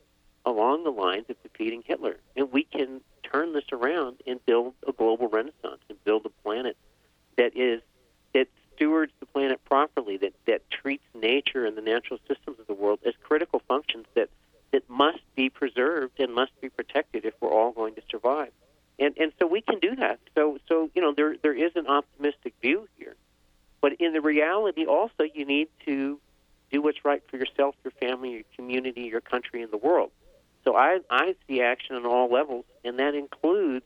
along 0.45 0.83
the 0.83 0.89
lines 0.89 1.25
of 1.29 1.41
defeating 1.43 1.83
Hitler. 1.85 2.17
And 2.35 2.51
we 2.51 2.63
can 2.63 3.01
turn 3.23 3.53
this 3.53 3.65
around 3.71 4.17
and 4.25 4.43
build 4.45 4.73
a 4.87 4.91
global 4.91 5.27
renaissance 5.27 5.81
and 5.89 6.03
build 6.03 6.25
a 6.25 6.29
planet 6.43 6.77
that 7.37 7.55
is 7.55 7.81
that 8.33 8.47
stewards 8.75 9.11
the 9.19 9.25
planet 9.25 9.63
properly, 9.65 10.17
that, 10.17 10.33
that 10.47 10.69
treats 10.69 11.05
nature 11.13 11.65
and 11.65 11.77
the 11.77 11.81
natural 11.81 12.19
systems 12.27 12.59
of 12.59 12.67
the 12.67 12.73
world 12.73 12.99
as 13.05 13.13
critical 13.23 13.61
functions 13.67 14.05
that, 14.15 14.29
that 14.75 14.89
must 14.89 15.23
be 15.35 15.49
preserved 15.49 16.19
and 16.19 16.33
must 16.33 16.59
be 16.61 16.69
protected 16.69 17.25
if 17.25 17.33
we're 17.41 17.55
all 17.57 17.71
going 17.71 17.95
to 17.95 18.01
survive 18.11 18.51
and 18.99 19.15
and 19.17 19.31
so 19.39 19.47
we 19.47 19.61
can 19.61 19.79
do 19.79 19.95
that. 19.97 20.19
So 20.35 20.57
so 20.67 20.89
you 20.95 21.01
know 21.01 21.13
there 21.13 21.35
there 21.41 21.53
is 21.53 21.71
an 21.75 21.87
optimistic 21.87 22.53
view 22.61 22.87
here, 22.97 23.15
but 23.81 23.93
in 23.99 24.13
the 24.13 24.21
reality 24.21 24.85
also 24.85 25.23
you 25.33 25.45
need 25.45 25.67
to 25.85 26.19
do 26.71 26.81
what's 26.81 27.03
right 27.05 27.21
for 27.29 27.37
yourself, 27.37 27.75
your 27.83 27.91
family, 27.91 28.31
your 28.31 28.43
community, 28.55 29.03
your 29.03 29.21
country, 29.21 29.61
and 29.61 29.71
the 29.71 29.77
world. 29.77 30.11
So 30.63 30.75
I 30.75 30.99
I 31.09 31.35
see 31.47 31.61
action 31.61 31.95
on 31.95 32.05
all 32.05 32.31
levels, 32.31 32.65
and 32.83 32.99
that 32.99 33.15
includes 33.15 33.85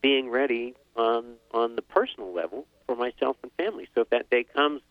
being 0.00 0.30
ready 0.30 0.74
on 0.96 1.34
on 1.52 1.76
the 1.76 1.82
personal 1.82 2.32
level 2.32 2.66
for 2.86 2.96
myself 2.96 3.36
and 3.42 3.50
family. 3.52 3.88
So 3.94 4.02
if 4.02 4.10
that 4.10 4.30
day 4.30 4.44
comes, 4.44 4.82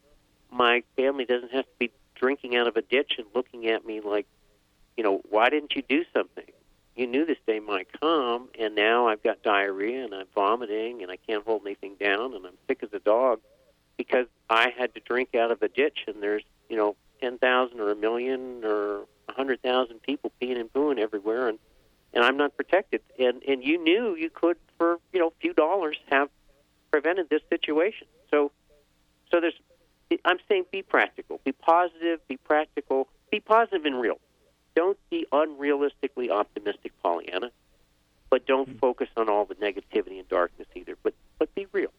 my 0.51 0.83
family 0.95 1.25
doesn't 1.25 1.53
have 1.53 1.65
to 1.65 1.77
be 1.79 1.91
drinking 2.15 2.55
out 2.55 2.67
of 2.67 2.75
a 2.75 2.81
ditch 2.81 3.13
and 3.17 3.27
looking 3.33 3.67
at 3.67 3.85
me 3.85 4.01
like, 4.01 4.25
you 4.97 5.03
know, 5.03 5.21
why 5.29 5.49
didn't 5.49 5.75
you 5.75 5.83
do 5.87 6.03
something? 6.13 6.45
you 6.97 7.05
knew 7.05 7.25
this 7.25 7.37
day 7.45 7.59
might 7.59 7.87
come, 8.01 8.49
and 8.59 8.75
now 8.75 9.07
I've 9.07 9.21
got 9.21 9.43
diarrhea 9.43 10.03
and 10.03 10.13
I'm 10.13 10.25
vomiting 10.33 11.03
and 11.03 11.11
I 11.11 11.17
can't 11.17 11.45
hold 11.45 11.61
anything 11.65 11.95
down 11.99 12.33
and 12.33 12.45
I'm 12.45 12.57
sick 12.67 12.79
as 12.81 12.89
a 12.91 12.99
dog 12.99 13.39
because 13.97 14.25
I 14.49 14.71
had 14.75 14.95
to 14.95 14.99
drink 14.99 15.35
out 15.35 15.51
of 15.51 15.61
a 15.61 15.67
ditch 15.67 15.99
and 16.07 16.21
there's 16.21 16.43
you 16.69 16.75
know 16.75 16.95
ten 17.21 17.37
thousand 17.37 17.79
or 17.79 17.91
a 17.91 17.95
million 17.95 18.65
or 18.65 19.01
a 19.29 19.33
hundred 19.33 19.61
thousand 19.61 20.01
people 20.01 20.31
peeing 20.41 20.59
and 20.59 20.73
pooing 20.73 20.97
everywhere 20.97 21.47
and 21.47 21.59
and 22.13 22.23
I'm 22.23 22.35
not 22.35 22.57
protected. 22.57 23.01
And 23.19 23.43
and 23.47 23.63
you 23.63 23.81
knew 23.81 24.15
you 24.15 24.31
could 24.31 24.57
for 24.79 24.97
you 25.13 25.19
know 25.19 25.27
a 25.27 25.39
few 25.39 25.53
dollars 25.53 25.97
have 26.09 26.29
prevented 26.91 27.29
this 27.29 27.41
situation. 27.47 28.07
So 28.31 28.51
so 29.31 29.39
there's 29.39 29.53
I'm 30.25 30.39
saying 30.49 30.65
be 30.71 30.81
practical. 30.81 31.39
Be 31.43 31.51
positive 31.51 32.27
be 32.27 32.37
practical. 32.37 33.07
Be 33.29 33.39
positive 33.39 33.85
and 33.85 34.01
real 34.01 34.17
don't 34.77 34.99
be 35.09 35.25
unrealistically 35.33 36.29
optimistic, 36.29 36.91
Pollyanna, 37.01 37.49
but 38.29 38.45
don't 38.45 38.69
mm-hmm. 38.69 38.77
focus 38.77 39.09
on 39.17 39.27
all 39.27 39.43
the 39.43 39.55
negativity 39.55 40.19
and 40.19 40.29
darkness 40.29 40.67
either. 40.75 40.95
But 41.01 41.15
but 41.39 41.53
be 41.55 41.65
real. 41.71 41.91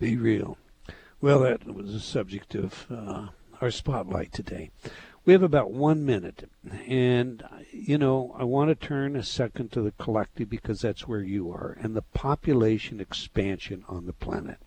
Be 0.00 0.16
real. 0.16 0.58
Well, 1.20 1.40
that 1.40 1.64
was 1.64 1.92
the 1.92 2.00
subject 2.00 2.56
of 2.56 2.86
uh, 2.90 3.28
our 3.60 3.70
spotlight 3.70 4.32
today. 4.32 4.72
We 5.24 5.32
have 5.32 5.44
about 5.44 5.70
one 5.70 6.04
minute, 6.04 6.50
and 6.88 7.44
you 7.70 7.98
know 7.98 8.34
I 8.36 8.42
want 8.42 8.70
to 8.70 8.86
turn 8.86 9.14
a 9.14 9.22
second 9.22 9.70
to 9.72 9.80
the 9.80 9.92
collective 9.92 10.50
because 10.50 10.80
that's 10.80 11.06
where 11.06 11.22
you 11.22 11.52
are 11.52 11.78
and 11.80 11.94
the 11.94 12.02
population 12.02 12.98
expansion 12.98 13.84
on 13.88 14.06
the 14.06 14.12
planet. 14.12 14.58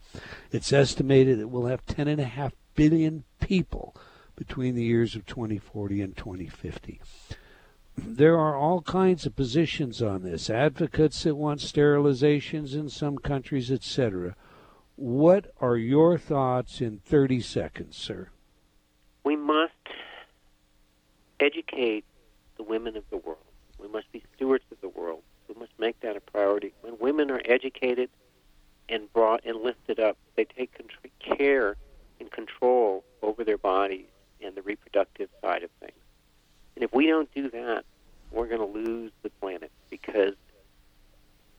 It's 0.53 0.71
estimated 0.71 1.37
that 1.41 1.49
we'll 1.49 1.65
have 1.65 1.85
ten 1.85 2.07
and 2.07 2.21
a 2.21 2.25
half 2.25 2.53
billion 2.75 3.25
people 3.41 3.93
between 4.39 4.73
the 4.73 4.83
years 4.83 5.17
of 5.17 5.25
2040 5.25 6.01
and 6.01 6.15
2050. 6.15 7.01
There 7.97 8.39
are 8.39 8.55
all 8.55 8.81
kinds 8.81 9.25
of 9.25 9.35
positions 9.35 10.01
on 10.01 10.23
this 10.23 10.49
advocates 10.49 11.23
that 11.23 11.35
want 11.35 11.59
sterilizations 11.59 12.73
in 12.73 12.87
some 12.87 13.17
countries, 13.17 13.69
etc. 13.69 14.37
What 14.95 15.51
are 15.59 15.75
your 15.75 16.17
thoughts 16.17 16.79
in 16.79 16.99
30 16.99 17.41
seconds, 17.41 17.97
sir? 17.97 18.29
We 19.25 19.35
must 19.35 19.73
educate 21.41 22.05
the 22.55 22.63
women 22.63 22.95
of 22.95 23.03
the 23.09 23.17
world 23.17 23.43
We 23.77 23.89
must 23.89 24.09
be 24.13 24.23
stewards 24.35 24.63
of 24.71 24.79
the 24.79 24.89
world. 24.89 25.21
We 25.49 25.55
must 25.55 25.77
make 25.77 25.99
that 25.99 26.15
a 26.15 26.21
priority. 26.21 26.73
When 26.79 26.97
women 26.97 27.29
are 27.29 27.41
educated 27.43 28.09
and 28.87 29.11
brought 29.11 29.43
and 29.43 29.57
lifted 29.61 29.99
up, 29.99 30.17
they 30.37 30.45
take 30.45 30.71
care 31.19 31.75
and 32.21 32.31
control 32.31 33.03
over 33.21 33.43
their 33.43 33.57
bodies 33.57 34.07
and 34.43 34.55
the 34.55 34.61
reproductive 34.61 35.29
side 35.41 35.63
of 35.63 35.69
things. 35.79 35.93
And 36.75 36.83
if 36.83 36.93
we 36.93 37.07
don't 37.07 37.33
do 37.33 37.49
that, 37.51 37.85
we're 38.31 38.47
going 38.47 38.59
to 38.59 38.65
lose 38.65 39.11
the 39.23 39.29
planet 39.29 39.71
because 39.89 40.35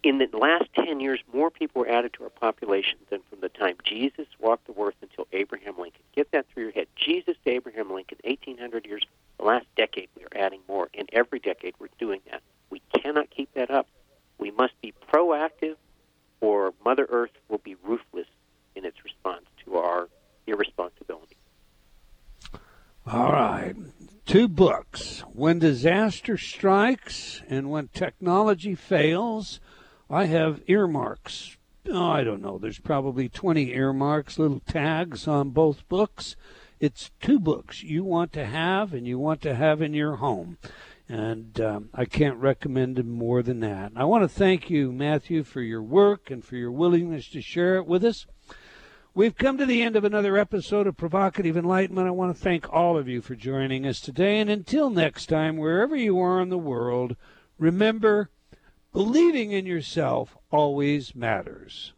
in 0.03 0.18
the 0.18 0.28
last 0.37 0.72
10 0.74 1.01
years, 1.01 1.20
more 1.33 1.51
people 1.51 1.81
were 1.81 1.89
added 1.89 2.14
to 2.14 2.24
our 2.24 2.31
population 2.31 2.99
than 3.11 3.20
from 3.28 3.41
the 3.41 3.51
time 3.51 3.76
Jesus 3.85 4.26
walked 4.39 4.66
the 4.66 4.81
earth 4.81 4.95
until 5.03 5.26
Abraham 5.33 5.78
Lincoln. 5.78 6.03
Get 6.16 6.31
that 6.33 6.47
through 6.49 6.64
your 6.64 6.72
head. 6.72 6.87
Jesus 6.97 7.37
to 7.45 7.51
Abraham 7.51 7.93
Lincoln, 7.93 8.18
1800 8.24 8.87
years. 8.87 9.03
The 9.39 9.45
last 9.45 9.66
decade, 9.76 10.09
we 10.16 10.24
are 10.24 10.45
adding 10.45 10.61
more. 10.68 10.89
And 10.95 11.09
every 11.12 11.39
decade, 11.39 11.74
we're 11.78 11.89
doing 11.99 12.20
that. 12.31 12.43
We 12.70 12.81
cannot 12.95 13.31
keep 13.31 13.53
that 13.55 13.70
up. 13.70 13.89
We 14.39 14.51
must 14.51 14.81
be 14.81 14.95
proactive, 15.12 15.76
or 16.41 16.72
Mother 16.85 17.07
Earth 17.11 17.33
will 17.49 17.59
be 17.59 17.76
ruthless 17.83 18.26
in 18.74 18.87
its 18.87 19.05
response 19.05 19.45
to 19.64 19.76
our 19.76 20.09
irresponsibility. 20.47 21.37
All 23.07 23.33
right. 23.33 23.75
Two 24.27 24.47
books 24.47 25.21
When 25.33 25.59
Disaster 25.59 26.37
Strikes 26.37 27.43
and 27.49 27.71
When 27.71 27.89
Technology 27.89 28.75
Fails 28.75 29.61
I 30.09 30.25
have 30.27 30.63
earmarks. 30.67 31.57
Oh, 31.89 32.11
I 32.11 32.25
don't 32.25 32.43
know. 32.43 32.59
There's 32.59 32.81
probably 32.81 33.29
20 33.29 33.73
earmarks, 33.73 34.39
little 34.39 34.61
tags 34.61 35.29
on 35.29 35.51
both 35.51 35.89
books. 35.89 36.35
It's 36.81 37.11
two 37.21 37.39
books 37.39 37.83
you 37.83 38.05
want 38.05 38.33
to 38.33 38.45
have 38.45 38.93
and 38.93 39.07
you 39.07 39.19
want 39.19 39.41
to 39.43 39.55
have 39.55 39.81
in 39.81 39.95
your 39.95 40.17
home. 40.17 40.59
And 41.09 41.61
um, 41.61 41.89
I 41.95 42.05
can't 42.05 42.37
recommend 42.37 42.97
them 42.97 43.11
more 43.11 43.43
than 43.43 43.61
that. 43.61 43.93
I 43.97 44.05
want 44.05 44.25
to 44.25 44.29
thank 44.29 44.69
you, 44.69 44.93
Matthew, 44.93 45.43
for 45.43 45.61
your 45.61 45.83
work 45.83 46.31
and 46.31 46.45
for 46.45 46.57
your 46.57 46.73
willingness 46.73 47.29
to 47.31 47.41
share 47.41 47.77
it 47.77 47.87
with 47.87 48.05
us. 48.05 48.27
We've 49.21 49.37
come 49.37 49.59
to 49.59 49.66
the 49.66 49.83
end 49.83 49.97
of 49.97 50.05
another 50.05 50.39
episode 50.39 50.87
of 50.87 50.97
Provocative 50.97 51.55
Enlightenment. 51.55 52.09
I 52.09 52.11
want 52.11 52.35
to 52.35 52.43
thank 52.43 52.73
all 52.73 52.97
of 52.97 53.07
you 53.07 53.21
for 53.21 53.35
joining 53.35 53.85
us 53.85 54.01
today. 54.01 54.39
And 54.39 54.49
until 54.49 54.89
next 54.89 55.27
time, 55.27 55.59
wherever 55.59 55.95
you 55.95 56.18
are 56.18 56.41
in 56.41 56.49
the 56.49 56.57
world, 56.57 57.16
remember 57.59 58.31
Believing 58.95 59.53
in 59.53 59.66
yourself 59.66 60.39
always 60.51 61.14
matters. 61.14 61.93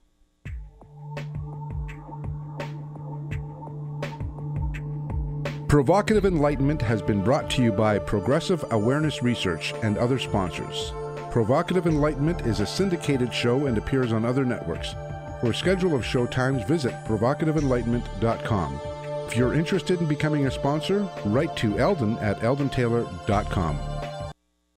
Provocative 5.68 6.26
Enlightenment 6.26 6.82
has 6.82 7.00
been 7.02 7.22
brought 7.22 7.48
to 7.50 7.62
you 7.62 7.70
by 7.70 8.00
Progressive 8.00 8.64
Awareness 8.72 9.22
Research 9.22 9.72
and 9.84 9.96
other 9.96 10.18
sponsors. 10.18 10.92
Provocative 11.30 11.86
Enlightenment 11.86 12.40
is 12.40 12.58
a 12.58 12.66
syndicated 12.66 13.32
show 13.32 13.66
and 13.66 13.78
appears 13.78 14.12
on 14.12 14.24
other 14.24 14.44
networks. 14.44 14.96
For 15.42 15.50
a 15.50 15.54
schedule 15.54 15.96
of 15.96 16.06
show 16.06 16.24
times, 16.24 16.62
visit 16.62 16.94
provocativeenlightenment.com. 17.04 18.80
If 19.26 19.36
you're 19.36 19.54
interested 19.54 20.00
in 20.00 20.06
becoming 20.06 20.46
a 20.46 20.50
sponsor, 20.52 21.08
write 21.24 21.56
to 21.56 21.80
Eldon 21.80 22.16
at 22.18 22.38
eldontaylor.com. 22.38 23.91